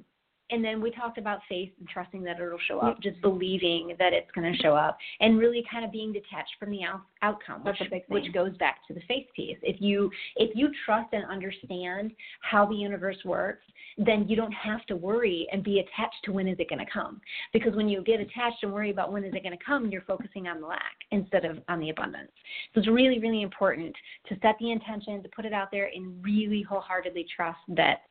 and 0.51 0.63
then 0.63 0.81
we 0.81 0.91
talked 0.91 1.17
about 1.17 1.39
faith 1.49 1.71
and 1.79 1.87
trusting 1.87 2.23
that 2.23 2.39
it'll 2.39 2.59
show 2.67 2.79
up, 2.79 3.01
just 3.01 3.19
believing 3.21 3.95
that 3.97 4.13
it's 4.13 4.29
going 4.31 4.51
to 4.51 4.57
show 4.59 4.75
up, 4.75 4.97
and 5.19 5.39
really 5.39 5.63
kind 5.71 5.83
of 5.83 5.91
being 5.91 6.13
detached 6.13 6.51
from 6.59 6.69
the 6.69 6.83
out- 6.83 7.01
outcome, 7.21 7.63
which, 7.63 7.77
That's 7.79 7.87
a 7.87 7.95
big 7.95 8.03
which 8.07 8.31
goes 8.33 8.55
back 8.57 8.85
to 8.87 8.93
the 8.93 9.01
faith 9.07 9.25
piece. 9.35 9.57
If 9.63 9.81
you 9.81 10.11
if 10.35 10.55
you 10.55 10.69
trust 10.85 11.13
and 11.13 11.25
understand 11.25 12.11
how 12.41 12.65
the 12.65 12.75
universe 12.75 13.17
works, 13.25 13.65
then 13.97 14.27
you 14.27 14.35
don't 14.35 14.51
have 14.51 14.85
to 14.85 14.95
worry 14.95 15.47
and 15.51 15.63
be 15.63 15.79
attached 15.79 16.23
to 16.25 16.31
when 16.31 16.47
is 16.47 16.57
it 16.59 16.69
going 16.69 16.85
to 16.85 16.91
come. 16.91 17.21
Because 17.51 17.75
when 17.75 17.89
you 17.89 18.03
get 18.03 18.19
attached 18.19 18.57
and 18.61 18.71
worry 18.71 18.91
about 18.91 19.11
when 19.11 19.23
is 19.23 19.33
it 19.33 19.41
going 19.41 19.57
to 19.57 19.63
come, 19.63 19.89
you're 19.89 20.01
focusing 20.01 20.47
on 20.47 20.61
the 20.61 20.67
lack 20.67 20.95
instead 21.11 21.45
of 21.45 21.57
on 21.69 21.79
the 21.79 21.89
abundance. 21.89 22.31
So 22.73 22.81
it's 22.81 22.89
really 22.89 23.19
really 23.19 23.41
important 23.41 23.95
to 24.29 24.35
set 24.41 24.55
the 24.59 24.71
intention, 24.71 25.23
to 25.23 25.29
put 25.29 25.45
it 25.45 25.53
out 25.53 25.69
there, 25.71 25.89
and 25.93 26.23
really 26.23 26.61
wholeheartedly 26.61 27.25
trust 27.35 27.59
that 27.69 28.01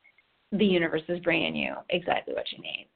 the 0.51 0.65
universe 0.65 1.01
is 1.07 1.19
bringing 1.19 1.55
you 1.55 1.75
exactly 1.89 2.33
what 2.33 2.51
you 2.51 2.61
need. 2.61 2.87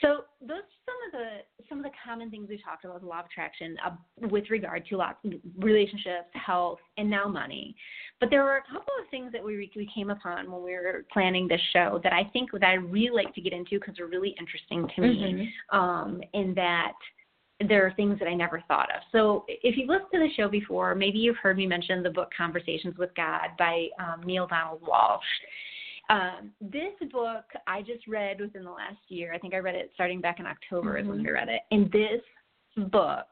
So 0.00 0.24
those 0.40 0.58
are 0.58 0.84
some 0.86 0.94
of 1.06 1.12
the 1.12 1.66
some 1.68 1.78
of 1.78 1.84
the 1.84 1.90
common 2.04 2.30
things 2.30 2.48
we 2.48 2.62
talked 2.62 2.84
about 2.84 2.94
with 2.94 3.02
law 3.02 3.20
of 3.20 3.26
attraction 3.26 3.76
uh, 3.84 3.90
with 4.30 4.44
regard 4.48 4.86
to 4.86 4.96
lots 4.96 5.18
relationships, 5.58 6.28
health, 6.32 6.78
and 6.96 7.10
now 7.10 7.26
money. 7.26 7.74
But 8.20 8.30
there 8.30 8.44
were 8.44 8.58
a 8.58 8.72
couple 8.72 8.92
of 9.02 9.10
things 9.10 9.32
that 9.32 9.44
we 9.44 9.70
we 9.74 9.90
came 9.92 10.10
upon 10.10 10.50
when 10.50 10.62
we 10.62 10.72
were 10.72 11.04
planning 11.12 11.48
this 11.48 11.60
show 11.72 12.00
that 12.04 12.12
I 12.12 12.24
think 12.32 12.52
that 12.52 12.64
I 12.64 12.74
really 12.74 13.10
like 13.24 13.34
to 13.34 13.40
get 13.40 13.52
into 13.52 13.78
because 13.80 13.94
they're 13.96 14.06
really 14.06 14.36
interesting 14.38 14.88
to 14.94 15.00
me. 15.02 15.52
Um, 15.70 16.20
in 16.32 16.54
that 16.54 16.92
there 17.66 17.84
are 17.84 17.92
things 17.94 18.20
that 18.20 18.28
I 18.28 18.34
never 18.34 18.62
thought 18.68 18.88
of. 18.94 19.02
So 19.10 19.44
if 19.48 19.76
you've 19.76 19.88
listened 19.88 20.10
to 20.12 20.20
the 20.20 20.28
show 20.36 20.48
before, 20.48 20.94
maybe 20.94 21.18
you've 21.18 21.38
heard 21.38 21.56
me 21.56 21.66
mention 21.66 22.04
the 22.04 22.10
book 22.10 22.30
Conversations 22.36 22.96
with 22.96 23.10
God 23.16 23.48
by 23.58 23.88
um, 23.98 24.22
Neale 24.24 24.46
Donald 24.46 24.80
Walsch. 24.82 25.18
Um, 26.10 26.52
this 26.60 26.94
book 27.12 27.44
I 27.66 27.82
just 27.82 28.06
read 28.06 28.40
within 28.40 28.64
the 28.64 28.70
last 28.70 28.98
year. 29.08 29.32
I 29.34 29.38
think 29.38 29.54
I 29.54 29.58
read 29.58 29.74
it 29.74 29.90
starting 29.94 30.20
back 30.20 30.40
in 30.40 30.46
October 30.46 30.96
is 30.96 31.06
when 31.06 31.26
I 31.26 31.30
read 31.30 31.48
it. 31.48 31.60
And 31.70 31.92
this 31.92 32.22
book 32.90 33.26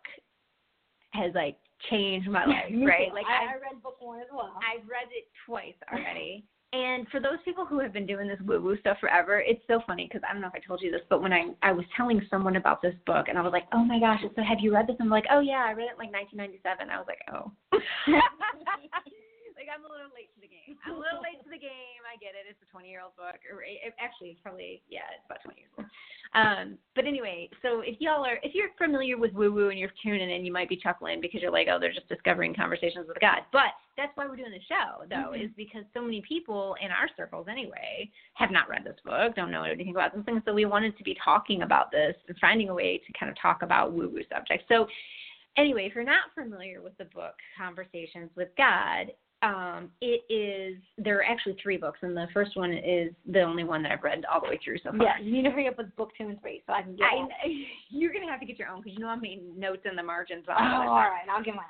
has 1.13 1.33
like 1.35 1.57
changed 1.91 2.29
my 2.29 2.45
life, 2.45 2.65
right? 2.87 3.13
Like 3.15 3.25
I, 3.27 3.55
I've, 3.55 3.63
read 3.63 3.83
book 3.83 3.97
one 4.01 4.21
as 4.21 4.27
well. 4.31 4.59
I've 4.59 4.87
read 4.89 5.09
it 5.11 5.29
twice 5.47 5.75
already. 5.93 6.45
And 6.73 7.09
for 7.09 7.21
those 7.21 7.39
people 7.45 7.65
who 7.65 7.79
have 7.79 7.93
been 7.93 8.07
doing 8.07 8.29
this 8.29 8.41
woo 8.45 8.61
woo 8.61 8.79
stuff 8.81 8.99
forever, 9.01 9.41
it's 9.41 9.63
so 9.67 9.81
funny 9.87 10.07
because 10.07 10.21
I 10.29 10.33
don't 10.33 10.43
know 10.43 10.49
if 10.49 10.55
I 10.55 10.67
told 10.67 10.83
you 10.83 10.91
this, 10.91 11.01
but 11.09 11.23
when 11.23 11.33
I 11.33 11.47
I 11.63 11.73
was 11.73 11.87
telling 11.97 12.21
someone 12.29 12.57
about 12.57 12.83
this 12.83 12.95
book 13.07 13.29
and 13.29 13.39
I 13.39 13.41
was 13.41 13.53
like, 13.53 13.67
oh 13.73 13.85
my 13.85 13.99
gosh, 13.99 14.21
so 14.23 14.43
have 14.43 14.59
you 14.61 14.75
read 14.75 14.87
this? 14.87 14.97
And 14.99 15.07
I'm 15.07 15.11
like, 15.11 15.27
oh 15.31 15.41
yeah, 15.41 15.65
I 15.67 15.73
read 15.73 15.89
it 15.89 15.97
in 15.97 15.99
like 15.99 16.13
1997. 16.13 16.91
I 16.91 16.99
was 16.99 17.07
like, 17.09 17.23
oh. 17.33 17.53
like 19.67 19.75
I'm 19.75 19.83
a 19.83 19.91
little 19.91 20.15
late 20.15 20.31
to 20.39 20.41
the 20.41 20.47
game. 20.47 20.79
I'm 20.87 20.95
a 20.95 21.03
little 21.03 21.19
late 21.19 21.43
to 21.43 21.51
the 21.51 21.59
game. 21.59 22.01
I 22.07 22.15
get 22.23 22.39
it. 22.39 22.47
It's 22.47 22.63
a 22.63 22.71
20 22.71 22.87
year 22.87 23.03
old 23.03 23.19
book, 23.19 23.43
or 23.51 23.67
it, 23.67 23.91
actually, 23.99 24.31
it's 24.31 24.41
probably 24.41 24.79
yeah, 24.87 25.11
it's 25.11 25.27
about 25.27 25.43
20 25.43 25.59
years 25.59 25.75
old. 25.75 25.91
Um, 26.35 26.79
but 26.95 27.07
anyway, 27.07 27.51
so 27.63 27.83
if 27.83 27.99
y'all 27.99 28.23
are, 28.23 28.39
if 28.43 28.55
you're 28.55 28.71
familiar 28.79 29.19
with 29.19 29.35
woo 29.35 29.51
woo 29.51 29.71
and 29.71 29.79
you're 29.79 29.93
tuning 30.03 30.31
in, 30.31 30.47
you 30.47 30.53
might 30.53 30.69
be 30.69 30.77
chuckling 30.79 31.21
because 31.21 31.43
you're 31.43 31.51
like, 31.51 31.67
oh, 31.67 31.79
they're 31.83 31.95
just 31.95 32.09
discovering 32.09 32.55
conversations 32.55 33.07
with 33.09 33.19
God. 33.21 33.43
But 33.51 33.75
that's 33.97 34.15
why 34.15 34.27
we're 34.27 34.37
doing 34.39 34.55
the 34.55 34.63
show, 34.69 35.03
though, 35.11 35.35
mm-hmm. 35.35 35.43
is 35.43 35.51
because 35.57 35.83
so 35.95 36.03
many 36.03 36.23
people 36.23 36.77
in 36.79 36.91
our 36.91 37.09
circles, 37.17 37.47
anyway, 37.51 38.11
have 38.35 38.51
not 38.51 38.69
read 38.69 38.85
this 38.85 38.99
book, 39.05 39.35
don't 39.35 39.51
know 39.51 39.65
anything 39.65 39.91
about 39.91 40.15
this 40.15 40.25
thing. 40.25 40.43
So 40.45 40.55
we 40.55 40.67
wanted 40.67 40.97
to 40.99 41.05
be 41.05 41.17
talking 41.25 41.63
about 41.63 41.91
this 41.91 42.15
and 42.29 42.37
finding 42.39 42.69
a 42.69 42.75
way 42.75 43.01
to 43.07 43.19
kind 43.19 43.31
of 43.31 43.37
talk 43.41 43.63
about 43.63 43.93
woo 43.93 44.09
woo 44.09 44.23
subjects. 44.31 44.67
So 44.69 44.87
anyway, 45.57 45.87
if 45.87 45.95
you're 45.95 46.05
not 46.05 46.35
familiar 46.35 46.83
with 46.83 46.97
the 46.99 47.07
book 47.07 47.35
Conversations 47.57 48.31
with 48.37 48.49
God, 48.57 49.07
um, 49.43 49.91
it 50.01 50.23
is 50.33 50.81
there 50.97 51.19
are 51.19 51.25
actually 51.25 51.57
three 51.63 51.77
books, 51.77 51.99
and 52.03 52.17
the 52.17 52.27
first 52.33 52.57
one 52.57 52.73
is 52.73 53.13
the 53.31 53.43
only 53.43 53.65
one 53.65 53.83
that 53.83 53.93
I've 53.93 54.03
read 54.03 54.25
all 54.33 54.41
the 54.41 54.49
way 54.49 54.59
through 54.65 54.79
so 54.79 54.91
far. 54.91 55.03
yeah, 55.03 55.19
you 55.23 55.31
need 55.33 55.43
to 55.43 55.51
hurry 55.51 55.69
up 55.69 55.77
with 55.77 55.95
book 55.97 56.11
two 56.17 56.29
and 56.29 56.41
three 56.41 56.63
so 56.67 56.73
I 56.73 56.83
can 56.83 56.97
get 56.97 57.05
I, 57.05 57.27
you're 57.91 58.13
gonna 58.13 58.31
have 58.31 58.41
to 58.41 58.47
get 58.47 58.59
your 58.59 58.69
own 58.69 58.81
because 58.83 58.97
you 58.97 59.05
know 59.05 59.11
I'm 59.11 59.21
making 59.21 59.59
notes 59.59 59.83
in 59.89 59.95
the 59.95 60.03
margins. 60.03 60.45
Oh, 60.49 60.53
On 60.53 60.73
all 60.73 60.81
that 60.81 60.89
all 60.89 60.97
right, 60.97 61.27
I'll 61.31 61.43
get 61.43 61.55
mine. 61.55 61.65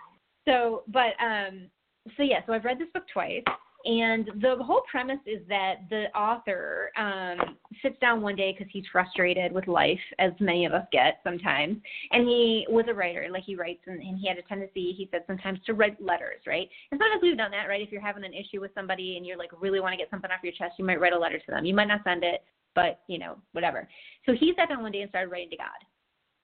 so, 0.47 0.85
but 0.89 1.15
um, 1.23 1.69
so 2.17 2.23
yeah, 2.23 2.41
so 2.47 2.53
I've 2.53 2.65
read 2.65 2.79
this 2.79 2.89
book 2.95 3.05
twice, 3.13 3.43
and 3.87 4.29
the 4.43 4.57
whole 4.65 4.83
premise 4.91 5.21
is 5.27 5.41
that 5.49 5.77
the 5.91 6.07
author 6.19 6.91
um, 6.97 7.57
sits 7.83 7.97
down 8.01 8.21
one 8.21 8.35
day 8.35 8.53
because 8.53 8.71
he's 8.73 8.85
frustrated 8.91 9.53
with 9.53 9.69
life, 9.69 10.01
as 10.19 10.33
many 10.41 10.67
of 10.67 10.73
us 10.73 10.85
get 10.91 11.21
sometimes. 11.23 11.77
And 12.11 12.27
he 12.27 12.67
was 12.69 12.87
a 12.89 12.95
writer, 12.95 13.29
like 13.31 13.45
he 13.45 13.55
writes, 13.55 13.83
and, 13.87 14.03
and 14.03 14.19
he 14.19 14.27
had 14.27 14.39
a 14.39 14.43
tendency, 14.43 14.93
he 14.93 15.09
said, 15.13 15.23
sometimes 15.29 15.61
to 15.67 15.75
write 15.75 16.03
letters, 16.03 16.41
right? 16.49 16.69
And 16.91 17.01
sometimes 17.01 17.23
we've 17.23 17.37
done 17.37 17.53
that, 17.53 17.69
right? 17.69 17.81
If 17.81 17.93
you're 17.93 18.01
having 18.01 18.25
an 18.25 18.35
issue 18.35 18.61
with 18.61 18.73
somebody 18.75 19.17
and 19.17 19.25
you're 19.25 19.39
like 19.39 19.51
really 19.61 19.79
want 19.79 19.93
to 19.93 19.99
get 19.99 20.11
something 20.11 20.31
off 20.33 20.43
your 20.43 20.53
chest, 20.53 20.75
you 20.79 20.85
might 20.85 21.01
write 21.01 21.13
a 21.13 21.19
letter 21.19 21.39
to 21.39 21.51
them. 21.51 21.65
You 21.65 21.75
might 21.75 21.89
not 21.89 22.03
send 22.03 22.25
it, 22.25 22.43
but 22.75 23.03
you 23.07 23.19
know, 23.19 23.37
whatever. 23.53 23.89
So 24.27 24.33
he 24.33 24.53
sat 24.57 24.69
down 24.69 24.83
one 24.83 24.91
day 24.91 25.03
and 25.03 25.11
started 25.11 25.31
writing 25.31 25.51
to 25.51 25.57
God 25.57 25.79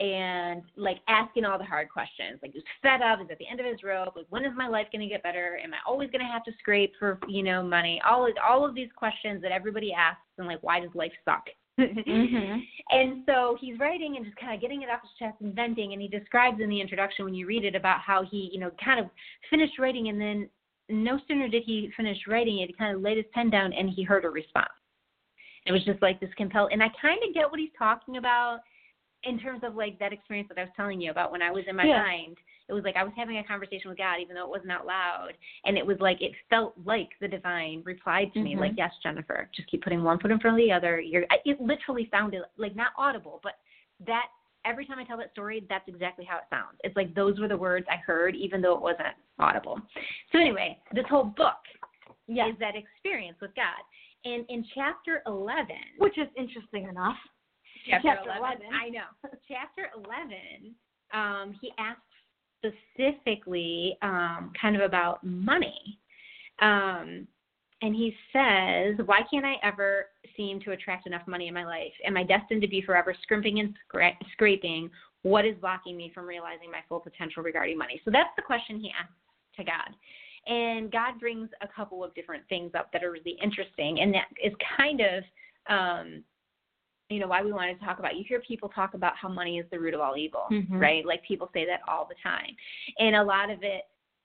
and 0.02 0.62
like 0.76 0.98
asking 1.06 1.44
all 1.44 1.58
the 1.58 1.64
hard 1.64 1.88
questions. 1.88 2.40
Like 2.42 2.52
he 2.52 2.58
was 2.58 2.64
fed 2.82 3.02
up, 3.02 3.20
he's 3.20 3.30
at 3.30 3.38
the 3.38 3.48
end 3.48 3.60
of 3.60 3.66
his 3.66 3.82
rope. 3.84 4.14
Like 4.16 4.26
when 4.30 4.44
is 4.44 4.52
my 4.56 4.66
life 4.66 4.88
going 4.90 5.00
to 5.00 5.06
get 5.06 5.22
better? 5.22 5.58
Am 5.62 5.72
I 5.72 5.78
always 5.86 6.10
going 6.10 6.24
to 6.24 6.32
have 6.32 6.44
to 6.44 6.52
scrape 6.58 6.92
for 6.98 7.18
you 7.28 7.42
know 7.42 7.62
money? 7.62 8.00
All 8.08 8.26
of, 8.26 8.32
all 8.46 8.66
of 8.66 8.74
these 8.74 8.88
questions 8.96 9.40
that 9.42 9.52
everybody 9.52 9.92
asks, 9.92 10.22
and 10.38 10.48
like 10.48 10.62
why 10.62 10.80
does 10.80 10.90
life 10.94 11.12
suck? 11.24 11.44
Mm-hmm. 11.78 12.58
And 12.90 13.22
so 13.24 13.56
he's 13.58 13.78
writing 13.78 14.16
and 14.16 14.26
just 14.26 14.36
kind 14.36 14.54
of 14.54 14.60
getting 14.60 14.82
it 14.82 14.90
off 14.90 15.00
his 15.00 15.10
chest 15.18 15.40
and 15.40 15.54
venting. 15.54 15.94
And 15.94 16.02
he 16.02 16.08
describes 16.08 16.60
in 16.60 16.68
the 16.68 16.78
introduction 16.78 17.24
when 17.24 17.32
you 17.32 17.46
read 17.46 17.64
it 17.64 17.74
about 17.74 18.00
how 18.00 18.22
he, 18.22 18.50
you 18.52 18.60
know, 18.60 18.70
kind 18.84 19.00
of 19.00 19.06
finished 19.48 19.78
writing 19.78 20.08
and 20.08 20.20
then 20.20 20.46
no 20.90 21.18
sooner 21.26 21.48
did 21.48 21.62
he 21.64 21.90
finish 21.96 22.18
writing 22.28 22.58
it, 22.58 22.66
he 22.66 22.74
kind 22.74 22.94
of 22.94 23.02
laid 23.02 23.16
his 23.16 23.24
pen 23.32 23.48
down 23.48 23.72
and 23.72 23.88
he 23.88 24.02
heard 24.02 24.26
a 24.26 24.28
response. 24.28 24.68
It 25.64 25.72
was 25.72 25.84
just 25.84 26.02
like 26.02 26.20
this 26.20 26.30
compel, 26.36 26.68
and 26.72 26.82
I 26.82 26.88
kind 27.00 27.20
of 27.26 27.34
get 27.34 27.48
what 27.48 27.60
he's 27.60 27.70
talking 27.78 28.16
about 28.16 28.60
in 29.24 29.38
terms 29.38 29.62
of 29.64 29.74
like 29.74 29.98
that 29.98 30.12
experience 30.12 30.48
that 30.48 30.58
I 30.58 30.62
was 30.64 30.72
telling 30.76 31.00
you 31.00 31.10
about 31.10 31.30
when 31.32 31.42
I 31.42 31.50
was 31.50 31.64
in 31.66 31.76
my 31.76 31.86
Yeah. 31.86 32.02
mind. 32.02 32.38
It 32.68 32.72
was 32.72 32.84
like 32.84 32.96
I 32.96 33.04
was 33.04 33.12
having 33.16 33.38
a 33.38 33.44
conversation 33.44 33.88
with 33.90 33.98
God, 33.98 34.20
even 34.20 34.34
though 34.34 34.44
it 34.44 34.50
wasn't 34.50 34.72
out 34.72 34.86
loud, 34.86 35.36
and 35.64 35.76
it 35.76 35.86
was 35.86 36.00
like 36.00 36.20
it 36.22 36.32
felt 36.48 36.74
like 36.84 37.10
the 37.20 37.28
divine 37.28 37.82
replied 37.84 38.32
to 38.32 38.40
me, 38.40 38.54
Mhm. 38.54 38.60
like, 38.60 38.76
"Yes, 38.76 38.96
Jennifer, 39.02 39.48
just 39.52 39.68
keep 39.68 39.82
putting 39.82 40.02
one 40.02 40.18
foot 40.18 40.30
in 40.30 40.38
front 40.38 40.54
of 40.58 40.64
the 40.64 40.72
other." 40.72 41.00
You're. 41.00 41.26
It 41.44 41.60
literally 41.60 42.08
sounded 42.10 42.44
like 42.56 42.74
not 42.74 42.92
audible, 42.96 43.40
but 43.42 43.58
that 44.00 44.30
every 44.64 44.86
time 44.86 44.98
I 44.98 45.04
tell 45.04 45.16
that 45.18 45.32
story, 45.32 45.60
that's 45.68 45.86
exactly 45.88 46.24
how 46.24 46.38
it 46.38 46.44
sounds. 46.48 46.80
It's 46.84 46.96
like 46.96 47.14
those 47.14 47.38
were 47.40 47.48
the 47.48 47.56
words 47.56 47.86
I 47.88 47.96
heard, 47.96 48.34
even 48.36 48.60
though 48.62 48.74
it 48.74 48.80
wasn't 48.80 49.14
audible. 49.38 49.80
So 50.30 50.38
anyway, 50.38 50.80
this 50.92 51.06
whole 51.06 51.24
book 51.24 51.66
Yes. 52.28 52.52
is 52.52 52.58
that 52.58 52.76
experience 52.76 53.40
with 53.40 53.54
God. 53.54 53.82
And 54.24 54.48
in 54.48 54.64
chapter 54.74 55.22
11, 55.26 55.76
Which 55.98 56.16
is 56.16 56.28
interesting 56.36 56.84
enough. 56.84 57.18
Chapter, 57.88 58.08
chapter 58.08 58.30
11, 58.38 58.66
11. 58.66 58.66
I 58.72 58.88
know. 58.88 59.10
chapter 59.48 59.90
11, 59.96 60.74
um, 61.12 61.58
he 61.60 61.72
asks 61.78 62.02
specifically 62.58 63.96
um, 64.02 64.52
kind 64.60 64.76
of 64.76 64.82
about 64.82 65.22
money. 65.24 65.98
Um, 66.60 67.26
and 67.82 67.96
he 67.96 68.14
says, 68.32 68.94
Why 69.06 69.20
can't 69.30 69.44
I 69.44 69.54
ever 69.62 70.06
seem 70.36 70.60
to 70.60 70.70
attract 70.70 71.06
enough 71.06 71.26
money 71.26 71.48
in 71.48 71.54
my 71.54 71.64
life? 71.64 71.92
Am 72.06 72.16
I 72.16 72.22
destined 72.22 72.62
to 72.62 72.68
be 72.68 72.80
forever 72.80 73.14
scrimping 73.22 73.58
and 73.58 73.74
scra- 73.92 74.16
scraping? 74.32 74.88
What 75.22 75.44
is 75.44 75.56
blocking 75.60 75.96
me 75.96 76.10
from 76.14 76.26
realizing 76.26 76.70
my 76.70 76.80
full 76.88 77.00
potential 77.00 77.42
regarding 77.42 77.76
money? 77.76 78.00
So 78.04 78.10
that's 78.10 78.30
the 78.36 78.42
question 78.42 78.80
he 78.80 78.90
asks 78.98 79.14
to 79.56 79.64
God. 79.64 79.94
And 80.46 80.90
God 80.90 81.20
brings 81.20 81.48
a 81.60 81.68
couple 81.68 82.02
of 82.02 82.14
different 82.14 82.42
things 82.48 82.72
up 82.76 82.92
that 82.92 83.04
are 83.04 83.12
really 83.12 83.36
interesting. 83.42 84.00
And 84.00 84.14
that 84.14 84.26
is 84.42 84.52
kind 84.76 85.00
of, 85.00 85.24
um, 85.68 86.24
you 87.12 87.20
know, 87.20 87.28
why 87.28 87.42
we 87.42 87.52
wanted 87.52 87.78
to 87.78 87.84
talk 87.84 87.98
about. 87.98 88.16
You 88.16 88.24
hear 88.26 88.40
people 88.40 88.68
talk 88.68 88.94
about 88.94 89.16
how 89.16 89.28
money 89.28 89.58
is 89.58 89.66
the 89.70 89.78
root 89.78 89.94
of 89.94 90.00
all 90.00 90.16
evil, 90.16 90.46
Mhm. 90.50 90.80
right? 90.80 91.04
Like 91.04 91.22
people 91.22 91.50
say 91.52 91.64
that 91.66 91.80
all 91.86 92.06
the 92.06 92.14
time. 92.22 92.56
And 92.98 93.16
a 93.16 93.22
lot 93.22 93.50
of 93.50 93.62
it, 93.62 93.84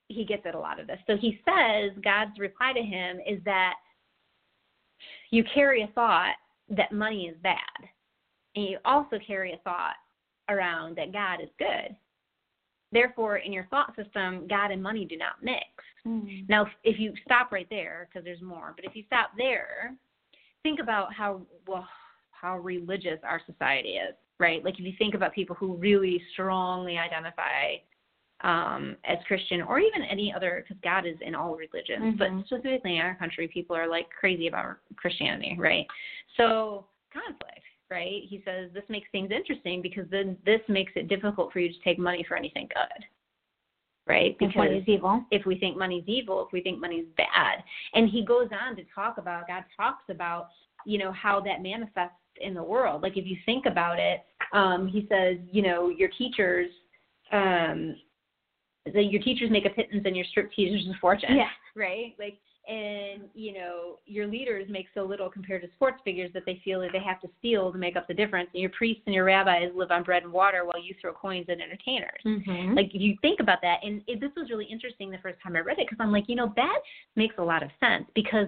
he 0.10 0.24
gets 0.24 0.46
at 0.46 0.56
a 0.56 0.60
lot 0.60 0.80
of 0.80 0.88
this. 0.88 1.00
So 1.06 1.18
he 1.18 1.42
says, 1.46 1.92
God's 2.02 2.40
reply 2.40 2.74
to 2.74 2.82
him 2.82 3.20
is 3.20 3.44
that 3.44 3.76
you 5.30 5.44
carry 5.44 5.82
a 5.82 5.88
thought 5.88 6.36
that 6.70 6.92
money 6.92 7.28
is 7.28 7.38
bad. 7.38 7.90
And 8.56 8.66
you 8.66 8.80
also 8.86 9.20
carry 9.20 9.54
a 9.54 9.58
thought 9.58 9.96
around 10.50 10.96
that 10.96 11.12
God 11.12 11.42
is 11.42 11.50
good. 11.60 11.96
Therefore, 12.92 13.38
in 13.38 13.52
your 13.52 13.66
thought 13.66 13.96
system, 13.96 14.48
God 14.48 14.72
and 14.72 14.82
money 14.82 15.06
do 15.06 15.18
not 15.18 15.44
mix. 15.44 15.66
Now, 16.48 16.66
if- 16.66 16.76
if 16.84 17.00
you 17.00 17.14
stop 17.18 17.52
right 17.52 17.70
there, 17.70 18.08
because 18.08 18.24
there's 18.24 18.42
more, 18.42 18.72
but 18.76 18.86
if 18.86 18.96
you 18.96 19.04
stop 19.04 19.36
there, 19.36 19.94
think 20.64 20.80
about 20.80 21.14
how 21.14 21.46
well 21.66 21.88
how 22.40 22.60
religious 22.60 23.20
our 23.24 23.42
society 23.46 23.90
is, 23.98 24.16
right? 24.40 24.64
Like 24.64 24.76
if 24.80 24.86
you 24.86 24.94
think 24.98 25.14
about 25.16 25.34
people 25.34 25.56
who 25.56 25.76
really 25.76 26.22
strongly 26.34 26.98
identify 26.98 27.76
um, 28.42 28.96
as 29.04 29.18
Christian 29.28 29.62
or 29.64 29.80
even 29.80 30.04
any 30.04 30.32
other, 30.34 30.64
because 30.64 30.80
God 30.84 31.08
is 31.08 31.16
in 31.22 31.34
all 31.34 31.56
religions, 31.56 32.16
Mhm. 32.16 32.18
but 32.20 32.46
specifically 32.46 32.98
in 32.98 33.02
our 33.02 33.16
country, 33.16 33.48
people 33.48 33.76
are 33.76 33.88
like 33.88 34.08
crazy 34.12 34.48
about 34.48 34.78
Christianity, 34.96 35.56
right? 35.58 35.88
So 36.36 36.86
conflict, 37.12 37.64
right? 37.90 38.22
He 38.24 38.42
says 38.46 38.72
this 38.74 38.88
makes 38.90 39.10
things 39.12 39.32
interesting 39.32 39.82
because 39.82 40.08
then 40.10 40.38
this 40.46 40.62
makes 40.68 40.92
it 40.96 41.08
difficult 41.08 41.52
for 41.52 41.60
you 41.60 41.74
to 41.74 41.80
take 41.80 41.98
money 41.98 42.24
for 42.28 42.38
anything 42.38 42.68
good, 42.68 43.06
right? 44.06 44.40
Money 44.56 44.78
is 44.78 44.88
evil. 44.88 45.26
if 45.32 45.46
we 45.48 45.58
think 45.58 45.76
money's 45.76 46.08
evil, 46.08 46.46
if 46.46 46.52
we 46.52 46.62
think 46.62 46.80
money's 46.80 47.08
bad. 47.18 47.64
And 47.96 48.08
he 48.08 48.24
goes 48.24 48.50
on 48.52 48.76
to 48.76 48.84
talk 48.94 49.18
about, 49.18 49.48
God 49.48 49.66
talks 49.76 50.04
about, 50.10 50.50
you 50.86 51.00
know, 51.00 51.12
how 51.12 51.40
that 51.42 51.64
manifests 51.64 52.16
in 52.42 52.54
the 52.54 52.64
world. 52.64 53.02
Like 53.02 53.18
if 53.18 53.26
you 53.26 53.38
think 53.46 53.66
about 53.66 54.00
it, 54.00 54.22
um, 54.54 54.88
he 54.88 55.08
says, 55.10 55.38
you 55.52 55.62
know, 55.62 55.90
your 55.90 56.10
teachers, 56.18 56.68
um, 57.32 57.96
the, 58.94 59.02
your 59.02 59.22
teachers 59.22 59.50
make 59.52 59.66
a 59.66 59.70
pittance 59.70 60.04
and 60.06 60.16
your 60.16 60.26
strip 60.32 60.52
teachers 60.54 60.86
a 60.90 60.98
fortune. 61.00 61.36
Yeah. 61.36 61.50
Right? 61.76 62.16
Like, 62.18 62.40
and, 62.68 63.30
you 63.36 63.54
know, 63.54 64.00
your 64.08 64.26
leaders 64.26 64.66
make 64.68 64.88
so 64.96 65.04
little 65.04 65.30
compared 65.30 65.62
to 65.62 65.68
sports 65.76 66.00
figures 66.04 66.32
that 66.34 66.42
they 66.48 66.60
feel 66.66 66.82
that 66.82 66.90
they 66.92 67.00
have 67.00 67.22
to 67.22 67.28
steal 67.38 67.72
to 67.72 67.78
make 67.78 67.96
up 67.96 68.08
the 68.08 68.16
difference. 68.16 68.50
And 68.52 68.62
your 68.62 68.72
priests 68.72 69.04
and 69.06 69.14
your 69.14 69.26
rabbis 69.26 69.70
live 69.76 69.92
on 69.92 70.02
bread 70.02 70.24
and 70.24 70.34
water 70.34 70.66
while 70.66 70.84
you 70.84 70.96
throw 71.00 71.14
coins 71.14 71.46
at 71.50 71.62
entertainers 71.62 72.18
Mm-hmm. 72.26 72.74
like 72.76 72.88
if 72.94 73.02
you 73.02 73.16
think 73.22 73.40
about 73.40 73.60
that 73.62 73.78
and 73.84 74.02
it, 74.08 74.20
this 74.20 74.32
was 74.36 74.50
really 74.50 74.66
interesting 74.66 75.10
the 75.10 75.18
first 75.20 75.38
time 75.42 75.56
i 75.56 75.60
read 75.60 75.80
it 75.80 75.88
because 75.88 75.98
i'm 76.02 76.12
like 76.12 76.26
you 76.28 76.36
know 76.36 76.52
that 76.56 76.80
makes 77.16 77.36
a 77.38 77.44
lot 77.44 77.64
of 77.64 77.70
sense 77.80 78.06
because 78.16 78.48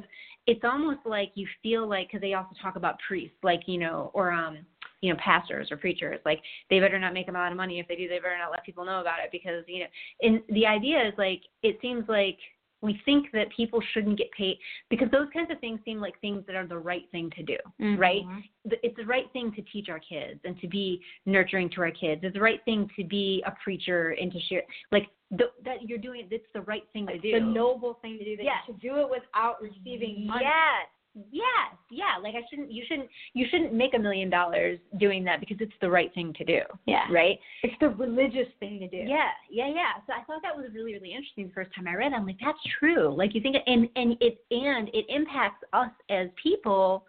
it's 0.49 0.63
almost 0.63 0.99
like 1.05 1.31
you 1.35 1.47
feel 1.61 1.87
like 1.87 2.07
because 2.07 2.21
they 2.21 2.33
also 2.33 2.49
talk 2.59 2.75
about 2.75 2.95
priests 3.07 3.37
like 3.43 3.61
you 3.67 3.77
know 3.77 4.09
or 4.15 4.31
um 4.31 4.57
you 5.01 5.13
know 5.13 5.19
pastors 5.23 5.67
or 5.71 5.77
preachers 5.77 6.19
like 6.25 6.41
they 6.71 6.79
better 6.79 6.97
not 6.97 7.13
make 7.13 7.27
a 7.27 7.31
lot 7.31 7.51
of 7.51 7.57
money. 7.57 7.79
If 7.79 7.87
they 7.87 7.95
do 7.95 8.09
they 8.09 8.17
better 8.17 8.37
not 8.37 8.49
let 8.49 8.65
people 8.65 8.83
know 8.83 8.99
about 8.99 9.19
it 9.23 9.29
because 9.31 9.63
you 9.67 9.81
know 9.81 9.85
and 10.21 10.41
the 10.49 10.65
idea 10.65 11.07
is 11.07 11.13
like 11.19 11.41
it 11.61 11.77
seems 11.83 12.03
like 12.09 12.39
we 12.81 12.99
think 13.05 13.27
that 13.33 13.47
people 13.55 13.81
shouldn't 13.93 14.17
get 14.17 14.31
paid 14.31 14.57
because 14.89 15.09
those 15.11 15.27
kinds 15.33 15.51
of 15.51 15.59
things 15.59 15.79
seem 15.85 15.99
like 15.99 16.19
things 16.21 16.43
that 16.47 16.55
are 16.55 16.67
the 16.67 16.77
right 16.77 17.03
thing 17.11 17.29
to 17.35 17.43
do 17.43 17.57
right 17.97 18.23
mm-hmm. 18.25 18.73
it's 18.83 18.95
the 18.97 19.05
right 19.05 19.25
thing 19.33 19.51
to 19.53 19.61
teach 19.63 19.89
our 19.89 19.99
kids 19.99 20.39
and 20.43 20.59
to 20.59 20.67
be 20.67 21.01
nurturing 21.25 21.69
to 21.71 21.81
our 21.81 21.91
kids. 21.91 22.21
It's 22.23 22.33
the 22.33 22.41
right 22.41 22.59
thing 22.65 22.89
to 22.95 23.03
be 23.03 23.43
a 23.45 23.53
preacher 23.63 24.15
and 24.19 24.31
to 24.31 24.39
share. 24.41 24.63
Like 24.91 25.07
the, 25.31 25.45
that 25.63 25.87
you're 25.87 25.99
doing, 25.99 26.27
it's 26.29 26.45
the 26.53 26.61
right 26.61 26.83
thing 26.93 27.07
to 27.07 27.17
do. 27.17 27.33
The 27.33 27.39
noble 27.39 27.99
thing 28.01 28.17
to 28.17 28.25
do. 28.25 28.37
That 28.37 28.43
Yes. 28.43 28.55
you 28.67 28.73
should 28.73 28.81
do 28.81 28.99
it 28.99 29.09
without 29.09 29.61
receiving 29.61 30.27
money. 30.27 30.45
Yes, 30.45 30.87
yes, 31.31 31.75
yeah. 31.89 32.17
Like 32.21 32.35
I 32.35 32.41
shouldn't, 32.49 32.71
you 32.71 32.83
shouldn't, 32.87 33.09
you 33.33 33.45
shouldn't 33.49 33.73
make 33.73 33.93
a 33.93 33.99
million 33.99 34.29
dollars 34.29 34.79
doing 34.99 35.23
that 35.25 35.39
because 35.39 35.57
it's 35.59 35.73
the 35.81 35.89
right 35.89 36.13
thing 36.13 36.33
to 36.37 36.43
do. 36.43 36.59
Yeah. 36.85 37.05
Right. 37.11 37.39
It's 37.63 37.73
the 37.79 37.89
religious 37.89 38.47
thing 38.59 38.79
to 38.79 38.87
do. 38.87 38.97
Yeah, 38.97 39.29
yeah, 39.49 39.67
yeah. 39.67 39.93
So 40.07 40.13
I 40.13 40.23
thought 40.25 40.41
that 40.43 40.55
was 40.55 40.67
really, 40.73 40.93
really 40.93 41.11
interesting 41.13 41.47
the 41.47 41.53
first 41.53 41.73
time 41.75 41.87
I 41.87 41.95
read. 41.95 42.11
it. 42.11 42.15
I'm 42.15 42.25
like, 42.25 42.37
that's 42.43 42.59
true. 42.79 43.13
Like 43.15 43.33
you 43.33 43.41
think, 43.41 43.57
and 43.65 43.87
and 43.95 44.15
it 44.21 44.43
and 44.51 44.89
it 44.93 45.05
impacts 45.09 45.63
us 45.73 45.91
as 46.09 46.27
people. 46.41 47.05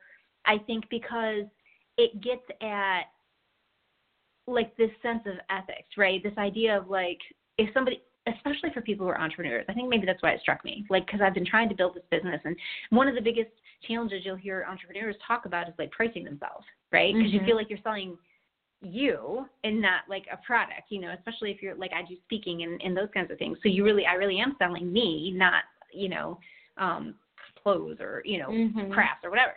I 0.47 0.59
think 0.67 0.85
because 0.91 1.45
it 1.99 2.21
gets 2.23 2.43
at 2.63 3.03
like 4.47 4.77
this 4.77 4.91
sense 5.03 5.23
of 5.27 5.35
ethics, 5.51 5.97
right? 5.97 6.23
This 6.23 6.37
idea 6.39 6.79
of 6.79 6.89
like 6.89 7.19
if 7.59 7.73
somebody 7.75 8.01
especially 8.27 8.71
for 8.73 8.81
people 8.81 9.07
who 9.07 9.11
are 9.11 9.21
entrepreneurs. 9.21 9.65
I 9.69 9.73
think 9.73 9.89
maybe 9.89 10.07
that's 10.07 10.23
why 10.23 10.33
it 10.33 10.41
struck 10.41 10.65
me. 10.65 10.85
Like 10.91 11.07
cuz 11.07 11.21
I've 11.21 11.35
been 11.35 11.47
trying 11.47 11.69
to 11.69 11.75
build 11.75 11.95
this 11.95 12.05
business 12.11 12.41
and 12.45 12.57
one 12.91 13.09
of 13.09 13.15
the 13.15 13.21
biggest 13.21 13.51
challenges 13.87 14.23
you'll 14.25 14.37
hear 14.37 14.67
entrepreneurs 14.69 15.17
talk 15.27 15.47
about 15.47 15.69
is 15.69 15.75
like 15.79 15.91
pricing 15.91 16.25
themselves, 16.25 16.67
right? 16.93 17.15
Because 17.15 17.33
you 17.33 17.41
Mhm. 17.41 17.47
feel 17.47 17.57
like 17.57 17.71
you're 17.71 17.79
selling 17.83 18.19
you 18.83 19.47
and 19.65 19.81
not 19.81 20.09
like 20.09 20.27
a 20.33 20.37
product, 20.39 20.91
you 20.91 21.01
know, 21.01 21.13
especially 21.13 21.51
if 21.51 21.63
you're 21.63 21.75
like 21.75 21.93
I 21.93 22.03
do 22.03 22.17
speaking 22.25 22.63
and, 22.63 22.81
and 22.83 22.97
those 22.97 23.11
kinds 23.13 23.31
of 23.31 23.39
things. 23.39 23.59
So 23.63 23.69
you 23.69 23.85
really 23.85 24.07
I 24.07 24.15
really 24.15 24.41
am 24.41 24.57
selling 24.59 24.93
me, 24.93 25.33
not, 25.33 25.65
you 25.93 26.09
know, 26.09 26.39
um 26.79 27.15
clothes 27.63 27.99
or, 28.01 28.23
you 28.25 28.39
know, 28.39 28.51
Mhm. 28.51 28.93
crafts 28.93 29.25
or 29.25 29.31
whatever. 29.31 29.55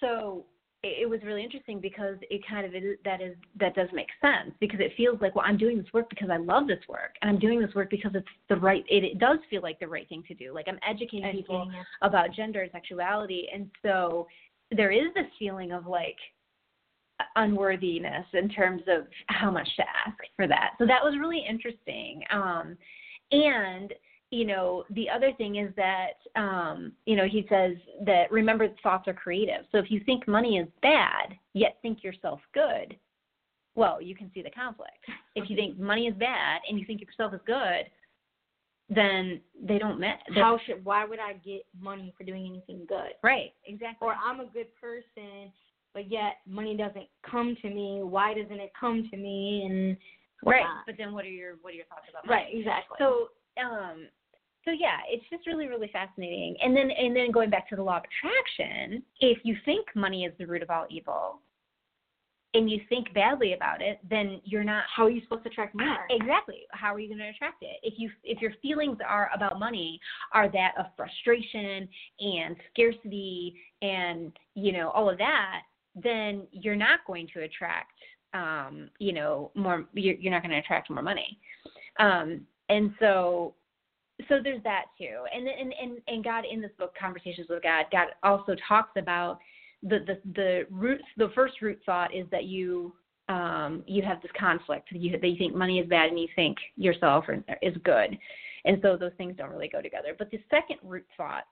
So 0.00 0.46
it, 0.82 1.02
it 1.02 1.08
was 1.08 1.20
really 1.24 1.42
interesting 1.42 1.80
because 1.80 2.16
it 2.22 2.42
kind 2.48 2.66
of 2.66 2.74
is, 2.74 2.96
that 3.04 3.20
is 3.20 3.36
that 3.58 3.74
does 3.74 3.88
make 3.92 4.08
sense 4.20 4.54
because 4.60 4.80
it 4.80 4.92
feels 4.96 5.20
like 5.20 5.34
well 5.34 5.44
I'm 5.46 5.56
doing 5.56 5.78
this 5.78 5.86
work 5.92 6.08
because 6.10 6.30
I 6.30 6.36
love 6.36 6.66
this 6.66 6.80
work 6.88 7.14
and 7.22 7.30
I'm 7.30 7.38
doing 7.38 7.60
this 7.60 7.74
work 7.74 7.90
because 7.90 8.12
it's 8.14 8.26
the 8.48 8.56
right 8.56 8.84
it, 8.88 9.04
it 9.04 9.18
does 9.18 9.38
feel 9.50 9.62
like 9.62 9.78
the 9.80 9.88
right 9.88 10.08
thing 10.08 10.22
to 10.28 10.34
do. 10.34 10.52
Like 10.54 10.66
I'm 10.68 10.78
educating 10.88 11.30
people 11.32 11.70
about 12.02 12.32
gender 12.34 12.62
and 12.62 12.72
sexuality. 12.72 13.48
And 13.52 13.70
so 13.82 14.26
there 14.70 14.90
is 14.90 15.12
this 15.14 15.26
feeling 15.38 15.72
of 15.72 15.86
like 15.86 16.16
unworthiness 17.36 18.26
in 18.32 18.48
terms 18.48 18.82
of 18.88 19.06
how 19.26 19.50
much 19.50 19.68
to 19.76 19.82
ask 19.82 20.18
for 20.34 20.48
that. 20.48 20.72
So 20.78 20.86
that 20.86 21.02
was 21.02 21.14
really 21.20 21.44
interesting. 21.48 22.22
Um 22.30 22.76
and 23.30 23.92
you 24.32 24.46
know 24.46 24.82
the 24.90 25.08
other 25.10 25.30
thing 25.36 25.56
is 25.56 25.70
that 25.76 26.14
um 26.36 26.92
you 27.04 27.14
know 27.14 27.26
he 27.26 27.46
says 27.48 27.76
that 28.04 28.32
remember 28.32 28.66
thoughts 28.82 29.06
are 29.06 29.12
creative 29.14 29.64
so 29.70 29.78
if 29.78 29.90
you 29.90 30.00
think 30.04 30.26
money 30.26 30.56
is 30.56 30.66
bad 30.80 31.34
yet 31.52 31.76
think 31.82 32.02
yourself 32.02 32.40
good 32.54 32.96
well 33.74 34.00
you 34.00 34.16
can 34.16 34.30
see 34.34 34.42
the 34.42 34.50
conflict 34.50 35.04
if 35.36 35.48
you 35.50 35.54
think 35.54 35.78
money 35.78 36.06
is 36.06 36.14
bad 36.14 36.60
and 36.68 36.78
you 36.78 36.86
think 36.86 37.00
yourself 37.00 37.34
is 37.34 37.40
good 37.46 37.84
then 38.88 39.40
they 39.62 39.78
don't 39.78 39.98
match 39.98 40.20
How 40.34 40.58
should? 40.66 40.84
Why 40.84 41.04
would 41.04 41.18
I 41.18 41.34
get 41.34 41.62
money 41.80 42.12
for 42.16 42.24
doing 42.24 42.46
anything 42.46 42.84
good? 42.88 43.12
right 43.22 43.52
exactly 43.66 44.08
Or 44.08 44.14
I'm 44.14 44.40
a 44.40 44.46
good 44.46 44.66
person, 44.80 45.52
but 45.94 46.10
yet 46.10 46.38
money 46.46 46.76
doesn't 46.76 47.06
come 47.28 47.56
to 47.62 47.70
me. 47.70 48.00
Why 48.02 48.34
doesn't 48.34 48.60
it 48.60 48.72
come 48.78 49.08
to 49.10 49.16
me? 49.16 49.64
And 49.66 49.96
right 50.44 50.62
whatnot. 50.62 50.86
but 50.86 50.96
then 50.98 51.12
what 51.12 51.24
are 51.24 51.28
your 51.28 51.54
what 51.62 51.72
are 51.72 51.76
your 51.76 51.86
thoughts 51.86 52.06
about 52.10 52.26
money 52.26 52.42
Right. 52.42 52.54
Exactly. 52.58 52.96
So 52.98 53.28
um 53.62 54.08
so 54.64 54.70
yeah, 54.70 54.98
it's 55.08 55.24
just 55.30 55.46
really 55.46 55.66
really 55.66 55.90
fascinating. 55.92 56.56
And 56.62 56.76
then 56.76 56.90
and 56.90 57.14
then 57.14 57.30
going 57.30 57.50
back 57.50 57.68
to 57.70 57.76
the 57.76 57.82
law 57.82 57.98
of 57.98 58.04
attraction, 58.04 59.02
if 59.20 59.38
you 59.44 59.56
think 59.64 59.86
money 59.94 60.24
is 60.24 60.32
the 60.38 60.46
root 60.46 60.62
of 60.62 60.70
all 60.70 60.86
evil 60.90 61.40
and 62.54 62.70
you 62.70 62.80
think 62.88 63.12
badly 63.14 63.54
about 63.54 63.80
it, 63.80 63.98
then 64.08 64.40
you're 64.44 64.64
not 64.64 64.84
how 64.94 65.04
are 65.04 65.10
you 65.10 65.22
supposed 65.22 65.44
to 65.44 65.48
attract 65.50 65.74
more? 65.74 66.06
Exactly. 66.10 66.62
How 66.72 66.94
are 66.94 67.00
you 67.00 67.08
going 67.08 67.18
to 67.18 67.28
attract 67.28 67.62
it? 67.62 67.78
If 67.82 67.94
you 67.98 68.10
if 68.24 68.40
your 68.40 68.52
feelings 68.62 68.98
are 69.06 69.30
about 69.34 69.58
money 69.58 69.98
are 70.32 70.50
that 70.50 70.72
of 70.78 70.86
frustration 70.96 71.88
and 72.20 72.56
scarcity 72.72 73.54
and 73.80 74.32
you 74.54 74.72
know 74.72 74.90
all 74.90 75.08
of 75.10 75.18
that, 75.18 75.62
then 75.96 76.46
you're 76.52 76.76
not 76.76 77.00
going 77.06 77.26
to 77.34 77.42
attract 77.42 77.98
um, 78.34 78.90
you 78.98 79.12
know 79.12 79.50
more. 79.54 79.86
You're, 79.94 80.16
you're 80.16 80.32
not 80.32 80.42
going 80.42 80.52
to 80.52 80.58
attract 80.58 80.90
more 80.90 81.02
money. 81.02 81.38
Um, 81.98 82.42
and 82.68 82.94
so 83.00 83.54
so 84.28 84.40
there's 84.42 84.62
that 84.64 84.86
too. 84.98 85.24
And 85.34 85.48
and 85.48 85.72
and 85.80 85.98
and 86.06 86.24
God 86.24 86.44
in 86.50 86.60
this 86.60 86.70
book, 86.78 86.94
Conversations 86.98 87.46
with 87.48 87.62
God, 87.62 87.86
God 87.92 88.08
also 88.22 88.54
talks 88.68 88.92
about 88.96 89.38
the 89.82 90.00
the 90.06 90.20
the 90.34 90.66
root. 90.70 91.00
The 91.16 91.30
first 91.34 91.60
root 91.60 91.80
thought 91.84 92.14
is 92.14 92.26
that 92.30 92.44
you 92.44 92.94
um, 93.28 93.84
you 93.86 94.02
have 94.02 94.20
this 94.22 94.30
conflict. 94.38 94.88
You, 94.92 95.18
that 95.18 95.26
you 95.26 95.36
think 95.36 95.54
money 95.54 95.78
is 95.78 95.88
bad 95.88 96.10
and 96.10 96.18
you 96.18 96.28
think 96.34 96.58
yourself 96.76 97.24
are, 97.28 97.42
is 97.62 97.76
good. 97.84 98.18
And 98.64 98.78
so 98.82 98.96
those 98.96 99.12
things 99.16 99.34
don't 99.36 99.50
really 99.50 99.68
go 99.68 99.80
together. 99.80 100.14
But 100.18 100.30
the 100.30 100.40
second 100.50 100.78
root 100.82 101.06
thought 101.16 101.44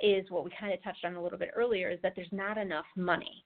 is 0.00 0.30
what 0.30 0.44
we 0.44 0.50
kind 0.58 0.72
of 0.72 0.82
touched 0.82 1.04
on 1.04 1.14
a 1.14 1.22
little 1.22 1.38
bit 1.38 1.50
earlier 1.54 1.90
is 1.90 1.98
that 2.02 2.14
there's 2.16 2.28
not 2.32 2.58
enough 2.58 2.86
money. 2.96 3.44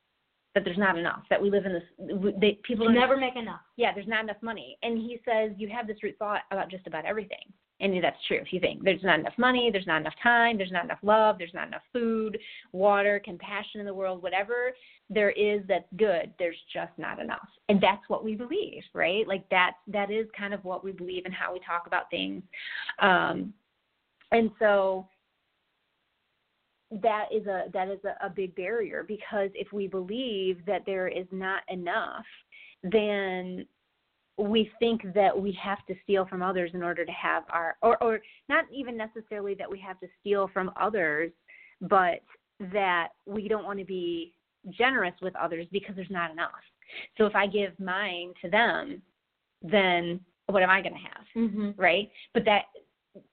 That 0.55 0.65
there's 0.65 0.79
not 0.79 0.99
enough. 0.99 1.23
That 1.31 1.41
we 1.41 1.51
live 1.51 1.67
in 1.67 1.73
this. 1.73 2.33
They, 2.41 2.59
people 2.65 2.89
never 2.91 3.17
make 3.17 3.37
enough. 3.37 3.61
yeah, 3.77 3.93
there's 3.95 4.09
not 4.09 4.25
enough 4.25 4.43
money. 4.43 4.79
And 4.83 4.99
he 4.99 5.21
says 5.25 5.53
you 5.57 5.69
have 5.69 5.87
this 5.87 6.03
root 6.03 6.17
thought 6.19 6.43
about 6.51 6.71
just 6.71 6.87
about 6.87 7.05
everything. 7.05 7.53
And 7.81 8.03
that's 8.03 8.17
true. 8.27 8.39
If 8.39 8.53
you 8.53 8.59
think 8.59 8.83
there's 8.83 9.03
not 9.05 9.21
enough 9.21 9.39
money, 9.39 9.71
there's 9.71 9.87
not 9.87 10.01
enough 10.01 10.15
time, 10.23 10.59
there's 10.59 10.73
not 10.73 10.85
enough 10.85 10.99
love, 11.03 11.39
there's 11.39 11.55
not 11.55 11.69
enough 11.69 11.83
food, 11.93 12.37
water, 12.73 13.21
compassion 13.25 13.81
in 13.81 13.87
the 13.87 13.95
world, 13.95 14.23
whatever 14.23 14.73
there 15.09 15.31
is 15.31 15.63
that's 15.69 15.87
good, 15.97 16.33
there's 16.39 16.57
just 16.73 16.93
not 16.99 17.21
enough. 17.21 17.49
And 17.69 17.81
that's 17.81 18.03
what 18.09 18.25
we 18.25 18.35
believe, 18.35 18.83
right? 18.95 19.27
Like 19.29 19.49
that 19.51 19.73
that 19.87 20.11
is 20.11 20.27
kind 20.37 20.53
of 20.53 20.65
what 20.65 20.83
we 20.83 20.93
believe 20.93 21.25
and 21.25 21.35
how 21.35 21.53
we 21.53 21.61
talk 21.61 21.87
about 21.87 22.11
things. 22.11 22.43
Um 23.01 23.55
and 24.33 24.51
so 24.59 25.07
that 26.91 27.27
is 27.33 27.47
a 27.47 27.67
that 27.73 27.89
is 27.89 28.01
a, 28.05 28.27
a 28.27 28.31
big 28.31 28.55
barrier 28.57 29.05
because 29.07 29.51
if 29.55 29.73
we 29.73 29.87
believe 29.87 30.65
that 30.67 30.83
there 30.87 31.07
is 31.09 31.27
not 31.31 31.63
enough 31.69 32.25
then 32.83 33.67
we 34.39 34.71
think 34.79 35.03
that 35.15 35.39
we 35.39 35.53
have 35.63 35.85
to 35.87 35.95
steal 36.05 36.25
from 36.27 36.43
others 36.43 36.71
in 36.75 36.83
order 36.83 37.05
to 37.05 37.13
have 37.13 37.43
our 37.51 37.77
or 37.83 38.03
or 38.03 38.21
not 38.49 38.65
even 38.73 38.97
necessarily 38.97 39.55
that 39.55 39.71
we 39.71 39.79
have 39.79 39.99
to 40.01 40.07
steal 40.21 40.49
from 40.53 40.71
others 40.81 41.33
but 41.81 42.21
that 42.73 43.09
we 43.27 43.49
don't 43.49 43.65
want 43.65 43.79
to 43.79 43.85
be 43.85 44.33
generous 44.71 45.15
with 45.23 45.35
others 45.37 45.67
because 45.73 45.95
there's 45.95 46.11
not 46.11 46.31
enough. 46.31 46.51
So 47.17 47.27
if 47.27 47.35
i 47.35 47.47
give 47.47 47.79
mine 47.79 48.33
to 48.43 48.51
them 48.51 49.03
then 49.63 50.21
what 50.47 50.63
am 50.63 50.71
i 50.71 50.81
going 50.81 50.95
to 50.95 51.01
have 51.01 51.27
Mm-hmm. 51.37 51.71
right? 51.77 52.11
But 52.35 52.45
that 52.47 52.63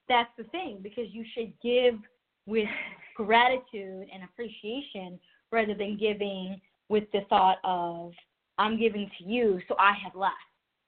That's 0.09 0.29
the 0.37 0.43
thing 0.45 0.79
because 0.83 1.05
you 1.11 1.23
should 1.33 1.53
give 1.63 1.95
with 2.45 2.67
gratitude 3.15 4.07
and 4.13 4.23
appreciation 4.23 5.19
rather 5.51 5.73
than 5.73 5.97
giving 5.97 6.59
with 6.89 7.05
the 7.13 7.21
thought 7.29 7.57
of 7.63 8.11
I'm 8.57 8.77
giving 8.79 9.09
to 9.17 9.23
you 9.23 9.59
so 9.67 9.75
I 9.79 9.93
have 10.03 10.15
less 10.15 10.31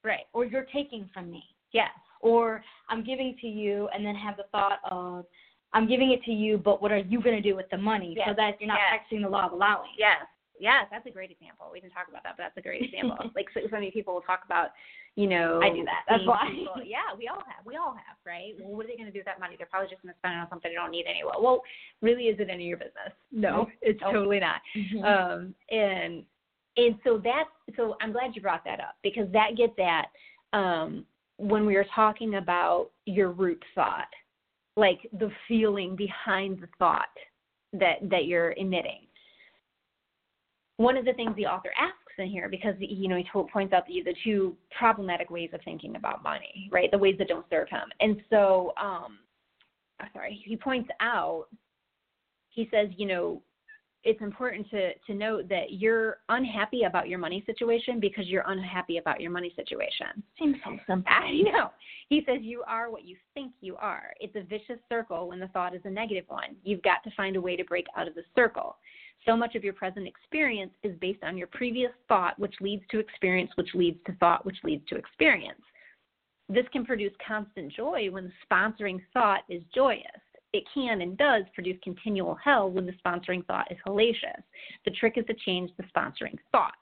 right 0.07 0.25
or 0.33 0.45
you're 0.45 0.65
taking 0.73 1.09
from 1.13 1.29
me 1.29 1.43
yes 1.73 1.89
or 2.21 2.63
I'm 2.89 3.03
giving 3.03 3.35
to 3.41 3.47
you 3.47 3.87
and 3.93 4.05
then 4.05 4.15
have 4.15 4.37
the 4.37 4.45
thought 4.51 4.79
of 4.89 5.25
I'm 5.73 5.87
giving 5.87 6.11
it 6.11 6.23
to 6.23 6.31
you 6.31 6.57
but 6.57 6.81
what 6.81 6.91
are 6.91 6.97
you 6.97 7.21
going 7.21 7.35
to 7.35 7.41
do 7.41 7.55
with 7.55 7.69
the 7.69 7.77
money 7.77 8.17
so 8.25 8.33
that 8.35 8.51
you're 8.59 8.67
not 8.67 8.79
Yes. 8.79 8.89
practicing 8.89 9.21
the 9.21 9.29
law 9.29 9.45
of 9.47 9.51
allowing. 9.51 9.89
Yes, 9.99 10.23
yes, 10.59 10.85
that's 10.89 11.05
a 11.05 11.11
great 11.11 11.29
example. 11.29 11.67
We 11.71 11.79
didn't 11.81 11.93
talk 11.93 12.07
about 12.09 12.23
that, 12.23 12.33
but 12.37 12.43
that's 12.43 12.57
a 12.57 12.61
great 12.61 12.81
example. 12.83 13.17
like 13.35 13.47
so, 13.53 13.59
so 13.69 13.75
many 13.75 13.91
people 13.91 14.13
will 14.15 14.21
talk 14.21 14.41
about, 14.45 14.69
you 15.15 15.27
know, 15.27 15.59
I 15.61 15.69
do 15.69 15.83
that. 15.85 16.01
That's 16.09 16.25
why. 16.25 16.47
people- 16.49 16.81
yeah, 16.85 17.11
we 17.17 17.27
all 17.27 17.43
have. 17.45 17.65
We 17.65 17.75
all 17.75 17.93
have, 17.93 18.17
right? 18.25 18.53
Well, 18.59 18.75
what 18.77 18.85
are 18.85 18.89
they 18.89 18.95
going 18.95 19.07
to 19.07 19.11
do 19.11 19.19
with 19.19 19.25
that 19.25 19.39
money? 19.39 19.55
They're 19.57 19.67
probably 19.69 19.89
just 19.89 20.01
going 20.01 20.13
to 20.13 20.17
spend 20.19 20.33
it 20.35 20.37
on 20.39 20.49
something 20.49 20.71
they 20.71 20.75
don't 20.75 20.89
need 20.91 21.05
anyway. 21.05 21.33
Well, 21.39 21.61
really, 22.01 22.23
is 22.31 22.39
it 22.39 22.49
any 22.49 22.63
of 22.65 22.69
your 22.69 22.77
business? 22.77 23.13
No, 23.31 23.57
Nope. 23.57 23.69
it's 23.81 24.01
Nope. 24.01 24.13
totally 24.13 24.39
not. 24.39 24.61
Mhm. 24.75 25.03
Um, 25.05 25.55
and 25.69 26.23
and 26.77 26.95
so 27.03 27.21
that's 27.23 27.49
so 27.75 27.95
I'm 28.01 28.11
glad 28.11 28.35
you 28.35 28.41
brought 28.41 28.63
that 28.65 28.79
up 28.79 28.95
because 29.03 29.27
that 29.33 29.57
gets 29.57 29.73
at 29.79 30.07
um, 30.57 31.05
when 31.37 31.65
we 31.65 31.75
were 31.75 31.85
talking 31.93 32.35
about 32.35 32.89
your 33.05 33.31
root 33.31 33.61
thought, 33.75 34.07
like 34.75 34.99
the 35.19 35.29
feeling 35.47 35.95
behind 35.95 36.59
the 36.61 36.67
thought 36.79 37.05
that 37.73 37.97
that 38.09 38.25
you're 38.25 38.53
emitting. 38.53 39.01
One 40.77 40.95
of 40.95 41.05
the 41.05 41.13
things 41.13 41.35
the 41.35 41.47
author 41.47 41.71
asks 41.79 41.97
in 42.19 42.27
here, 42.27 42.47
because 42.49 42.75
you 42.79 43.07
know 43.07 43.17
he 43.17 43.25
points 43.51 43.73
out 43.73 43.85
the, 43.87 44.01
the 44.05 44.15
two 44.23 44.55
problematic 44.77 45.29
ways 45.31 45.49
of 45.53 45.59
thinking 45.65 45.95
about 45.95 46.23
money, 46.23 46.69
right? 46.71 46.89
The 46.91 46.97
ways 46.97 47.15
that 47.17 47.27
don't 47.27 47.45
serve 47.49 47.69
him, 47.69 47.89
and 47.99 48.21
so 48.29 48.73
um, 48.81 49.17
sorry, 50.13 50.41
he 50.45 50.55
points 50.55 50.89
out. 51.01 51.45
He 52.49 52.67
says, 52.71 52.89
you 52.97 53.07
know, 53.07 53.41
it's 54.07 54.21
important 54.21 54.69
to 54.69 54.93
to 54.93 55.13
note 55.13 55.49
that 55.49 55.73
you're 55.73 56.19
unhappy 56.29 56.83
about 56.83 57.09
your 57.09 57.19
money 57.19 57.43
situation 57.45 57.99
because 57.99 58.25
you're 58.27 58.45
unhappy 58.47 58.99
about 58.99 59.19
your 59.19 59.31
money 59.31 59.51
situation. 59.53 60.23
Seems 60.39 60.55
so 60.63 60.77
simple. 60.87 61.11
I 61.11 61.41
know. 61.43 61.71
He 62.07 62.23
says 62.25 62.37
you 62.41 62.63
are 62.65 62.89
what 62.89 63.03
you 63.03 63.17
think 63.33 63.51
you 63.59 63.75
are. 63.75 64.13
It's 64.21 64.35
a 64.37 64.43
vicious 64.43 64.79
circle 64.87 65.27
when 65.27 65.41
the 65.41 65.49
thought 65.49 65.75
is 65.75 65.81
a 65.83 65.89
negative 65.89 66.23
one. 66.29 66.55
You've 66.63 66.81
got 66.83 67.03
to 67.03 67.11
find 67.17 67.35
a 67.35 67.41
way 67.41 67.57
to 67.57 67.65
break 67.65 67.85
out 67.97 68.07
of 68.07 68.15
the 68.15 68.23
circle. 68.33 68.77
So 69.25 69.35
much 69.35 69.55
of 69.55 69.63
your 69.65 69.73
present 69.73 70.07
experience 70.07 70.71
is 70.83 70.97
based 71.01 71.23
on 71.23 71.37
your 71.37 71.47
previous 71.47 71.91
thought, 72.07 72.39
which 72.39 72.55
leads 72.61 72.83
to 72.91 72.99
experience, 72.99 73.51
which 73.55 73.75
leads 73.75 73.99
to 74.05 74.13
thought, 74.13 74.45
which 74.45 74.57
leads 74.63 74.87
to 74.87 74.95
experience. 74.95 75.59
This 76.47 76.65
can 76.71 76.85
produce 76.85 77.11
constant 77.27 77.73
joy 77.73 78.07
when 78.09 78.23
the 78.23 78.31
sponsoring 78.49 79.01
thought 79.13 79.41
is 79.49 79.61
joyous. 79.75 80.21
It 80.53 80.63
can 80.73 81.01
and 81.01 81.17
does 81.17 81.43
produce 81.53 81.77
continual 81.83 82.35
hell 82.35 82.69
when 82.69 82.85
the 82.85 82.93
sponsoring 83.05 83.45
thought 83.45 83.71
is 83.71 83.77
hellacious. 83.85 84.41
The 84.85 84.91
trick 84.91 85.13
is 85.17 85.25
to 85.25 85.33
change 85.45 85.71
the 85.77 85.83
sponsoring 85.83 86.37
thought. 86.51 86.73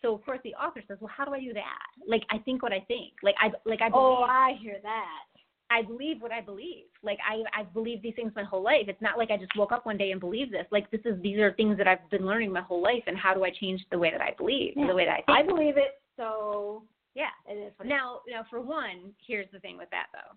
So 0.00 0.14
of 0.14 0.24
course 0.24 0.40
the 0.42 0.54
author 0.54 0.82
says, 0.88 0.98
"Well, 1.00 1.12
how 1.14 1.24
do 1.24 1.32
I 1.32 1.40
do 1.40 1.52
that? 1.52 1.86
Like 2.06 2.22
I 2.30 2.38
think 2.38 2.62
what 2.62 2.72
I 2.72 2.80
think. 2.80 3.12
Like 3.22 3.36
I 3.40 3.50
like 3.64 3.80
I 3.80 3.86
oh, 3.88 3.90
believe 3.90 4.18
Oh, 4.18 4.24
I 4.24 4.54
hear 4.60 4.78
that. 4.82 5.24
I 5.70 5.80
believe 5.80 6.20
what 6.20 6.32
I 6.32 6.40
believe. 6.40 6.84
Like 7.02 7.18
I 7.26 7.42
I've 7.58 7.72
believed 7.72 8.02
these 8.02 8.14
things 8.14 8.32
my 8.34 8.42
whole 8.44 8.62
life. 8.62 8.84
It's 8.88 9.00
not 9.00 9.16
like 9.16 9.30
I 9.30 9.36
just 9.36 9.56
woke 9.56 9.72
up 9.72 9.86
one 9.86 9.96
day 9.96 10.10
and 10.10 10.20
believed 10.20 10.52
this. 10.52 10.66
Like 10.70 10.90
this 10.90 11.00
is 11.04 11.20
these 11.22 11.38
are 11.38 11.52
things 11.52 11.78
that 11.78 11.86
I've 11.86 12.08
been 12.10 12.26
learning 12.26 12.52
my 12.52 12.60
whole 12.62 12.82
life 12.82 13.04
and 13.06 13.16
how 13.16 13.32
do 13.32 13.44
I 13.44 13.50
change 13.50 13.80
the 13.90 13.98
way 13.98 14.10
that 14.10 14.20
I 14.20 14.34
believe, 14.36 14.74
Yeah. 14.76 14.86
the 14.88 14.94
way 14.94 15.04
that 15.06 15.22
I 15.28 15.40
I 15.40 15.42
believe 15.42 15.76
it, 15.76 16.00
so 16.16 16.82
yeah. 17.14 17.28
it 17.48 17.54
is 17.54 17.72
what 17.76 17.86
it 17.86 17.88
is. 17.88 17.90
Now, 17.90 18.20
now 18.28 18.44
for 18.50 18.60
one, 18.60 19.12
here's 19.26 19.50
the 19.52 19.60
thing 19.60 19.78
with 19.78 19.90
that 19.90 20.06
though. 20.12 20.36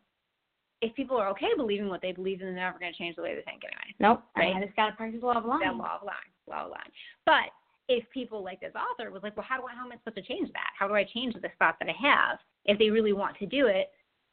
If 0.82 0.94
people 0.96 1.18
are 1.18 1.30
okay 1.30 1.48
believing 1.56 1.88
what 1.88 2.02
they 2.02 2.12
believe, 2.12 2.40
then 2.40 2.50
they're 2.50 2.66
never 2.66 2.80
going 2.80 2.92
to 2.92 2.98
change 2.98 3.16
the 3.16 3.22
way 3.22 3.34
they 3.36 3.42
think 3.42 3.64
anyway. 3.64 3.96
Nope. 4.00 4.24
Right. 4.36 4.56
I 4.56 4.64
just 4.64 4.76
got 4.76 4.90
to 4.90 4.96
practice 4.96 5.22
the 5.22 5.28
law 5.28 5.38
of 5.38 5.46
allowing. 5.46 5.62
That 5.62 5.76
law 5.76 6.00
of 6.00 6.06
lying, 6.06 6.32
law 6.48 6.66
of 6.66 6.72
lying. 6.72 6.92
But 7.26 7.54
if 7.88 8.04
people 8.12 8.44
like 8.44 8.60
this 8.60 8.74
author 8.76 9.10
was 9.12 9.24
like, 9.24 9.38
well, 9.38 9.46
how 9.48 9.58
do 9.58 9.64
I, 9.68 9.76
how 9.76 9.86
am 9.86 9.92
I 9.92 9.98
supposed 9.98 10.18
to 10.18 10.34
change 10.34 10.52
that? 10.54 10.70
How 10.78 10.88
do 10.88 10.96
I 10.96 11.06
change 11.14 11.34
this 11.36 11.52
thought 11.60 11.76
that 11.80 11.90
I 11.90 11.96
have? 12.02 12.40
If 12.66 12.78
they 12.78 12.90
really 12.90 13.14
want 13.14 13.38
to 13.38 13.46
do 13.46 13.68
it, 13.68 13.92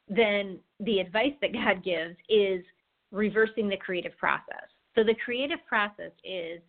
then 0.09 0.59
the 0.81 0.99
advice 0.99 1.35
that 1.41 1.53
God 1.53 1.85
gives 1.85 2.17
is 2.29 2.65
reversing 3.13 3.69
the 3.69 3.77
creative 3.77 4.17
process. 4.19 4.69
So 4.95 5.05
the 5.05 5.15
creative 5.25 5.59
process 5.67 6.13
is 6.25 6.61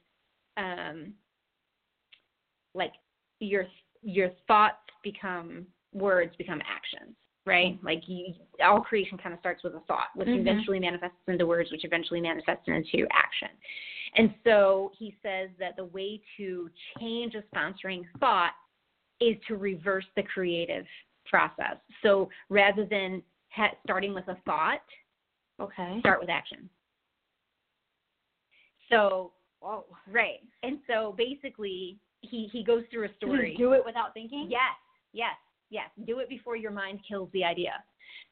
um, 0.57 1.13
like 2.73 2.93
your 3.39 3.65
your 4.01 4.29
thoughts 4.47 4.77
become 5.03 5.65
words 5.93 6.35
become 6.37 6.61
actions, 6.61 7.15
right? 7.45 7.77
Like 7.83 8.03
you, 8.07 8.33
all 8.63 8.81
creation 8.81 9.17
kind 9.17 9.33
of 9.33 9.39
starts 9.39 9.63
with 9.63 9.75
a 9.75 9.81
thought, 9.81 10.15
which 10.15 10.27
Mhm. 10.27 10.39
eventually 10.39 10.79
manifests 10.79 11.17
into 11.27 11.45
words, 11.45 11.71
which 11.71 11.83
eventually 11.83 12.21
manifests 12.21 12.67
into 12.67 13.07
action. 13.11 13.49
And 14.15 14.33
so 14.43 14.91
he 14.97 15.17
says 15.21 15.49
that 15.57 15.75
the 15.75 15.85
way 15.85 16.21
to 16.37 16.69
change 16.99 17.35
a 17.35 17.41
sponsoring 17.53 18.05
thought 18.19 18.53
is 19.19 19.37
to 19.47 19.57
reverse 19.57 20.05
the 20.15 20.23
creative 20.23 20.87
process. 21.25 21.77
So 22.01 22.29
rather 22.49 22.85
than 22.85 23.23
ha- 23.49 23.75
starting 23.83 24.13
with 24.13 24.27
a 24.27 24.35
thought, 24.45 24.83
Okay. 25.59 25.99
start 25.99 26.19
with 26.19 26.29
action. 26.29 26.69
So, 28.89 29.33
Whoa. 29.59 29.85
right. 30.07 30.41
And 30.61 30.79
so 30.87 31.13
basically, 31.13 31.99
he, 32.21 32.47
he 32.47 32.63
goes 32.63 32.83
through 32.91 33.05
a 33.05 33.13
story. 33.15 33.55
Do 33.57 33.73
it 33.73 33.83
without 33.85 34.13
thinking? 34.13 34.47
Yes, 34.49 34.75
yes, 35.13 35.35
yes. 35.73 35.89
Do 36.05 36.19
it 36.19 36.29
before 36.29 36.55
your 36.55 36.71
mind 36.71 36.99
kills 37.07 37.29
the 37.33 37.43
idea. 37.43 37.83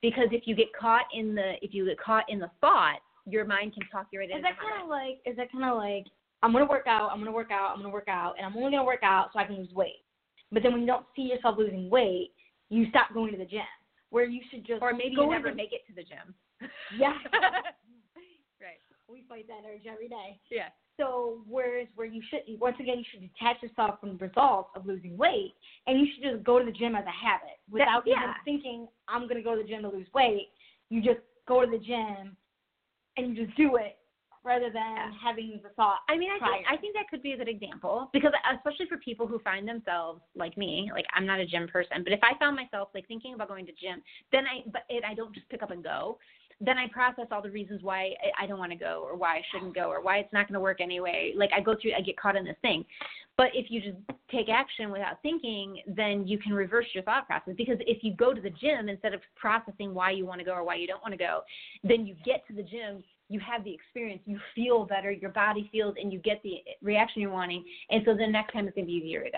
Because 0.01 0.27
if 0.31 0.43
you 0.45 0.55
get 0.55 0.67
caught 0.79 1.05
in 1.13 1.33
the 1.33 1.53
if 1.61 1.73
you 1.73 1.85
get 1.85 1.99
caught 1.99 2.25
in 2.29 2.39
the 2.39 2.51
thought, 2.61 2.99
your 3.25 3.45
mind 3.45 3.73
can 3.73 3.83
talk 3.91 4.07
you 4.11 4.19
right 4.19 4.29
Is 4.29 4.35
into 4.37 4.47
that 4.49 4.59
kind 4.59 4.81
of 4.81 4.89
like, 4.89 5.19
is 5.25 5.35
that 5.37 5.51
kind 5.51 5.65
of 5.65 5.77
like, 5.77 6.05
I'm 6.43 6.51
going 6.51 6.65
to 6.65 6.69
work 6.69 6.87
out, 6.87 7.09
I'm 7.11 7.17
going 7.17 7.25
to 7.29 7.35
work 7.35 7.51
out, 7.51 7.71
I'm 7.71 7.81
going 7.81 7.89
to 7.89 7.93
work 7.93 8.07
out, 8.07 8.33
and 8.37 8.45
I'm 8.45 8.55
only 8.57 8.71
going 8.71 8.81
to 8.81 8.87
work 8.87 9.03
out 9.03 9.29
so 9.33 9.39
I 9.39 9.45
can 9.45 9.57
lose 9.57 9.73
weight. 9.73 10.01
But 10.51 10.63
then 10.63 10.71
when 10.73 10.81
you 10.81 10.87
don't 10.87 11.05
see 11.15 11.23
yourself 11.23 11.55
losing 11.57 11.89
weight, 11.89 12.31
you 12.69 12.85
stop 12.89 13.13
going 13.13 13.31
to 13.31 13.37
the 13.37 13.45
gym. 13.45 13.61
Where 14.09 14.25
you 14.25 14.41
should 14.49 14.65
just 14.65 14.81
or 14.81 14.93
maybe 14.93 15.15
you 15.15 15.29
never 15.29 15.49
the- 15.49 15.55
make 15.55 15.71
it 15.71 15.85
to 15.87 15.93
the 15.93 16.03
gym. 16.03 16.35
Yeah. 16.97 17.13
right. 18.61 18.81
we 19.07 19.23
fight 19.29 19.47
that 19.47 19.63
urge 19.65 19.85
every 19.89 20.09
day. 20.09 20.39
Yeah. 20.49 20.69
So 21.01 21.39
whereas 21.49 21.87
where 21.95 22.05
you 22.05 22.21
should 22.29 22.41
once 22.59 22.75
again 22.79 22.99
you 22.99 23.05
should 23.11 23.21
detach 23.21 23.61
yourself 23.63 23.99
from 23.99 24.17
the 24.17 24.27
results 24.27 24.69
of 24.75 24.85
losing 24.85 25.17
weight 25.17 25.53
and 25.87 25.99
you 25.99 26.05
should 26.13 26.31
just 26.31 26.43
go 26.43 26.59
to 26.59 26.65
the 26.65 26.71
gym 26.71 26.95
as 26.95 27.05
a 27.05 27.25
habit 27.25 27.57
without 27.71 28.05
even 28.05 28.21
yeah. 28.21 28.33
thinking 28.45 28.87
I'm 29.07 29.27
gonna 29.27 29.41
go 29.41 29.55
to 29.55 29.63
the 29.63 29.67
gym 29.67 29.81
to 29.81 29.89
lose 29.89 30.07
weight. 30.13 30.49
You 30.89 31.01
just 31.01 31.21
go 31.47 31.65
to 31.65 31.71
the 31.71 31.79
gym 31.79 32.37
and 33.17 33.35
you 33.35 33.45
just 33.45 33.57
do 33.57 33.77
it 33.77 33.97
rather 34.43 34.69
than 34.71 34.95
Yeah. 34.95 35.11
having 35.23 35.59
the 35.63 35.69
thought. 35.69 35.99
I 36.09 36.17
mean, 36.17 36.29
I 36.31 36.39
think. 36.39 36.65
I 36.69 36.77
think 36.77 36.95
that 36.95 37.07
could 37.09 37.21
be 37.21 37.33
a 37.33 37.37
good 37.37 37.47
example 37.47 38.09
because 38.13 38.31
especially 38.55 38.87
for 38.87 38.97
people 38.97 39.27
who 39.27 39.39
find 39.39 39.67
themselves 39.67 40.21
like 40.35 40.57
me, 40.57 40.91
like 40.93 41.05
I'm 41.13 41.25
not 41.25 41.39
a 41.39 41.45
gym 41.45 41.67
person, 41.67 42.03
but 42.03 42.13
if 42.13 42.19
I 42.23 42.37
found 42.39 42.55
myself 42.55 42.89
like 42.93 43.07
thinking 43.07 43.33
about 43.33 43.47
going 43.47 43.65
to 43.65 43.73
gym, 43.73 44.01
then 44.31 44.45
I 44.45 44.63
but 44.71 44.83
it, 44.89 45.03
I 45.03 45.13
don't 45.13 45.33
just 45.33 45.49
pick 45.49 45.63
up 45.63 45.71
and 45.71 45.83
go. 45.83 46.19
Then 46.63 46.77
I 46.77 46.87
process 46.87 47.25
all 47.31 47.41
the 47.41 47.49
reasons 47.49 47.81
why 47.81 48.15
I- 48.37 48.45
don't 48.45 48.59
want 48.59 48.71
to 48.71 48.77
go 48.77 49.03
or 49.03 49.15
why 49.15 49.37
I 49.37 49.41
shouldn't 49.51 49.73
go 49.73 49.89
or 49.89 50.01
why 50.01 50.19
it's 50.19 50.31
not 50.31 50.47
going 50.47 50.53
to 50.53 50.59
work 50.59 50.79
anyway. 50.79 51.33
Like 51.35 51.51
I 51.53 51.59
go 51.59 51.75
through, 51.75 51.93
I 51.93 52.01
get 52.01 52.17
caught 52.17 52.35
in 52.35 52.45
this 52.45 52.57
thing. 52.61 52.85
But 53.37 53.47
if 53.55 53.71
you 53.71 53.81
just 53.81 53.97
take 54.29 54.49
action 54.49 54.91
without 54.91 55.21
thinking, 55.23 55.81
then 55.87 56.27
you 56.27 56.37
can 56.37 56.53
reverse 56.53 56.85
your 56.93 57.03
thought 57.03 57.25
process. 57.25 57.55
Because 57.57 57.77
if 57.81 58.03
you 58.03 58.13
go 58.15 58.33
to 58.33 58.41
the 58.41 58.49
gym 58.49 58.89
instead 58.89 59.13
of 59.13 59.21
processing 59.35 59.93
why 59.93 60.11
you 60.11 60.25
want 60.25 60.39
to 60.39 60.45
go 60.45 60.53
or 60.53 60.63
why 60.63 60.75
you 60.75 60.85
don't 60.85 61.01
want 61.01 61.13
to 61.13 61.17
go, 61.17 61.41
then 61.83 62.05
you 62.05 62.15
get 62.23 62.45
to 62.47 62.53
the 62.53 62.63
gym 62.63 63.03
you 63.31 63.39
have 63.39 63.63
the 63.63 63.73
experience, 63.73 64.21
you 64.25 64.37
feel 64.53 64.83
better, 64.83 65.09
your 65.09 65.29
body 65.29 65.69
feels, 65.71 65.95
and 65.99 66.11
you 66.11 66.19
get 66.19 66.41
the 66.43 66.61
reaction 66.81 67.21
you're 67.21 67.31
wanting. 67.31 67.63
And 67.89 68.01
so 68.05 68.13
the 68.13 68.27
next 68.27 68.51
time 68.51 68.67
it's 68.67 68.75
going 68.75 68.85
to 68.85 68.91
be 68.91 68.97
easier 68.97 69.23
to 69.23 69.31
go. 69.31 69.37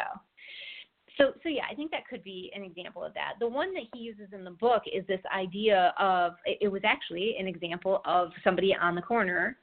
So, 1.18 1.34
so 1.43 1.49
yeah, 1.49 1.64
I 1.70 1.76
think 1.76 1.91
that 1.91 2.07
could 2.07 2.24
be 2.24 2.51
an 2.55 2.64
example 2.64 3.03
of 3.03 3.14
that. 3.14 3.34
The 3.39 3.47
one 3.47 3.74
that 3.74 3.84
he 3.93 3.99
uses 3.99 4.28
in 4.34 4.43
the 4.43 4.51
book 4.51 4.84
is 4.91 5.05
this 5.07 5.22
idea 5.36 5.93
of 5.99 6.34
it 6.45 6.72
was 6.72 6.82
actually 6.84 7.36
an 7.39 7.47
example 7.47 8.01
of 8.05 8.32
somebody 8.43 8.76
on 8.76 8.95
the 8.95 9.01
corner, 9.01 9.57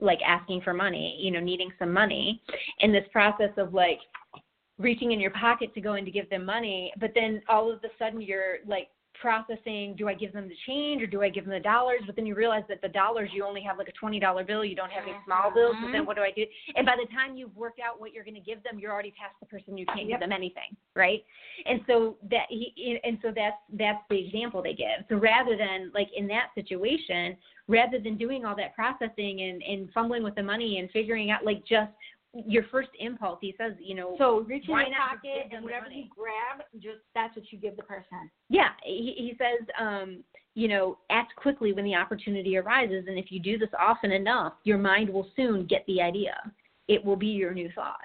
like 0.00 0.18
asking 0.26 0.60
for 0.60 0.74
money, 0.74 1.18
you 1.18 1.30
know, 1.30 1.40
needing 1.40 1.70
some 1.78 1.92
money, 1.92 2.42
and 2.80 2.94
this 2.94 3.06
process 3.12 3.50
of 3.56 3.72
like 3.72 4.00
reaching 4.78 5.12
in 5.12 5.20
your 5.20 5.30
pocket 5.30 5.72
to 5.74 5.80
go 5.80 5.94
in 5.94 6.04
to 6.04 6.10
give 6.10 6.28
them 6.28 6.44
money, 6.44 6.92
but 7.00 7.12
then 7.14 7.40
all 7.48 7.72
of 7.72 7.78
a 7.82 7.88
sudden 7.98 8.20
you're 8.20 8.56
like 8.66 8.88
processing 9.20 9.94
do 9.96 10.08
I 10.08 10.14
give 10.14 10.32
them 10.32 10.48
the 10.48 10.54
change 10.66 11.02
or 11.02 11.06
do 11.06 11.22
I 11.22 11.28
give 11.28 11.44
them 11.44 11.52
the 11.52 11.60
dollars? 11.60 12.00
But 12.06 12.16
then 12.16 12.26
you 12.26 12.34
realize 12.34 12.64
that 12.68 12.82
the 12.82 12.88
dollars 12.88 13.30
you 13.32 13.44
only 13.44 13.62
have 13.62 13.78
like 13.78 13.88
a 13.88 13.92
twenty 13.92 14.20
dollar 14.20 14.44
bill, 14.44 14.64
you 14.64 14.76
don't 14.76 14.90
have 14.90 15.04
any 15.04 15.16
small 15.24 15.52
bills. 15.52 15.76
But 15.80 15.88
then 15.92 16.00
mm-hmm. 16.00 16.06
what 16.06 16.16
do 16.16 16.22
I 16.22 16.30
do? 16.34 16.44
And 16.74 16.86
by 16.86 16.96
the 16.96 17.06
time 17.12 17.36
you've 17.36 17.54
worked 17.56 17.80
out 17.80 18.00
what 18.00 18.12
you're 18.12 18.24
going 18.24 18.34
to 18.34 18.40
give 18.40 18.62
them, 18.62 18.78
you're 18.78 18.92
already 18.92 19.12
past 19.18 19.34
the 19.40 19.46
person 19.46 19.76
you 19.76 19.86
can't 19.86 20.06
Yep. 20.06 20.20
give 20.20 20.20
them 20.20 20.32
anything, 20.32 20.76
right? 20.94 21.24
And 21.64 21.80
so 21.86 22.16
that 22.30 22.46
he 22.48 22.98
and 23.02 23.18
so 23.22 23.32
that's 23.34 23.56
that's 23.72 24.02
the 24.10 24.24
example 24.26 24.62
they 24.62 24.74
give. 24.74 25.04
So 25.08 25.16
rather 25.16 25.56
than 25.56 25.90
like 25.94 26.08
in 26.16 26.26
that 26.28 26.48
situation, 26.54 27.36
rather 27.68 27.98
than 27.98 28.16
doing 28.16 28.44
all 28.44 28.56
that 28.56 28.74
processing 28.74 29.42
and 29.42 29.62
and 29.62 29.90
fumbling 29.92 30.22
with 30.22 30.34
the 30.34 30.42
money 30.42 30.78
and 30.78 30.90
figuring 30.90 31.30
out 31.30 31.44
like 31.44 31.64
just 31.66 31.90
your 32.46 32.64
first 32.70 32.90
impulse, 32.98 33.38
he 33.40 33.54
says, 33.58 33.72
you 33.78 33.94
know, 33.94 34.14
So 34.18 34.40
reach 34.40 34.64
in 34.64 34.70
your 34.70 34.78
not 34.90 35.12
just 35.12 35.22
give 35.22 35.32
pocket 35.32 35.56
and 35.56 35.64
whatever 35.64 35.86
you 35.90 36.04
grab, 36.14 36.66
just 36.74 36.98
that's 37.14 37.34
what 37.36 37.44
you 37.50 37.58
give 37.58 37.76
the 37.76 37.82
person. 37.82 38.30
Yeah, 38.48 38.70
he, 38.84 39.14
he 39.16 39.34
says, 39.38 39.66
um, 39.80 40.24
you 40.54 40.68
know, 40.68 40.98
act 41.10 41.36
quickly 41.36 41.72
when 41.72 41.84
the 41.84 41.94
opportunity 41.94 42.56
arises, 42.56 43.04
and 43.08 43.18
if 43.18 43.26
you 43.30 43.40
do 43.40 43.58
this 43.58 43.68
often 43.78 44.12
enough, 44.12 44.54
your 44.64 44.78
mind 44.78 45.08
will 45.08 45.28
soon 45.36 45.66
get 45.66 45.84
the 45.86 46.00
idea. 46.00 46.34
It 46.88 47.04
will 47.04 47.16
be 47.16 47.26
your 47.26 47.52
new 47.52 47.70
thought. 47.74 47.98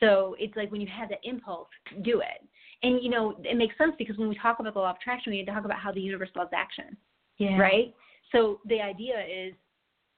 So 0.00 0.36
it's 0.38 0.56
like 0.56 0.70
when 0.72 0.80
you 0.80 0.88
have 0.88 1.08
that 1.10 1.20
impulse, 1.24 1.68
do 2.02 2.20
it. 2.20 2.46
And 2.82 3.02
you 3.02 3.10
know, 3.10 3.36
it 3.44 3.56
makes 3.56 3.76
sense 3.78 3.94
because 3.98 4.18
when 4.18 4.28
we 4.28 4.36
talk 4.38 4.58
about 4.58 4.74
the 4.74 4.80
law 4.80 4.90
of 4.90 4.96
attraction, 4.96 5.30
we 5.30 5.38
need 5.38 5.46
to 5.46 5.52
talk 5.52 5.64
about 5.64 5.78
how 5.78 5.92
the 5.92 6.00
universe 6.00 6.30
loves 6.34 6.50
action, 6.54 6.96
Yeah. 7.38 7.58
right? 7.58 7.94
So 8.32 8.60
the 8.66 8.80
idea 8.80 9.20
is 9.20 9.54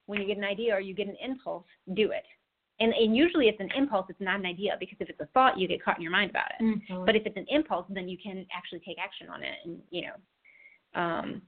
when 0.07 0.21
you 0.21 0.27
get 0.27 0.37
an 0.37 0.43
idea 0.43 0.73
or 0.75 0.79
you 0.79 0.93
get 0.93 1.07
an 1.07 1.17
impulse, 1.23 1.65
do 1.93 2.11
it. 2.11 2.23
And, 2.79 2.93
and 2.93 3.15
usually 3.15 3.47
it's 3.47 3.59
an 3.59 3.69
impulse, 3.75 4.05
it's 4.09 4.19
not 4.19 4.39
an 4.39 4.45
idea 4.45 4.75
because 4.79 4.97
if 4.99 5.09
it's 5.09 5.21
a 5.21 5.27
thought, 5.27 5.57
you 5.57 5.67
get 5.67 5.83
caught 5.83 5.97
in 5.97 6.03
your 6.03 6.11
mind 6.11 6.29
about 6.29 6.51
it. 6.59 6.63
Mhm. 6.63 7.05
But 7.05 7.15
if 7.15 7.25
it's 7.25 7.37
an 7.37 7.45
impulse, 7.49 7.85
then 7.89 8.09
you 8.09 8.17
can 8.17 8.45
actually 8.53 8.79
take 8.79 8.97
action 8.99 9.29
on 9.29 9.43
it, 9.43 9.55
and 9.63 9.81
you 9.91 10.03
know. 10.07 11.01
Um, 11.01 11.41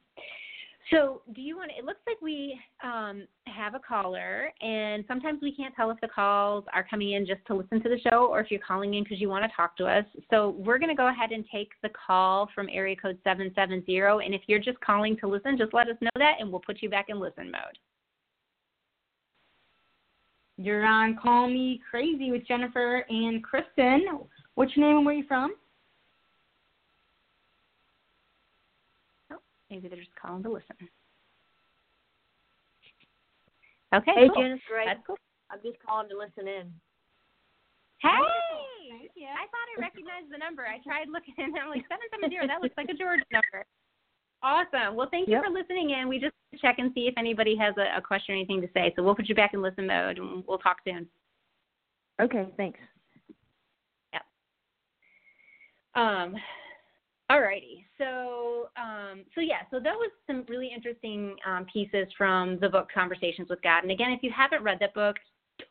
so, 0.89 1.21
do 1.33 1.41
you 1.41 1.57
want? 1.57 1.71
to 1.71 1.77
It 1.77 1.83
looks 1.83 1.99
like 2.07 2.21
we 2.21 2.57
um, 2.81 3.27
have 3.45 3.75
a 3.75 3.79
caller, 3.79 4.53
and 4.61 5.03
sometimes 5.05 5.41
we 5.41 5.53
can't 5.53 5.75
tell 5.75 5.91
if 5.91 5.99
the 5.99 6.07
calls 6.07 6.63
are 6.73 6.85
coming 6.89 7.11
in 7.11 7.25
just 7.25 7.41
to 7.47 7.55
listen 7.55 7.81
to 7.83 7.89
the 7.89 7.99
show, 8.09 8.27
or 8.27 8.39
if 8.39 8.49
you're 8.49 8.61
calling 8.65 8.93
in 8.93 9.03
because 9.03 9.19
you 9.19 9.27
want 9.27 9.43
to 9.43 9.53
talk 9.53 9.75
to 9.77 9.85
us. 9.85 10.05
So, 10.29 10.51
we're 10.51 10.77
going 10.77 10.89
to 10.89 10.95
go 10.95 11.09
ahead 11.09 11.31
and 11.31 11.43
take 11.51 11.71
the 11.83 11.89
call 11.89 12.49
from 12.55 12.69
area 12.71 12.95
code 12.95 13.17
seven 13.25 13.51
seven 13.53 13.83
zero, 13.85 14.19
and 14.19 14.33
if 14.33 14.43
you're 14.47 14.59
just 14.59 14.79
calling 14.79 15.17
to 15.17 15.27
listen, 15.27 15.57
just 15.57 15.73
let 15.73 15.89
us 15.89 15.97
know 15.99 16.09
that, 16.15 16.35
and 16.39 16.49
we'll 16.49 16.61
put 16.61 16.81
you 16.81 16.89
back 16.89 17.07
in 17.09 17.19
listen 17.19 17.51
mode. 17.51 17.77
You're 20.57 20.85
on 20.85 21.17
Call 21.21 21.47
Me 21.47 21.79
Crazy 21.89 22.31
with 22.31 22.47
Jennifer 22.47 23.05
and 23.09 23.43
Cristin. 23.45 24.01
What's 24.55 24.75
your 24.75 24.87
name 24.87 24.97
and 24.97 25.05
where 25.05 25.13
are 25.13 25.17
you 25.17 25.27
from? 25.27 25.53
Oh, 29.31 29.37
maybe 29.69 29.87
they're 29.87 29.99
just 29.99 30.15
calling 30.19 30.41
to 30.43 30.49
listen. 30.49 30.75
Okay, 33.93 34.11
Hey, 34.15 34.27
cool. 34.33 34.41
Jennifer, 34.41 34.81
I, 34.81 34.85
That's 34.85 35.05
cool. 35.05 35.17
I'm 35.51 35.59
just 35.63 35.77
calling 35.85 36.09
to 36.09 36.17
listen 36.17 36.49
in. 36.49 36.73
Hey! 38.01 38.09
Thank 38.89 39.11
you. 39.15 39.29
I 39.29 39.45
thought 39.47 39.67
I 39.77 39.81
recognized 39.81 40.33
the 40.33 40.37
number. 40.37 40.65
I 40.65 40.81
tried 40.81 41.07
looking 41.09 41.33
and 41.37 41.53
I'm 41.53 41.69
like 41.69 41.85
seven 41.85 42.05
seven 42.09 42.29
zero. 42.29 42.47
That 42.47 42.61
looks 42.61 42.75
like 42.77 42.89
a 42.89 42.97
Georgia 42.97 43.25
number. 43.31 43.65
Awesome. 44.43 44.95
Well, 44.95 45.07
thank 45.09 45.27
you 45.27 45.33
Yep. 45.35 45.45
for 45.45 45.51
listening 45.51 45.91
in. 45.91 46.07
We 46.07 46.19
just 46.19 46.35
check 46.61 46.75
and 46.77 46.91
see 46.93 47.07
if 47.07 47.13
anybody 47.17 47.55
has 47.57 47.75
a, 47.77 47.97
a 47.97 48.01
question 48.01 48.33
or 48.33 48.37
anything 48.37 48.61
to 48.61 48.69
say. 48.73 48.93
So 48.95 49.03
we'll 49.03 49.15
put 49.15 49.27
you 49.27 49.35
back 49.35 49.53
in 49.53 49.61
listen 49.61 49.87
mode 49.87 50.19
and 50.19 50.43
we'll 50.47 50.59
talk 50.59 50.77
soon. 50.85 51.07
Okay, 52.21 52.47
thanks. 52.55 52.79
Um, 55.97 56.35
alrighty. 57.31 57.83
So, 57.97 58.69
um, 58.77 59.23
so 59.33 59.41
yeah. 59.41 59.61
So 59.71 59.79
that 59.79 59.95
was 59.95 60.11
some 60.27 60.45
really 60.47 60.71
interesting 60.73 61.35
um, 61.45 61.65
pieces 61.71 62.07
from 62.15 62.59
the 62.59 62.69
book 62.69 62.87
Conversations 62.93 63.49
with 63.49 63.61
God. 63.63 63.81
And 63.81 63.91
again, 63.91 64.11
if 64.11 64.21
you 64.21 64.31
haven't 64.35 64.63
read 64.63 64.77
that 64.79 64.93
book, 64.93 65.15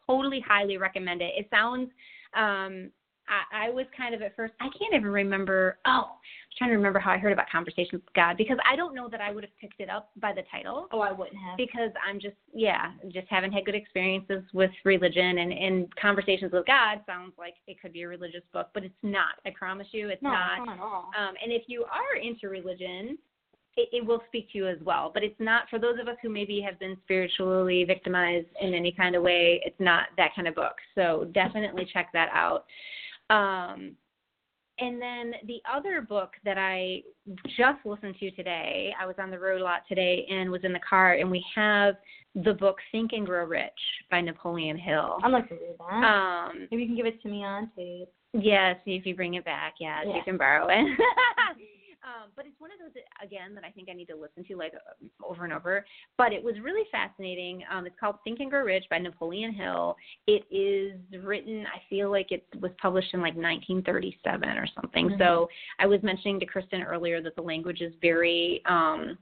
totally 0.04 0.40
highly 0.40 0.78
recommend 0.78 1.22
it. 1.22 1.32
It 1.36 1.46
sounds. 1.48 1.90
Um, 2.34 2.90
I, 3.29 3.66
I 3.66 3.70
was 3.70 3.87
kind 3.97 4.14
of 4.14 4.22
at 4.22 4.37
first. 4.37 4.55
I 4.61 4.68
can't 4.79 4.95
even 4.95 5.07
remember. 5.07 5.79
Oh, 5.87 6.05
I'm 6.11 6.57
trying 6.59 6.70
to 6.70 6.77
remember 6.77 6.99
how 6.99 7.11
I 7.11 7.18
heard 7.18 7.33
about 7.33 7.51
Conversations 7.51 7.93
with 8.05 8.14
God 8.14 8.37
because 8.37 8.57
I 8.70 8.77
don't 8.77 8.95
know 8.95 9.09
that 9.09 9.20
I 9.20 9.33
would 9.33 9.45
have 9.45 9.57
picked 9.61 9.81
it 9.81 9.91
up 9.91 10.11
by 10.20 10.33
the 10.33 10.43
title 10.51 10.89
Oh, 10.93 11.01
I 11.01 11.12
wouldn't 11.12 11.37
have. 11.37 11.57
because 11.57 11.91
I'm 12.07 12.20
just 12.20 12.37
yeah, 12.55 12.93
just 13.12 13.29
haven't 13.29 13.53
had 13.53 13.64
good 13.64 13.74
experiences 13.74 14.43
with 14.53 14.70
religion 14.85 15.39
and 15.39 15.53
and 15.53 15.97
conversations 15.97 16.53
with 16.53 16.66
God 16.66 17.01
sounds 17.07 17.33
like 17.39 17.55
it 17.66 17.81
could 17.81 17.93
be 17.93 18.03
a 18.03 18.09
religious 18.09 18.43
book, 18.53 18.68
but 18.74 18.85
it's 18.85 18.95
not. 19.03 19.37
I 19.45 19.51
promise 19.51 19.89
you, 19.93 20.09
it's 20.09 20.22
no, 20.22 20.31
not. 20.31 20.64
not 20.64 20.74
at 20.74 20.81
all. 20.81 21.11
Um, 21.18 21.35
and 21.43 21.53
if 21.53 21.62
you 21.66 21.85
are 21.85 22.20
into 22.20 22.49
religion, 22.49 23.18
it, 23.77 23.89
it 23.93 24.07
will 24.07 24.22
speak 24.29 24.51
to 24.53 24.59
you 24.59 24.68
as 24.68 24.79
well. 24.83 25.11
But 25.12 25.22
it's 25.22 25.39
not 25.39 25.68
for 25.68 25.79
those 25.79 25.99
of 26.01 26.09
us 26.09 26.16
who 26.22 26.29
maybe 26.29 26.61
have 26.61 26.79
been 26.79 26.97
spiritually 27.05 27.85
victimized 27.85 28.47
in 28.61 28.74
any 28.74 28.93
kind 28.93 29.14
of 29.14 29.22
way. 29.22 29.61
It's 29.64 29.79
not 29.79 30.09
that 30.16 30.35
kind 30.35 30.49
of 30.49 30.55
book. 30.55 30.77
So 30.95 31.29
definitely 31.35 31.87
check 31.93 32.09
that 32.12 32.29
out. 32.33 32.64
Um, 33.31 33.93
and 34.79 35.01
then 35.01 35.33
the 35.47 35.61
other 35.72 36.03
book 36.03 36.33
that 36.45 36.59
I 36.59 37.03
just 37.57 37.79
listened 37.87 38.16
to 38.20 38.31
today, 38.33 38.93
I 39.01 39.07
was 39.07 39.16
on 39.18 39.31
the 39.31 39.39
road 39.39 39.61
a 39.62 39.64
lot 39.64 39.83
today 39.89 40.27
and 40.31 40.51
was 40.51 40.64
in 40.64 40.72
the 40.74 40.81
car, 40.89 41.14
and 41.14 41.31
we 41.31 41.43
have 41.55 41.95
the 42.35 42.53
book 42.53 42.77
Think 42.93 43.12
and 43.14 43.24
Grow 43.24 43.47
Rich 43.47 43.70
by 44.11 44.20
Napoleon 44.20 44.77
Hill. 44.77 45.16
I'd 45.24 45.33
like 45.33 45.49
to 45.49 45.55
read 45.55 45.77
that. 45.79 46.05
Um, 46.05 46.68
Maybe 46.70 46.83
you 46.83 46.89
can 46.89 46.97
give 46.97 47.07
it 47.07 47.22
to 47.22 47.29
me 47.29 47.43
on 47.43 47.70
tape. 47.74 48.09
yeah, 48.35 48.74
see 48.85 48.97
if 48.97 49.07
you 49.07 49.16
bring 49.16 49.35
it 49.35 49.47
back. 49.47 49.74
Yeah, 49.81 50.03
Yeah. 50.07 50.16
you 50.16 50.22
can 50.22 50.37
borrow 50.37 50.66
it. 50.68 50.99
um, 52.07 52.30
but 52.36 52.46
it's 52.46 52.59
one 52.61 52.70
of 52.70 52.78
those 52.78 53.02
again 53.22 53.54
that 53.54 53.64
I 53.64 53.70
think 53.70 53.88
I 53.90 53.92
need 53.92 54.07
to 54.07 54.16
listen 54.16 54.44
to 54.44 54.57
like 54.57 54.72
uh, 54.74 55.26
over 55.26 55.44
and 55.44 55.52
over. 55.52 55.84
But 56.16 56.32
it 56.32 56.42
was 56.42 56.54
really 56.62 56.84
fascinating. 56.92 57.62
Um, 57.70 57.84
it's 57.84 57.96
called 57.98 58.16
Think 58.22 58.38
and 58.40 58.50
Grow 58.50 58.62
Rich 58.62 58.84
by 58.88 58.98
Napoleon 58.98 59.52
Hill. 59.52 59.96
It 60.26 60.44
is 60.50 61.00
written. 61.22 61.66
I 61.66 61.82
feel 61.90 62.11
like 62.11 62.30
it 62.30 62.46
was 62.61 62.70
published 62.80 63.12
in 63.12 63.20
like 63.20 63.34
1937 63.34 64.48
or 64.50 64.66
something. 64.80 65.11
Mhm. 65.11 65.18
So 65.18 65.48
I 65.80 65.86
was 65.86 66.00
mentioning 66.02 66.38
to 66.40 66.46
Cristin 66.46 66.86
earlier 66.86 67.20
that 67.22 67.34
the 67.34 67.42
language 67.42 67.80
is 67.80 67.92
very. 68.00 68.62
Um, 68.66 69.18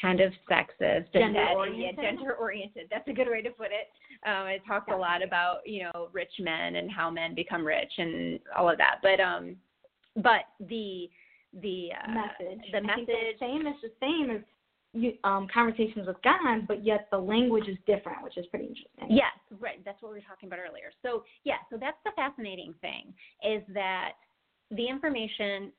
kind 0.00 0.20
of 0.20 0.32
sexist 0.48 1.08
and 1.14 1.34
Gender-oriented? 1.34 1.98
yeah, 1.98 2.12
gender 2.12 2.34
oriented 2.34 2.86
that's 2.92 3.08
a 3.08 3.12
good 3.12 3.26
way 3.28 3.42
to 3.42 3.50
put 3.50 3.70
it 3.72 3.90
um 4.24 4.46
it 4.46 4.62
talks 4.64 4.86
a 4.92 4.96
lot 4.96 5.20
about 5.20 5.66
you 5.66 5.82
know 5.82 6.08
rich 6.12 6.30
men 6.38 6.76
and 6.76 6.88
how 6.88 7.10
men 7.10 7.34
become 7.34 7.66
rich 7.66 7.90
and 7.98 8.38
all 8.56 8.70
of 8.70 8.78
that 8.78 9.00
but 9.02 9.18
um 9.18 9.56
but 10.16 10.42
the 10.68 11.10
the 11.52 11.90
uh, 11.92 12.12
message. 12.12 12.62
the 12.72 12.78
I 12.78 12.94
think 12.94 13.06
the 13.06 13.12
message 13.12 13.38
same 13.40 13.66
is 13.66 13.74
the 13.82 13.92
same 14.00 14.30
as 14.30 14.42
you, 14.92 15.12
um, 15.24 15.46
conversations 15.52 16.06
with 16.06 16.16
God, 16.22 16.66
but 16.66 16.84
yet 16.84 17.08
the 17.10 17.18
language 17.18 17.68
is 17.68 17.76
different, 17.86 18.22
which 18.22 18.36
is 18.36 18.46
pretty 18.46 18.66
interesting. 18.66 19.06
Yes, 19.08 19.32
right. 19.60 19.84
That's 19.84 20.00
what 20.02 20.12
we 20.12 20.18
were 20.18 20.24
talking 20.28 20.48
about 20.48 20.58
earlier. 20.58 20.90
So, 21.02 21.24
yeah, 21.44 21.56
so 21.70 21.76
that's 21.78 21.98
the 22.04 22.10
fascinating 22.16 22.74
thing 22.80 23.14
is 23.44 23.62
that 23.72 24.12
the 24.70 24.88
information, 24.88 25.70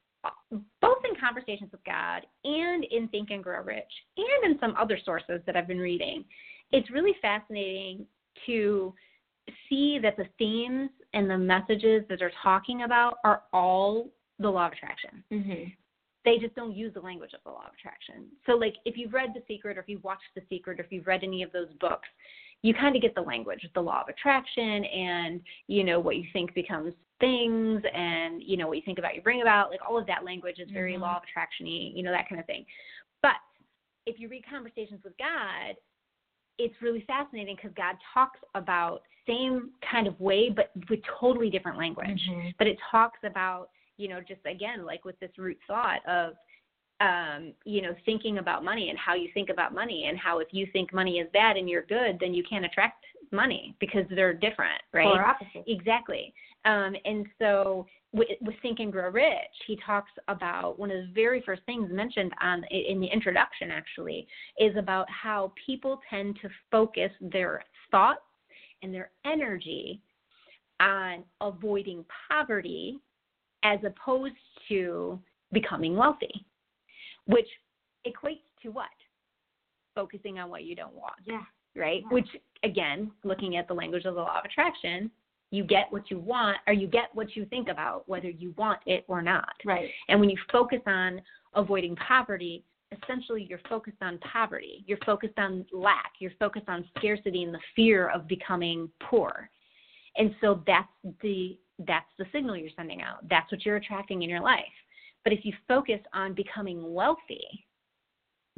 both 0.82 0.98
in 1.04 1.20
Conversations 1.20 1.72
with 1.72 1.84
God 1.84 2.26
and 2.46 2.86
in 2.86 3.08
Think 3.10 3.32
and 3.32 3.44
Grow 3.44 3.62
Rich, 3.62 3.92
and 4.18 4.52
in 4.52 4.60
some 4.60 4.76
other 4.80 4.98
sources 5.04 5.42
that 5.46 5.58
I've 5.58 5.68
been 5.68 5.80
reading, 5.80 6.24
it's 6.72 6.90
really 6.90 7.16
fascinating 7.22 8.06
to 8.46 8.94
see 9.70 10.00
that 10.02 10.16
the 10.16 10.26
themes 10.38 10.90
and 11.14 11.30
the 11.30 11.38
messages 11.38 12.04
that 12.10 12.20
they're 12.20 12.32
talking 12.42 12.84
about 12.84 13.18
are 13.26 13.44
all 13.52 14.08
the 14.42 14.50
law 14.50 14.68
of 14.68 14.74
attraction 14.74 15.24
Mm-hmm. 15.32 15.70
they 16.24 16.38
just 16.38 16.56
don't 16.56 16.76
use 16.76 16.94
the 16.94 17.00
language 17.00 17.34
of 17.34 17.40
the 17.44 17.50
law 17.50 17.66
of 17.68 17.74
attraction. 17.74 18.28
So, 18.46 18.54
like, 18.54 18.76
if 18.86 18.96
you've 18.96 19.14
read 19.14 19.34
The 19.34 19.42
Secret, 19.48 19.78
or 19.78 19.82
if 19.82 19.90
you've 19.90 20.04
watched 20.04 20.30
The 20.36 20.44
Secret, 20.50 20.80
or 20.80 20.84
if 20.84 20.92
you've 20.92 21.08
read 21.08 21.24
any 21.24 21.42
of 21.42 21.52
those 21.52 21.70
books, 21.80 22.08
you 22.62 22.76
kind 22.76 22.96
of 22.96 23.02
get 23.02 23.16
the 23.16 23.22
language, 23.22 23.64
of 23.64 23.74
the 23.74 23.82
law 23.82 24.02
of 24.04 24.08
attraction, 24.10 24.86
and 24.86 25.42
you 25.68 25.84
know 25.84 26.00
what 26.00 26.18
you 26.18 26.26
think 26.32 26.54
becomes 26.54 26.94
things, 27.20 27.82
and 27.94 28.44
you 28.44 28.56
know 28.56 28.68
what 28.68 28.78
you 28.78 28.84
think 28.86 29.00
about 29.00 29.16
you 29.16 29.22
bring 29.22 29.42
about. 29.42 29.72
Like 29.72 29.80
all 29.88 29.98
of 29.98 30.06
that 30.08 30.24
language 30.24 30.60
is 30.60 30.70
very 30.70 30.94
Mhm. 30.94 31.02
law 31.02 31.18
of 31.18 31.24
attractiony, 31.24 31.96
you 31.96 32.04
know 32.04 32.12
that 32.12 32.30
kind 32.30 32.40
of 32.40 32.46
thing. 32.46 32.68
But 33.24 33.38
if 34.06 34.20
you 34.20 34.28
read 34.28 34.46
Conversations 34.46 35.04
with 35.04 35.18
God, 35.18 35.76
it's 36.60 36.80
really 36.84 37.02
fascinating 37.02 37.56
because 37.56 37.74
God 37.74 37.98
talks 38.14 38.40
about 38.54 39.02
same 39.26 39.72
kind 39.82 40.06
of 40.06 40.20
way, 40.20 40.50
but 40.50 40.72
with 40.90 41.02
totally 41.20 41.50
different 41.50 41.78
language 41.80 42.22
Mhm. 42.30 42.54
but 42.60 42.68
it 42.68 42.78
talks 42.92 43.24
about 43.24 43.70
you 44.02 44.10
know 44.10 44.20
just 44.20 44.42
again 44.46 44.86
like 44.86 45.06
with 45.06 45.20
this 45.20 45.32
root 45.38 45.58
thought 45.68 46.00
of 46.08 46.34
um, 47.02 47.54
you 47.66 47.82
know, 47.82 47.96
thinking 48.06 48.38
about 48.38 48.64
money 48.64 48.90
and 48.90 49.00
how 49.00 49.16
you 49.16 49.28
think 49.34 49.50
about 49.50 49.74
money 49.74 50.06
and 50.08 50.18
how 50.18 50.40
if 50.40 50.50
you 50.52 50.68
think 50.72 50.94
money 50.94 51.18
is 51.18 51.28
bad 51.34 51.58
and 51.58 51.68
you're 51.68 51.86
good, 51.86 52.18
then 52.20 52.34
you 52.34 52.44
can't 52.48 52.64
attract 52.64 53.04
money 53.32 53.76
because 53.80 54.06
they're 54.12 54.34
different, 54.34 54.82
right? 54.94 55.06
Polar 55.06 55.26
opposites. 55.26 55.66
Exactly. 55.68 56.34
Um, 56.66 56.96
and 57.06 57.26
so 57.40 57.88
with, 58.14 58.28
with 58.42 58.54
Think 58.62 58.80
and 58.80 58.92
Grow 58.92 59.10
Rich, 59.10 59.34
he 59.66 59.80
talks 59.84 60.12
about 60.28 60.78
one 60.78 60.92
of 60.92 60.98
the 60.98 61.12
very 61.14 61.42
first 61.44 61.64
things 61.66 61.90
mentioned 61.92 62.34
on 62.42 62.64
in 62.70 63.00
the 63.00 63.08
introduction 63.08 63.72
actually 63.72 64.28
is 64.60 64.76
about 64.78 65.08
how 65.10 65.54
people 65.66 66.00
tend 66.08 66.38
to 66.42 66.50
focus 66.70 67.12
their 67.20 67.64
thoughts 67.90 68.20
and 68.84 68.94
their 68.94 69.10
energy 69.26 70.02
on 70.80 71.24
avoiding 71.40 72.06
poverty 72.30 73.00
as 73.64 73.80
opposed 73.86 74.36
to 74.70 75.20
becoming 75.52 75.96
wealthy, 75.96 76.46
which 77.26 77.48
equates 78.08 78.42
to 78.64 78.70
what? 78.70 78.88
Focusing 79.96 80.40
on 80.40 80.50
what 80.50 80.64
you 80.64 80.76
don't 80.76 80.94
want. 80.94 81.16
Yeah. 81.26 81.44
Right? 81.76 82.02
Yeah. 82.04 82.14
Which, 82.14 82.28
again, 82.64 83.12
looking 83.24 83.58
at 83.58 83.68
the 83.68 83.74
language 83.74 84.06
of 84.06 84.16
the 84.16 84.22
law 84.22 84.40
of 84.40 84.46
attraction, 84.46 85.12
you 85.52 85.64
get 85.64 85.88
what 85.90 86.10
you 86.10 86.18
want 86.18 86.58
or 86.66 86.74
you 86.74 86.88
get 86.88 87.10
what 87.14 87.36
you 87.36 87.46
think 87.46 87.68
about, 87.68 88.08
whether 88.08 88.30
you 88.30 88.54
want 88.58 88.80
it 88.86 89.04
or 89.08 89.22
not. 89.22 89.54
Right. 89.66 89.90
And 90.08 90.20
when 90.20 90.30
you 90.30 90.38
focus 90.52 90.80
on 90.88 91.22
avoiding 91.54 91.96
poverty, 91.98 92.64
essentially 93.04 93.46
you're 93.50 93.60
focused 93.70 94.02
on 94.02 94.18
poverty. 94.20 94.84
You're 94.88 94.98
focused 95.06 95.38
on 95.38 95.66
lack. 95.74 96.14
You're 96.20 96.32
focused 96.40 96.70
on 96.70 96.86
scarcity 96.98 97.44
and 97.44 97.54
the 97.54 97.60
fear 97.76 98.10
of 98.10 98.28
becoming 98.28 98.90
poor. 99.02 99.50
And 100.18 100.34
so 100.42 100.64
that's 100.66 100.88
the 101.22 101.58
that's 101.88 102.10
the 102.18 102.26
signal 102.32 102.56
you're 102.58 102.70
sending 102.76 103.02
out. 103.02 103.28
That's 103.30 103.52
what 103.52 103.66
you're 103.66 103.78
attracting 103.78 104.22
in 104.24 104.30
your 104.30 104.42
life. 104.42 104.64
But 105.24 105.34
if 105.34 105.46
you 105.46 105.54
focus 105.68 106.00
on 106.14 106.34
becoming 106.34 106.94
wealthy, 106.94 107.46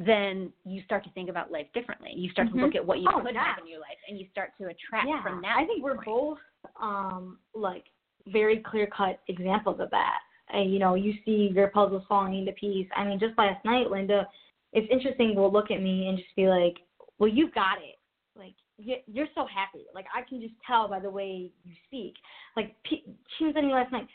then 0.00 0.52
you 0.64 0.82
start 0.84 1.04
to 1.04 1.10
think 1.10 1.30
about 1.30 1.52
life 1.52 1.66
differently. 1.72 2.12
You 2.14 2.28
start 2.30 2.48
Mhm. 2.48 2.52
to 2.54 2.58
look 2.66 2.74
at 2.74 2.84
what 2.84 2.98
you 3.00 3.08
Oh, 3.12 3.20
could 3.20 3.34
yeah. 3.34 3.44
have 3.54 3.58
in 3.58 3.68
your 3.68 3.80
life 3.80 3.98
and 4.08 4.18
you 4.18 4.26
start 4.28 4.56
to 4.58 4.66
attract 4.68 5.08
yeah. 5.08 5.22
from 5.22 5.40
that. 5.42 5.56
I 5.56 5.64
think 5.66 5.82
we're 5.82 5.94
point. 5.96 6.06
both 6.06 6.38
um 6.76 7.38
like 7.54 7.84
very 8.26 8.58
clear 8.58 8.86
cut 8.86 9.20
examples 9.28 9.78
of 9.80 9.90
that. 9.90 10.20
And 10.48 10.72
you 10.72 10.78
know, 10.78 10.94
you 10.94 11.14
see 11.24 11.48
your 11.54 11.68
puzzles 11.68 12.04
falling 12.06 12.34
into 12.34 12.52
piece. 12.52 12.88
I 12.96 13.04
mean, 13.04 13.18
just 13.18 13.36
last 13.38 13.64
night, 13.64 13.90
Linda, 13.90 14.28
it's 14.72 14.88
interesting. 14.90 15.34
Will 15.36 15.52
look 15.52 15.70
at 15.70 15.80
me 15.80 16.08
and 16.08 16.18
just 16.18 16.34
be 16.34 16.48
like, 16.48 16.80
"Well, 17.18 17.28
you've 17.28 17.54
got 17.54 17.78
it. 17.80 17.98
Like 18.34 18.54
you're 18.78 19.28
so 19.34 19.46
happy. 19.46 19.84
Like 19.94 20.06
I 20.14 20.22
can 20.22 20.40
just 20.40 20.54
tell 20.66 20.88
by 20.88 21.00
the 21.00 21.10
way 21.10 21.50
you 21.64 21.74
speak. 21.86 22.14
Like 22.56 22.74
she 22.88 23.44
was 23.44 23.54
telling 23.54 23.68
me 23.68 23.74
last 23.74 23.92
night." 23.92 24.08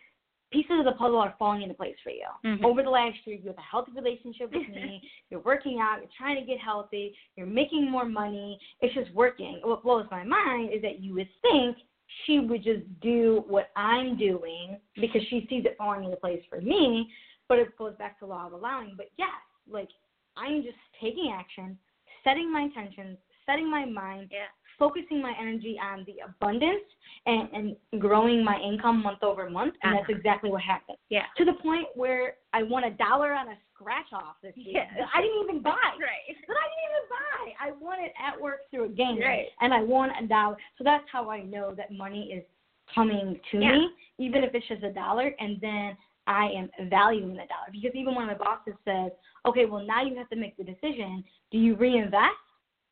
Pieces 0.51 0.80
of 0.80 0.86
the 0.86 0.93
puzzle 0.93 1.20
are 1.20 1.36
falling 1.38 1.62
into 1.62 1.76
place 1.76 1.95
for 2.03 2.10
you. 2.10 2.26
Mhm. 2.43 2.64
Over 2.64 2.82
the 2.82 2.89
last 2.89 3.18
year, 3.28 3.38
you 3.38 3.49
have 3.49 3.57
a 3.60 3.62
healthy 3.62 3.91
relationship 3.91 4.51
with 4.51 4.68
me. 4.70 4.99
You're 5.30 5.41
working 5.41 5.80
out. 5.80 5.99
You're 5.99 6.10
trying 6.18 6.38
to 6.38 6.41
get 6.41 6.57
healthy. 6.60 7.16
You're 7.36 7.45
making 7.45 7.88
more 7.88 8.05
money. 8.05 8.60
It's 8.82 8.95
just 8.95 9.14
working. 9.14 9.60
What 9.64 9.84
blows 9.84 10.07
my 10.10 10.24
mind 10.24 10.74
is 10.74 10.82
that 10.82 11.01
you 11.01 11.14
would 11.14 11.30
think 11.43 11.78
she 12.26 12.39
would 12.39 12.64
just 12.64 12.82
do 12.99 13.43
what 13.47 13.70
I'm 13.76 14.18
doing 14.18 14.80
because 14.95 15.22
she 15.30 15.45
sees 15.51 15.66
it 15.66 15.78
falling 15.78 16.03
into 16.03 16.18
place 16.18 16.41
for 16.49 16.60
me. 16.62 17.12
But 17.47 17.60
it 17.60 17.78
goes 17.78 17.95
back 17.97 18.18
to 18.20 18.26
law 18.26 18.47
of 18.47 18.53
allowing. 18.53 18.95
But 18.97 19.12
yes, 19.18 19.30
like 19.70 19.89
I'm 20.36 20.64
just 20.64 20.78
taking 20.99 21.32
action, 21.32 21.78
setting 22.24 22.51
my 22.51 22.62
intentions, 22.62 23.20
setting 23.50 23.70
my 23.70 23.86
mind, 23.86 24.30
Yeah. 24.32 24.45
focusing 24.78 25.22
my 25.22 25.34
energy 25.39 25.78
on 25.82 26.06
the 26.06 26.16
abundance 26.26 26.84
and, 27.26 27.50
and 27.54 28.02
growing 28.02 28.43
my 28.43 28.58
income 28.60 29.04
month 29.04 29.24
over 29.24 29.50
month. 29.50 29.76
And 29.84 29.95
that's 29.95 30.04
Uh-huh. 30.10 30.18
exactly 30.18 30.50
what 30.52 30.62
happened. 30.62 30.97
Yeah. 31.10 31.26
To 31.38 31.43
the 31.45 31.54
point 31.54 31.88
where 31.95 32.36
I 32.54 32.64
won 32.64 32.84
a 32.86 32.91
dollar 32.91 33.34
on 33.34 33.50
a 33.50 33.58
scratch 33.74 34.12
off 34.14 34.36
this 34.41 34.56
week. 34.56 34.68
Yes. 34.72 34.88
I 35.14 35.22
didn't 35.22 35.43
even 35.43 35.62
buy. 35.72 35.91
Right. 36.00 36.26
That 36.47 36.56
I 36.56 36.68
didn't 36.72 36.86
even 36.89 37.06
buy. 37.10 37.45
I 37.68 37.72
won 37.86 38.00
it 38.00 38.14
at 38.26 38.39
work 38.39 38.62
through 38.72 38.86
a 38.86 38.89
game. 38.89 39.20
Right. 39.20 39.47
And 39.62 39.74
I 39.74 39.82
won 39.82 40.12
a 40.12 40.26
dollar. 40.28 40.56
So 40.78 40.84
that's 40.84 41.04
how 41.12 41.30
I 41.30 41.41
know 41.43 41.74
that 41.76 41.91
money 41.91 42.32
is 42.38 42.43
coming 42.95 43.39
to 43.52 43.60
Yeah. 43.60 43.74
me, 43.74 43.89
even 44.18 44.43
if 44.43 44.56
it's 44.56 44.68
just 44.68 44.84
a 44.84 44.93
dollar. 44.93 45.34
And 45.39 45.60
then 45.60 45.97
I 46.28 46.45
am 46.52 46.70
valuing 46.89 47.32
the 47.32 47.47
dollar. 47.54 47.70
Because 47.72 47.91
even 47.95 48.16
when 48.16 48.28
my 48.28 48.34
bosses 48.36 48.76
says, 48.86 49.12
okay, 49.45 49.66
well, 49.66 49.84
now 49.86 50.04
you 50.04 50.16
have 50.18 50.30
to 50.30 50.36
make 50.38 50.56
the 50.58 50.64
decision 50.64 51.24
do 51.52 51.58
you 51.58 51.76
reinvest 51.76 52.38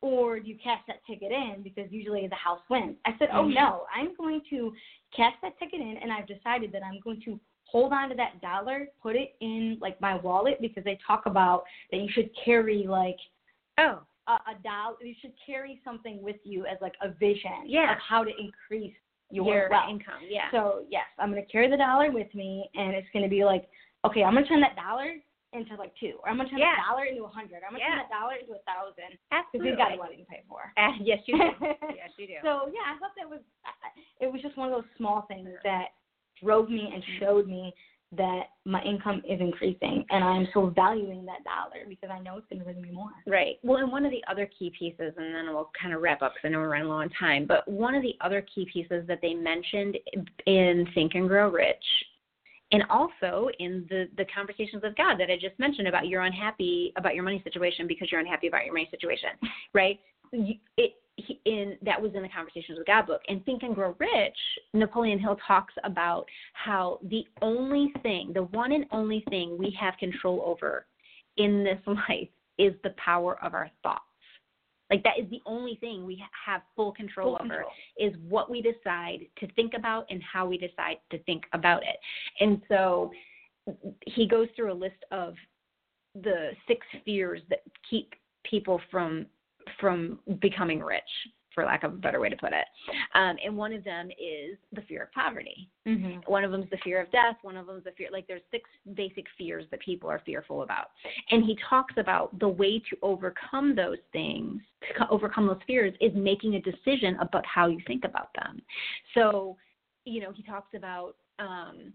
or 0.00 0.38
do 0.40 0.48
you 0.48 0.56
cash 0.62 0.80
that 0.86 1.04
ticket 1.06 1.32
in? 1.32 1.62
Because 1.62 1.90
usually 1.90 2.26
the 2.28 2.34
house 2.36 2.60
wins. 2.70 2.96
I 3.04 3.16
said, 3.18 3.28
oh, 3.32 3.44
Mhm. 3.44 3.54
no, 3.54 3.86
I'm 3.94 4.14
going 4.14 4.40
to 4.50 4.74
cash 5.12 5.34
that 5.42 5.58
ticket 5.58 5.80
in. 5.80 5.96
And 5.98 6.12
I've 6.12 6.26
decided 6.26 6.70
that 6.72 6.82
I'm 6.84 7.00
going 7.00 7.20
to 7.22 7.38
hold 7.64 7.92
on 7.92 8.08
to 8.08 8.14
that 8.14 8.40
dollar, 8.40 8.88
put 9.02 9.16
it 9.16 9.34
in 9.40 9.76
like 9.80 10.00
my 10.00 10.16
wallet 10.16 10.60
because 10.60 10.84
they 10.84 10.96
talk 11.06 11.26
about 11.26 11.64
that 11.90 11.98
you 11.98 12.08
should 12.10 12.30
carry 12.44 12.86
like 12.86 13.18
Oh. 13.76 14.00
a, 14.26 14.32
a 14.32 14.54
dollar. 14.64 14.96
You 15.02 15.14
should 15.20 15.34
carry 15.44 15.80
something 15.84 16.22
with 16.22 16.36
you 16.44 16.64
as 16.66 16.78
like 16.80 16.94
a 17.02 17.08
vision 17.10 17.66
Yeah. 17.66 17.92
of 17.92 17.98
how 17.98 18.24
to 18.24 18.30
increase 18.38 18.94
your, 19.30 19.44
Your 19.44 19.68
wealth. 19.68 19.90
income. 19.90 20.22
Yeah. 20.26 20.50
So 20.50 20.86
yes, 20.88 21.04
I'm 21.18 21.28
gonna 21.30 21.42
carry 21.44 21.68
the 21.68 21.76
dollar 21.76 22.10
with 22.10 22.34
me, 22.34 22.70
and 22.74 22.94
it's 22.94 23.08
gonna 23.12 23.28
be 23.28 23.44
like, 23.44 23.68
okay, 24.06 24.22
I'm 24.24 24.32
gonna 24.32 24.46
turn 24.46 24.60
that 24.62 24.74
dollar 24.76 25.16
into 25.52 25.74
like 25.76 25.92
two, 25.98 26.18
or 26.22 26.28
I'm 26.28 26.36
gonna 26.36 26.48
turn 26.50 26.58
Yeah. 26.58 26.76
that 26.76 26.84
dollar 26.90 27.04
into 27.04 27.24
a 27.24 27.28
hundred. 27.28 27.62
I'm 27.64 27.72
gonna 27.72 27.84
Yeah. 27.84 27.88
turn 27.88 27.98
that 27.98 28.10
dollar 28.10 28.34
into 28.36 28.52
a 28.54 28.62
thousand 28.68 29.16
because 29.16 29.18
Absolutely. 29.32 29.70
we've 29.70 29.78
got 29.78 29.92
a 29.92 29.96
wedding 29.96 30.18
to 30.18 30.24
pay 30.26 30.42
for. 30.48 30.72
Uh, 30.76 30.92
yes, 31.00 31.20
you 31.26 31.38
do. 31.38 31.50
yes, 31.96 32.10
you 32.18 32.26
do. 32.26 32.36
So 32.42 32.68
yeah, 32.72 32.92
I 32.94 32.98
thought 32.98 33.12
that 33.16 33.28
was 33.28 33.40
it 34.20 34.30
was 34.30 34.42
just 34.42 34.56
one 34.56 34.68
of 34.72 34.74
those 34.74 34.90
small 34.96 35.22
things 35.22 35.48
that 35.64 35.94
drove 36.42 36.68
me 36.68 36.90
and 36.92 37.02
showed 37.18 37.48
me 37.48 37.72
that 38.12 38.44
my 38.64 38.82
income 38.84 39.22
is 39.28 39.38
increasing 39.38 40.04
and 40.08 40.24
I'm 40.24 40.48
so 40.54 40.68
valuing 40.74 41.26
that 41.26 41.44
dollar 41.44 41.84
because 41.86 42.08
I 42.10 42.18
know 42.20 42.38
it's 42.38 42.46
going 42.46 42.58
to 42.60 42.64
bring 42.64 42.80
me 42.80 42.90
more. 42.90 43.10
Right. 43.26 43.58
Well, 43.62 43.78
and 43.78 43.92
one 43.92 44.06
of 44.06 44.10
the 44.10 44.24
other 44.30 44.48
key 44.58 44.72
pieces, 44.78 45.12
and 45.18 45.34
then 45.34 45.46
we'll 45.48 45.70
kind 45.80 45.92
of 45.94 46.00
wrap 46.00 46.22
up 46.22 46.32
because 46.34 46.48
I 46.48 46.52
know 46.52 46.58
we're 46.58 46.70
running 46.70 46.88
low 46.88 46.96
on 46.96 47.10
time, 47.20 47.44
but 47.46 47.68
one 47.68 47.94
of 47.94 48.02
the 48.02 48.14
other 48.22 48.46
key 48.54 48.66
pieces 48.72 49.06
that 49.08 49.18
they 49.20 49.34
mentioned 49.34 49.98
in 50.46 50.86
Think 50.94 51.16
and 51.16 51.28
Grow 51.28 51.50
Rich, 51.50 51.84
and 52.72 52.82
also 52.90 53.48
in 53.58 53.86
the, 53.88 54.08
the 54.16 54.24
conversations 54.34 54.82
with 54.82 54.96
God 54.96 55.16
that 55.18 55.30
I 55.30 55.36
just 55.36 55.58
mentioned 55.58 55.88
about 55.88 56.06
you're 56.06 56.22
unhappy 56.22 56.92
about 56.96 57.14
your 57.14 57.24
money 57.24 57.40
situation 57.42 57.86
because 57.86 58.08
you're 58.10 58.20
unhappy 58.20 58.48
about 58.48 58.64
your 58.64 58.74
money 58.74 58.88
situation, 58.90 59.30
right? 59.72 59.98
It, 60.32 60.92
in 61.44 61.76
that 61.82 62.00
was 62.00 62.12
in 62.14 62.22
the 62.22 62.28
conversations 62.28 62.78
with 62.78 62.86
God 62.86 63.06
book. 63.06 63.22
And 63.28 63.44
Think 63.44 63.62
and 63.62 63.74
Grow 63.74 63.94
Rich, 63.98 64.36
Napoleon 64.72 65.18
Hill 65.18 65.36
talks 65.46 65.74
about 65.84 66.26
how 66.52 67.00
the 67.04 67.26
only 67.42 67.92
thing, 68.02 68.32
the 68.32 68.44
one 68.44 68.72
and 68.72 68.84
only 68.92 69.24
thing 69.28 69.56
we 69.58 69.76
have 69.80 69.94
control 69.98 70.42
over 70.44 70.86
in 71.36 71.64
this 71.64 71.78
life 71.86 72.28
is 72.58 72.74
the 72.82 72.90
power 72.90 73.42
of 73.42 73.54
our 73.54 73.70
thoughts. 73.82 74.02
Like 74.90 75.02
that 75.04 75.18
is 75.18 75.28
the 75.30 75.42
only 75.44 75.76
thing 75.76 76.06
we 76.06 76.22
have 76.46 76.62
full 76.74 76.92
control 76.92 77.36
Full 77.36 77.46
over 77.46 77.54
control. 77.64 77.70
is 77.98 78.14
what 78.28 78.50
we 78.50 78.62
decide 78.62 79.20
to 79.38 79.46
think 79.52 79.74
about 79.74 80.06
and 80.10 80.22
how 80.22 80.46
we 80.46 80.56
decide 80.56 80.96
to 81.10 81.18
think 81.24 81.44
about 81.52 81.82
it. 81.82 81.96
And 82.40 82.62
so 82.68 83.10
he 84.06 84.26
goes 84.26 84.48
through 84.56 84.72
a 84.72 84.74
list 84.74 85.04
of 85.10 85.34
the 86.14 86.50
six 86.66 86.86
fears 87.04 87.42
that 87.50 87.60
keep 87.88 88.14
people 88.44 88.80
from 88.90 89.26
from 89.78 90.18
becoming 90.40 90.80
rich, 90.80 91.02
for 91.54 91.64
lack 91.64 91.82
of 91.82 91.92
a 91.92 91.96
better 91.96 92.20
way 92.20 92.28
to 92.28 92.36
put 92.36 92.52
it. 92.52 92.66
Um, 93.14 93.36
and 93.44 93.56
one 93.56 93.72
of 93.72 93.84
them 93.84 94.10
is 94.10 94.56
the 94.72 94.82
fear 94.82 95.04
of 95.04 95.12
poverty. 95.12 95.68
Mhm. 95.86 96.26
One 96.28 96.44
of 96.44 96.50
them 96.50 96.62
is 96.62 96.70
the 96.70 96.78
fear 96.78 97.00
of 97.00 97.10
death. 97.10 97.36
One 97.42 97.56
of 97.56 97.66
them 97.66 97.78
is 97.78 97.84
the 97.84 97.92
fear, 97.92 98.08
like 98.12 98.26
there's 98.26 98.42
six 98.50 98.68
basic 98.94 99.28
fears 99.30 99.68
that 99.70 99.80
people 99.80 100.10
are 100.10 100.20
fearful 100.20 100.62
about. 100.62 100.90
And 101.30 101.44
he 101.44 101.56
talks 101.68 101.94
about 101.96 102.38
the 102.38 102.48
way 102.48 102.78
to 102.78 102.98
overcome 103.02 103.74
those 103.74 103.98
things, 104.12 104.62
to 104.82 104.94
co- 104.94 105.08
overcome 105.10 105.46
those 105.46 105.62
fears, 105.66 105.94
is 106.00 106.14
making 106.14 106.54
a 106.54 106.60
decision 106.60 107.16
about 107.20 107.44
how 107.46 107.66
you 107.66 107.80
think 107.86 108.04
about 108.04 108.32
them. 108.34 108.62
So, 109.14 109.56
you 110.04 110.20
know, 110.20 110.32
he 110.32 110.42
talks 110.42 110.74
about 110.74 111.16
um, 111.38 111.92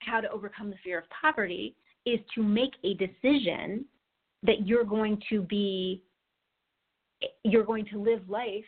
how 0.00 0.20
to 0.20 0.30
overcome 0.30 0.70
the 0.70 0.76
fear 0.84 0.98
of 0.98 1.04
poverty 1.10 1.76
is 2.04 2.20
to 2.34 2.42
make 2.42 2.72
a 2.84 2.94
decision 2.94 3.84
that 4.42 4.66
you're 4.66 4.84
going 4.84 5.22
to 5.28 5.42
be, 5.42 6.02
you're 7.44 7.64
going 7.64 7.86
to 7.86 7.98
live 8.02 8.28
life 8.28 8.64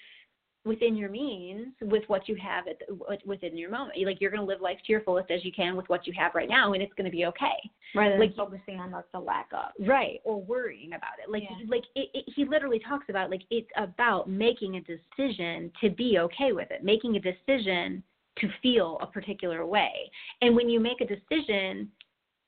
within 0.65 0.97
your 0.97 1.11
means 1.11 1.75
with 1.83 2.03
what 2.07 2.27
you 2.27 2.35
have 2.37 2.67
at 2.67 2.79
the, 2.79 3.19
within 3.27 3.55
your 3.57 3.71
moment. 3.71 3.99
Like 4.07 4.19
you're 4.21 4.31
going 4.31 4.41
to 4.41 4.47
live 4.47 4.63
life 4.63 4.79
to 4.87 4.93
your 4.93 5.03
fullest 5.03 5.31
as 5.31 5.45
you 5.45 5.53
can 5.53 5.77
with 5.77 5.87
what 5.91 6.07
you 6.07 6.15
have 6.17 6.35
right 6.35 6.49
now, 6.49 6.73
and 6.73 6.83
it's 6.83 6.93
going 6.95 7.05
to 7.05 7.11
be 7.11 7.27
okay. 7.27 7.57
Rather 7.95 8.13
than 8.13 8.21
Like- 8.21 8.35
focusing 8.37 8.81
on 8.81 8.91
like 8.91 9.05
the 9.13 9.21
lack 9.21 9.49
of. 9.53 9.73
Right, 9.87 10.21
or 10.25 10.41
worrying 10.41 10.95
about 10.95 11.19
it. 11.23 11.31
Like 11.31 11.43
Yeah. 11.43 11.57
like 11.69 11.85
it, 11.95 12.09
it, 12.15 12.25
he 12.35 12.45
literally 12.47 12.79
talks 12.89 13.07
about 13.11 13.31
like 13.31 13.43
it's 13.51 13.69
about 13.77 14.29
making 14.29 14.77
a 14.77 14.81
decision 14.81 15.71
to 15.83 15.91
be 15.91 16.19
okay 16.21 16.53
with 16.53 16.71
it, 16.71 16.83
making 16.83 17.17
a 17.17 17.21
decision 17.21 18.03
to 18.39 18.49
feel 18.63 18.99
a 19.03 19.07
particular 19.07 19.65
way. 19.67 20.11
And 20.41 20.57
when 20.57 20.69
you 20.69 20.81
make 20.81 21.01
a 21.01 21.07
decision 21.07 21.91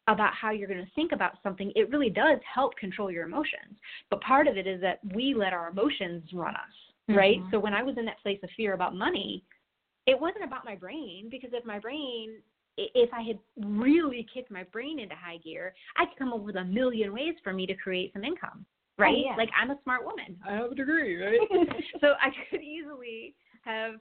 about 0.09 0.33
how 0.35 0.51
you're 0.51 0.69
going 0.69 0.85
to 0.85 0.91
think 0.95 1.13
about 1.13 1.33
something, 1.43 1.73
it 1.75 1.91
really 1.91 2.11
does 2.11 2.39
help 2.53 2.77
control 2.77 3.11
your 3.11 3.25
emotions. 3.25 3.77
But 4.11 4.21
part 4.21 4.47
of 4.47 4.57
it 4.57 4.67
is 4.67 4.81
that 4.81 5.01
we 5.15 5.35
let 5.35 5.53
our 5.53 5.69
emotions 5.69 6.23
run 6.33 6.55
us, 6.55 6.93
right? 7.09 7.41
Mhm. 7.41 7.51
So 7.51 7.59
when 7.59 7.75
I 7.75 7.83
was 7.83 7.99
in 7.99 8.05
that 8.05 8.19
place 8.21 8.43
of 8.43 8.51
fear 8.53 8.75
about 8.75 8.95
money, 8.95 9.45
it 10.07 10.19
wasn't 10.19 10.45
about 10.45 10.65
my 10.65 10.77
brain 10.77 11.29
because 11.29 11.53
if 11.53 11.65
my 11.65 11.79
brain 11.79 12.43
if 12.79 13.13
I 13.15 13.23
had 13.23 13.39
really 13.57 14.23
kicked 14.25 14.51
my 14.51 14.63
brain 14.65 14.99
into 14.99 15.15
high 15.15 15.39
gear, 15.39 15.75
I 15.97 16.05
could 16.05 16.19
come 16.19 16.33
up 16.35 16.41
with 16.41 16.57
a 16.57 16.65
million 16.65 17.11
ways 17.13 17.35
for 17.43 17.55
me 17.55 17.67
to 17.67 17.75
create 17.75 18.13
some 18.13 18.23
income. 18.23 18.67
Right? 18.99 19.17
Oh, 19.17 19.23
yeah. 19.31 19.37
Like 19.37 19.51
I'm 19.59 19.71
a 19.71 19.79
smart 19.83 20.05
woman. 20.05 20.39
I 20.47 20.55
have 20.55 20.73
a 20.73 20.75
degree, 20.75 21.17
right? 21.17 21.39
so 22.01 22.15
I 22.21 22.31
could 22.51 22.63
easily 22.63 23.35
have 23.63 23.95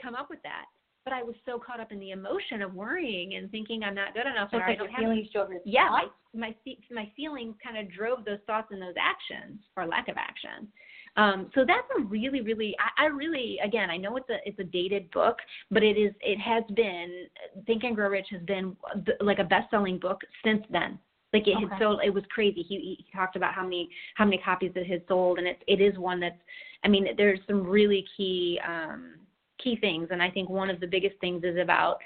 come 0.00 0.14
up 0.14 0.28
with 0.28 0.42
that. 0.42 0.66
But 1.04 1.12
I 1.12 1.22
was 1.22 1.34
so 1.44 1.58
caught 1.58 1.80
up 1.80 1.90
in 1.90 1.98
the 1.98 2.12
emotion 2.12 2.62
of 2.62 2.74
worrying 2.74 3.34
and 3.34 3.50
thinking 3.50 3.82
I'm 3.82 3.94
not 3.94 4.14
good 4.14 4.26
enough. 4.26 4.50
So 4.52 4.58
or 4.58 4.60
it's 4.60 4.66
I 4.66 4.70
like 4.70 4.78
don't 4.78 4.90
your 4.90 5.00
feelings 5.00 5.28
drove 5.32 5.50
your 5.50 5.60
yeah, 5.64 5.88
my 5.90 6.06
my 6.34 6.54
my 6.90 7.10
feelings 7.16 7.54
kind 7.62 7.76
of 7.76 7.92
drove 7.92 8.24
those 8.24 8.38
thoughts 8.46 8.68
and 8.70 8.80
those 8.80 8.94
actions 9.00 9.60
or 9.76 9.86
lack 9.86 10.08
of 10.08 10.16
action. 10.16 10.68
Um, 11.16 11.50
so 11.54 11.64
that's 11.66 11.86
a 11.98 12.04
really, 12.04 12.40
really, 12.40 12.74
I, 12.78 13.04
I 13.04 13.06
really, 13.08 13.58
again, 13.62 13.90
I 13.90 13.98
know 13.98 14.16
it's 14.16 14.30
a 14.30 14.36
it's 14.46 14.58
a 14.58 14.64
dated 14.64 15.10
book, 15.10 15.36
but 15.70 15.82
it 15.82 15.98
is 15.98 16.12
it 16.20 16.38
has 16.38 16.64
been 16.74 17.26
Think 17.66 17.84
and 17.84 17.94
Grow 17.94 18.08
Rich 18.08 18.28
has 18.30 18.40
been 18.42 18.76
like 19.20 19.38
a 19.38 19.44
best 19.44 19.70
selling 19.70 19.98
book 19.98 20.20
since 20.44 20.62
then. 20.70 20.98
Like 21.32 21.48
it 21.48 21.54
had 21.54 21.78
sold, 21.78 22.00
it 22.04 22.12
was 22.12 22.24
crazy. 22.30 22.62
He, 22.62 22.96
he 22.98 23.06
talked 23.14 23.36
about 23.36 23.54
how 23.54 23.62
many 23.62 23.90
how 24.14 24.24
many 24.24 24.38
copies 24.38 24.72
it 24.74 24.86
had 24.86 25.02
sold, 25.08 25.38
and 25.38 25.46
it 25.46 25.62
it 25.66 25.80
is 25.80 25.98
one 25.98 26.20
that's, 26.20 26.38
I 26.84 26.88
mean, 26.88 27.08
there's 27.16 27.40
some 27.46 27.66
really 27.66 28.06
key 28.16 28.60
um, 28.66 29.14
key 29.62 29.76
things, 29.76 30.08
and 30.10 30.22
I 30.22 30.30
think 30.30 30.48
one 30.48 30.70
of 30.70 30.80
the 30.80 30.86
biggest 30.86 31.16
things 31.20 31.44
is 31.44 31.56
about 31.58 31.98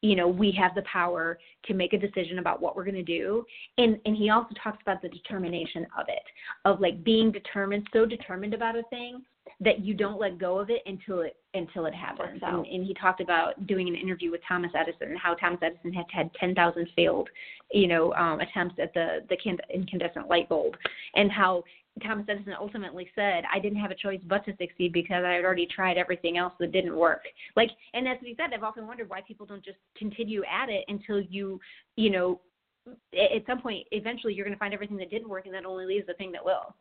you 0.00 0.16
know 0.16 0.28
we 0.28 0.50
have 0.52 0.74
the 0.74 0.82
power 0.82 1.38
to 1.64 1.74
make 1.74 1.92
a 1.92 1.98
decision 1.98 2.38
about 2.38 2.60
what 2.60 2.76
we're 2.76 2.84
going 2.84 2.94
to 2.94 3.02
do. 3.02 3.44
And 3.78 3.98
and 4.04 4.16
he 4.16 4.30
also 4.30 4.54
talks 4.62 4.78
about 4.82 5.02
the 5.02 5.08
determination 5.08 5.86
of 5.98 6.06
it 6.08 6.24
of 6.64 6.80
like 6.80 7.02
being 7.04 7.32
determined 7.32 7.88
so 7.92 8.04
determined 8.04 8.54
about 8.54 8.76
a 8.76 8.82
thing 8.90 9.22
that 9.60 9.80
you 9.80 9.94
don't 9.94 10.18
let 10.18 10.38
go 10.38 10.58
of 10.58 10.70
it 10.70 10.82
until 10.86 11.20
it 11.20 11.36
until 11.54 11.86
it 11.86 11.94
happens. 11.94 12.40
and, 12.42 12.66
and 12.66 12.84
he 12.84 12.94
talked 12.94 13.20
about 13.20 13.66
doing 13.66 13.88
an 13.88 13.94
interview 13.94 14.30
with 14.30 14.40
thomas 14.46 14.70
edison 14.74 15.10
and 15.10 15.18
how 15.18 15.34
thomas 15.34 15.60
edison 15.62 15.92
had 15.92 16.04
had 16.10 16.30
10,000 16.34 16.88
failed 16.96 17.28
you 17.70 17.86
know 17.86 18.12
um 18.14 18.40
attempts 18.40 18.76
at 18.80 18.92
the 18.94 19.20
the 19.28 19.36
incandescent 19.72 20.28
light 20.28 20.48
bulb 20.48 20.74
and 21.14 21.30
how 21.30 21.62
Thomas 22.02 22.26
Edison 22.28 22.54
ultimately 22.58 23.08
said, 23.14 23.44
I 23.52 23.60
didn't 23.60 23.78
have 23.78 23.90
a 23.90 23.94
choice 23.94 24.20
but 24.26 24.44
to 24.46 24.56
succeed 24.56 24.92
because 24.92 25.24
I 25.24 25.34
had 25.34 25.44
already 25.44 25.66
tried 25.66 25.96
everything 25.96 26.38
else 26.38 26.52
that 26.58 26.72
didn't 26.72 26.96
work. 26.96 27.22
Like, 27.56 27.70
and 27.92 28.08
as 28.08 28.18
he 28.20 28.34
said. 28.36 28.52
I've 28.52 28.62
often 28.62 28.86
wondered 28.86 29.08
why 29.08 29.20
people 29.26 29.46
don't 29.46 29.64
just 29.64 29.78
continue 29.96 30.42
at 30.44 30.68
it 30.68 30.84
until 30.88 31.20
you, 31.20 31.60
you 31.96 32.10
know, 32.10 32.40
at 32.86 33.46
some 33.46 33.60
point, 33.60 33.86
eventually 33.92 34.34
you're 34.34 34.44
going 34.44 34.54
to 34.54 34.58
find 34.58 34.74
everything 34.74 34.96
that 34.98 35.10
didn't 35.10 35.28
work 35.28 35.46
and 35.46 35.54
that 35.54 35.64
only 35.64 35.86
leaves 35.86 36.06
the 36.06 36.14
thing 36.14 36.32
that 36.32 36.44
will. 36.44 36.74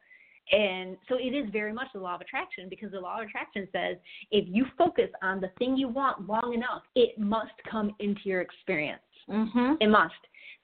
And 0.51 0.97
so 1.07 1.16
it 1.16 1.34
is 1.34 1.49
very 1.51 1.72
much 1.72 1.88
the 1.93 1.99
law 1.99 2.16
of 2.16 2.22
attraction 2.22 2.68
because 2.70 2.91
the 2.91 2.99
law 2.99 3.22
of 3.22 3.28
attraction 3.28 3.68
says 3.72 3.97
if 4.30 4.45
you 4.47 4.66
focus 4.78 5.09
on 5.22 5.39
the 5.39 5.49
thing 5.57 5.78
you 5.78 5.88
want 5.88 6.28
long 6.28 6.53
enough, 6.53 6.84
it 6.95 7.18
must 7.18 7.53
come 7.70 7.95
into 7.99 8.22
your 8.26 8.41
experience. 8.41 9.01
Mm-hmm. 9.30 9.76
It 9.80 9.88
must. 9.88 10.14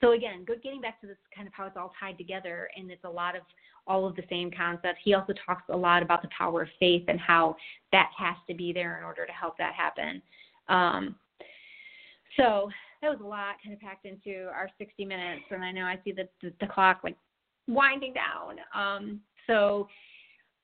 So 0.02 0.12
again, 0.12 0.46
getting 0.64 0.82
back 0.82 1.00
to 1.02 1.08
this 1.08 1.18
kind 1.36 1.48
of 1.48 1.54
how 1.54 1.66
it's 1.66 1.78
all 1.78 1.94
tied 2.00 2.18
together, 2.18 2.70
and 2.76 2.90
it's 2.92 3.04
a 3.04 3.10
lot 3.10 3.36
of 3.36 3.42
all 3.90 4.06
of 4.06 4.16
the 4.16 4.24
same 4.30 4.52
concepts. 4.52 5.00
He 5.04 5.14
also 5.14 5.34
talks 5.46 5.64
a 5.70 5.76
lot 5.76 6.02
about 6.04 6.22
the 6.22 6.30
power 6.38 6.62
of 6.62 6.70
faith 6.80 7.04
and 7.08 7.20
how 7.20 7.58
that 7.92 8.10
has 8.18 8.36
to 8.48 8.54
be 8.54 8.72
there 8.72 8.98
in 9.00 9.04
order 9.04 9.26
to 9.26 9.32
help 9.34 9.58
that 9.58 9.74
happen. 9.74 10.22
Um, 10.70 11.16
so 12.38 12.70
that 13.02 13.10
was 13.10 13.20
a 13.22 13.28
lot 13.28 13.56
kind 13.64 13.74
of 13.74 13.82
packed 13.82 14.06
into 14.06 14.48
our 14.54 14.70
60 14.78 15.04
minutes, 15.04 15.44
and 15.50 15.64
I 15.64 15.72
know 15.72 15.84
I 15.84 16.00
see 16.06 16.12
the 16.12 16.30
the, 16.42 16.54
the 16.62 16.68
clock 16.68 17.02
like 17.04 17.18
winding 17.68 18.14
down. 18.14 18.58
Um, 18.74 19.20
so 19.48 19.88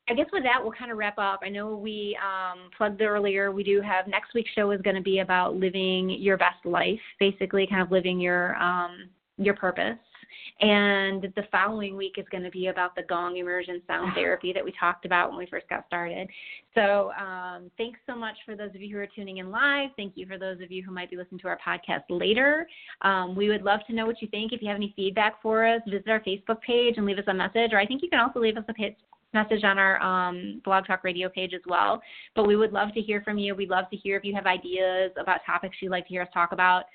I 0.07 0.13
guess 0.13 0.27
with 0.31 0.43
that, 0.43 0.61
we'll 0.61 0.71
kind 0.71 0.91
of 0.91 0.97
wrap 0.97 1.17
up. 1.17 1.39
I 1.43 1.49
know 1.49 1.75
we 1.75 2.17
um, 2.23 2.69
plugged 2.77 3.01
earlier. 3.01 3.51
We 3.51 3.63
do 3.63 3.81
have 3.81 4.07
next 4.07 4.35
week's 4.35 4.51
show 4.51 4.69
is 4.71 4.81
going 4.81 4.95
to 4.95 5.01
be 5.01 5.19
about 5.19 5.55
living 5.55 6.09
your 6.11 6.37
best 6.37 6.63
life, 6.63 6.99
basically, 7.19 7.65
kind 7.67 7.81
of 7.81 7.91
living 7.91 8.19
your 8.19 8.55
um, 8.57 9.09
your 9.37 9.55
purpose. 9.55 9.97
And 10.61 11.23
the 11.35 11.43
following 11.51 11.97
week 11.97 12.13
is 12.17 12.25
going 12.31 12.43
to 12.43 12.49
be 12.49 12.67
about 12.67 12.95
the 12.95 13.03
gong 13.03 13.37
immersion 13.37 13.81
sound 13.87 14.13
therapy 14.15 14.53
that 14.53 14.63
we 14.63 14.73
talked 14.79 15.05
about 15.05 15.29
when 15.29 15.37
we 15.37 15.45
first 15.45 15.67
got 15.69 15.85
started. 15.87 16.27
So 16.73 17.11
um, 17.19 17.71
thanks 17.77 17.99
so 18.07 18.15
much 18.15 18.35
for 18.45 18.55
those 18.55 18.69
of 18.75 18.81
you 18.81 18.95
who 18.95 19.01
are 19.01 19.07
tuning 19.07 19.37
in 19.37 19.51
live. 19.51 19.89
Thank 19.95 20.13
you 20.15 20.25
for 20.25 20.37
those 20.37 20.61
of 20.61 20.71
you 20.71 20.83
who 20.83 20.91
might 20.91 21.09
be 21.09 21.17
listening 21.17 21.39
to 21.39 21.47
our 21.47 21.59
podcast 21.65 22.03
later. 22.09 22.67
Um, 23.01 23.35
we 23.35 23.49
would 23.49 23.63
love 23.63 23.79
to 23.87 23.93
know 23.93 24.05
what 24.05 24.21
you 24.21 24.27
think. 24.29 24.53
If 24.53 24.61
you 24.61 24.67
have 24.67 24.77
any 24.77 24.93
feedback 24.95 25.41
for 25.41 25.65
us, 25.65 25.81
visit 25.87 26.09
our 26.09 26.21
Facebook 26.21 26.61
page 26.61 26.95
and 26.97 27.05
leave 27.05 27.17
us 27.17 27.25
a 27.27 27.33
message. 27.33 27.71
Or 27.73 27.79
I 27.79 27.85
think 27.85 28.01
you 28.01 28.09
can 28.09 28.19
also 28.19 28.39
leave 28.39 28.57
us 28.57 28.63
a 28.67 28.73
page 28.73 28.95
message 29.33 29.63
on 29.65 29.77
our 29.77 30.01
um, 30.01 30.61
blog 30.63 30.87
talk 30.87 31.03
radio 31.03 31.27
page 31.27 31.53
as 31.53 31.61
well 31.67 32.01
but 32.35 32.47
we 32.47 32.55
would 32.55 32.71
love 32.71 32.93
to 32.93 33.01
hear 33.01 33.21
from 33.21 33.37
you 33.37 33.53
we'd 33.53 33.69
love 33.69 33.83
to 33.91 33.97
hear 33.97 34.15
if 34.15 34.23
you 34.23 34.33
have 34.33 34.45
ideas 34.45 35.11
about 35.19 35.41
topics 35.45 35.75
you'd 35.81 35.91
like 35.91 36.05
to 36.05 36.09
hear 36.09 36.21
us 36.21 36.29
talk 36.33 36.53
about 36.53 36.85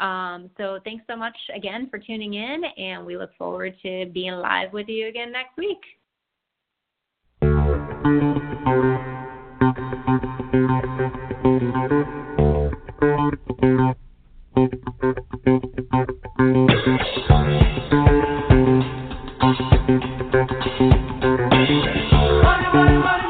um, 0.00 0.50
so 0.56 0.78
thanks 0.84 1.04
so 1.08 1.16
much 1.16 1.36
again 1.54 1.88
for 1.90 1.98
tuning 1.98 2.34
in 2.34 2.62
and 2.76 3.04
we 3.04 3.16
look 3.16 3.30
forward 3.36 3.74
to 3.82 4.06
being 4.12 4.32
live 4.32 4.72
with 4.72 4.88
you 4.88 5.08
again 5.08 5.30
next 5.32 5.56
week 5.56 5.78
Money, 22.42 22.66
money, 22.72 22.98
money. 22.98 23.29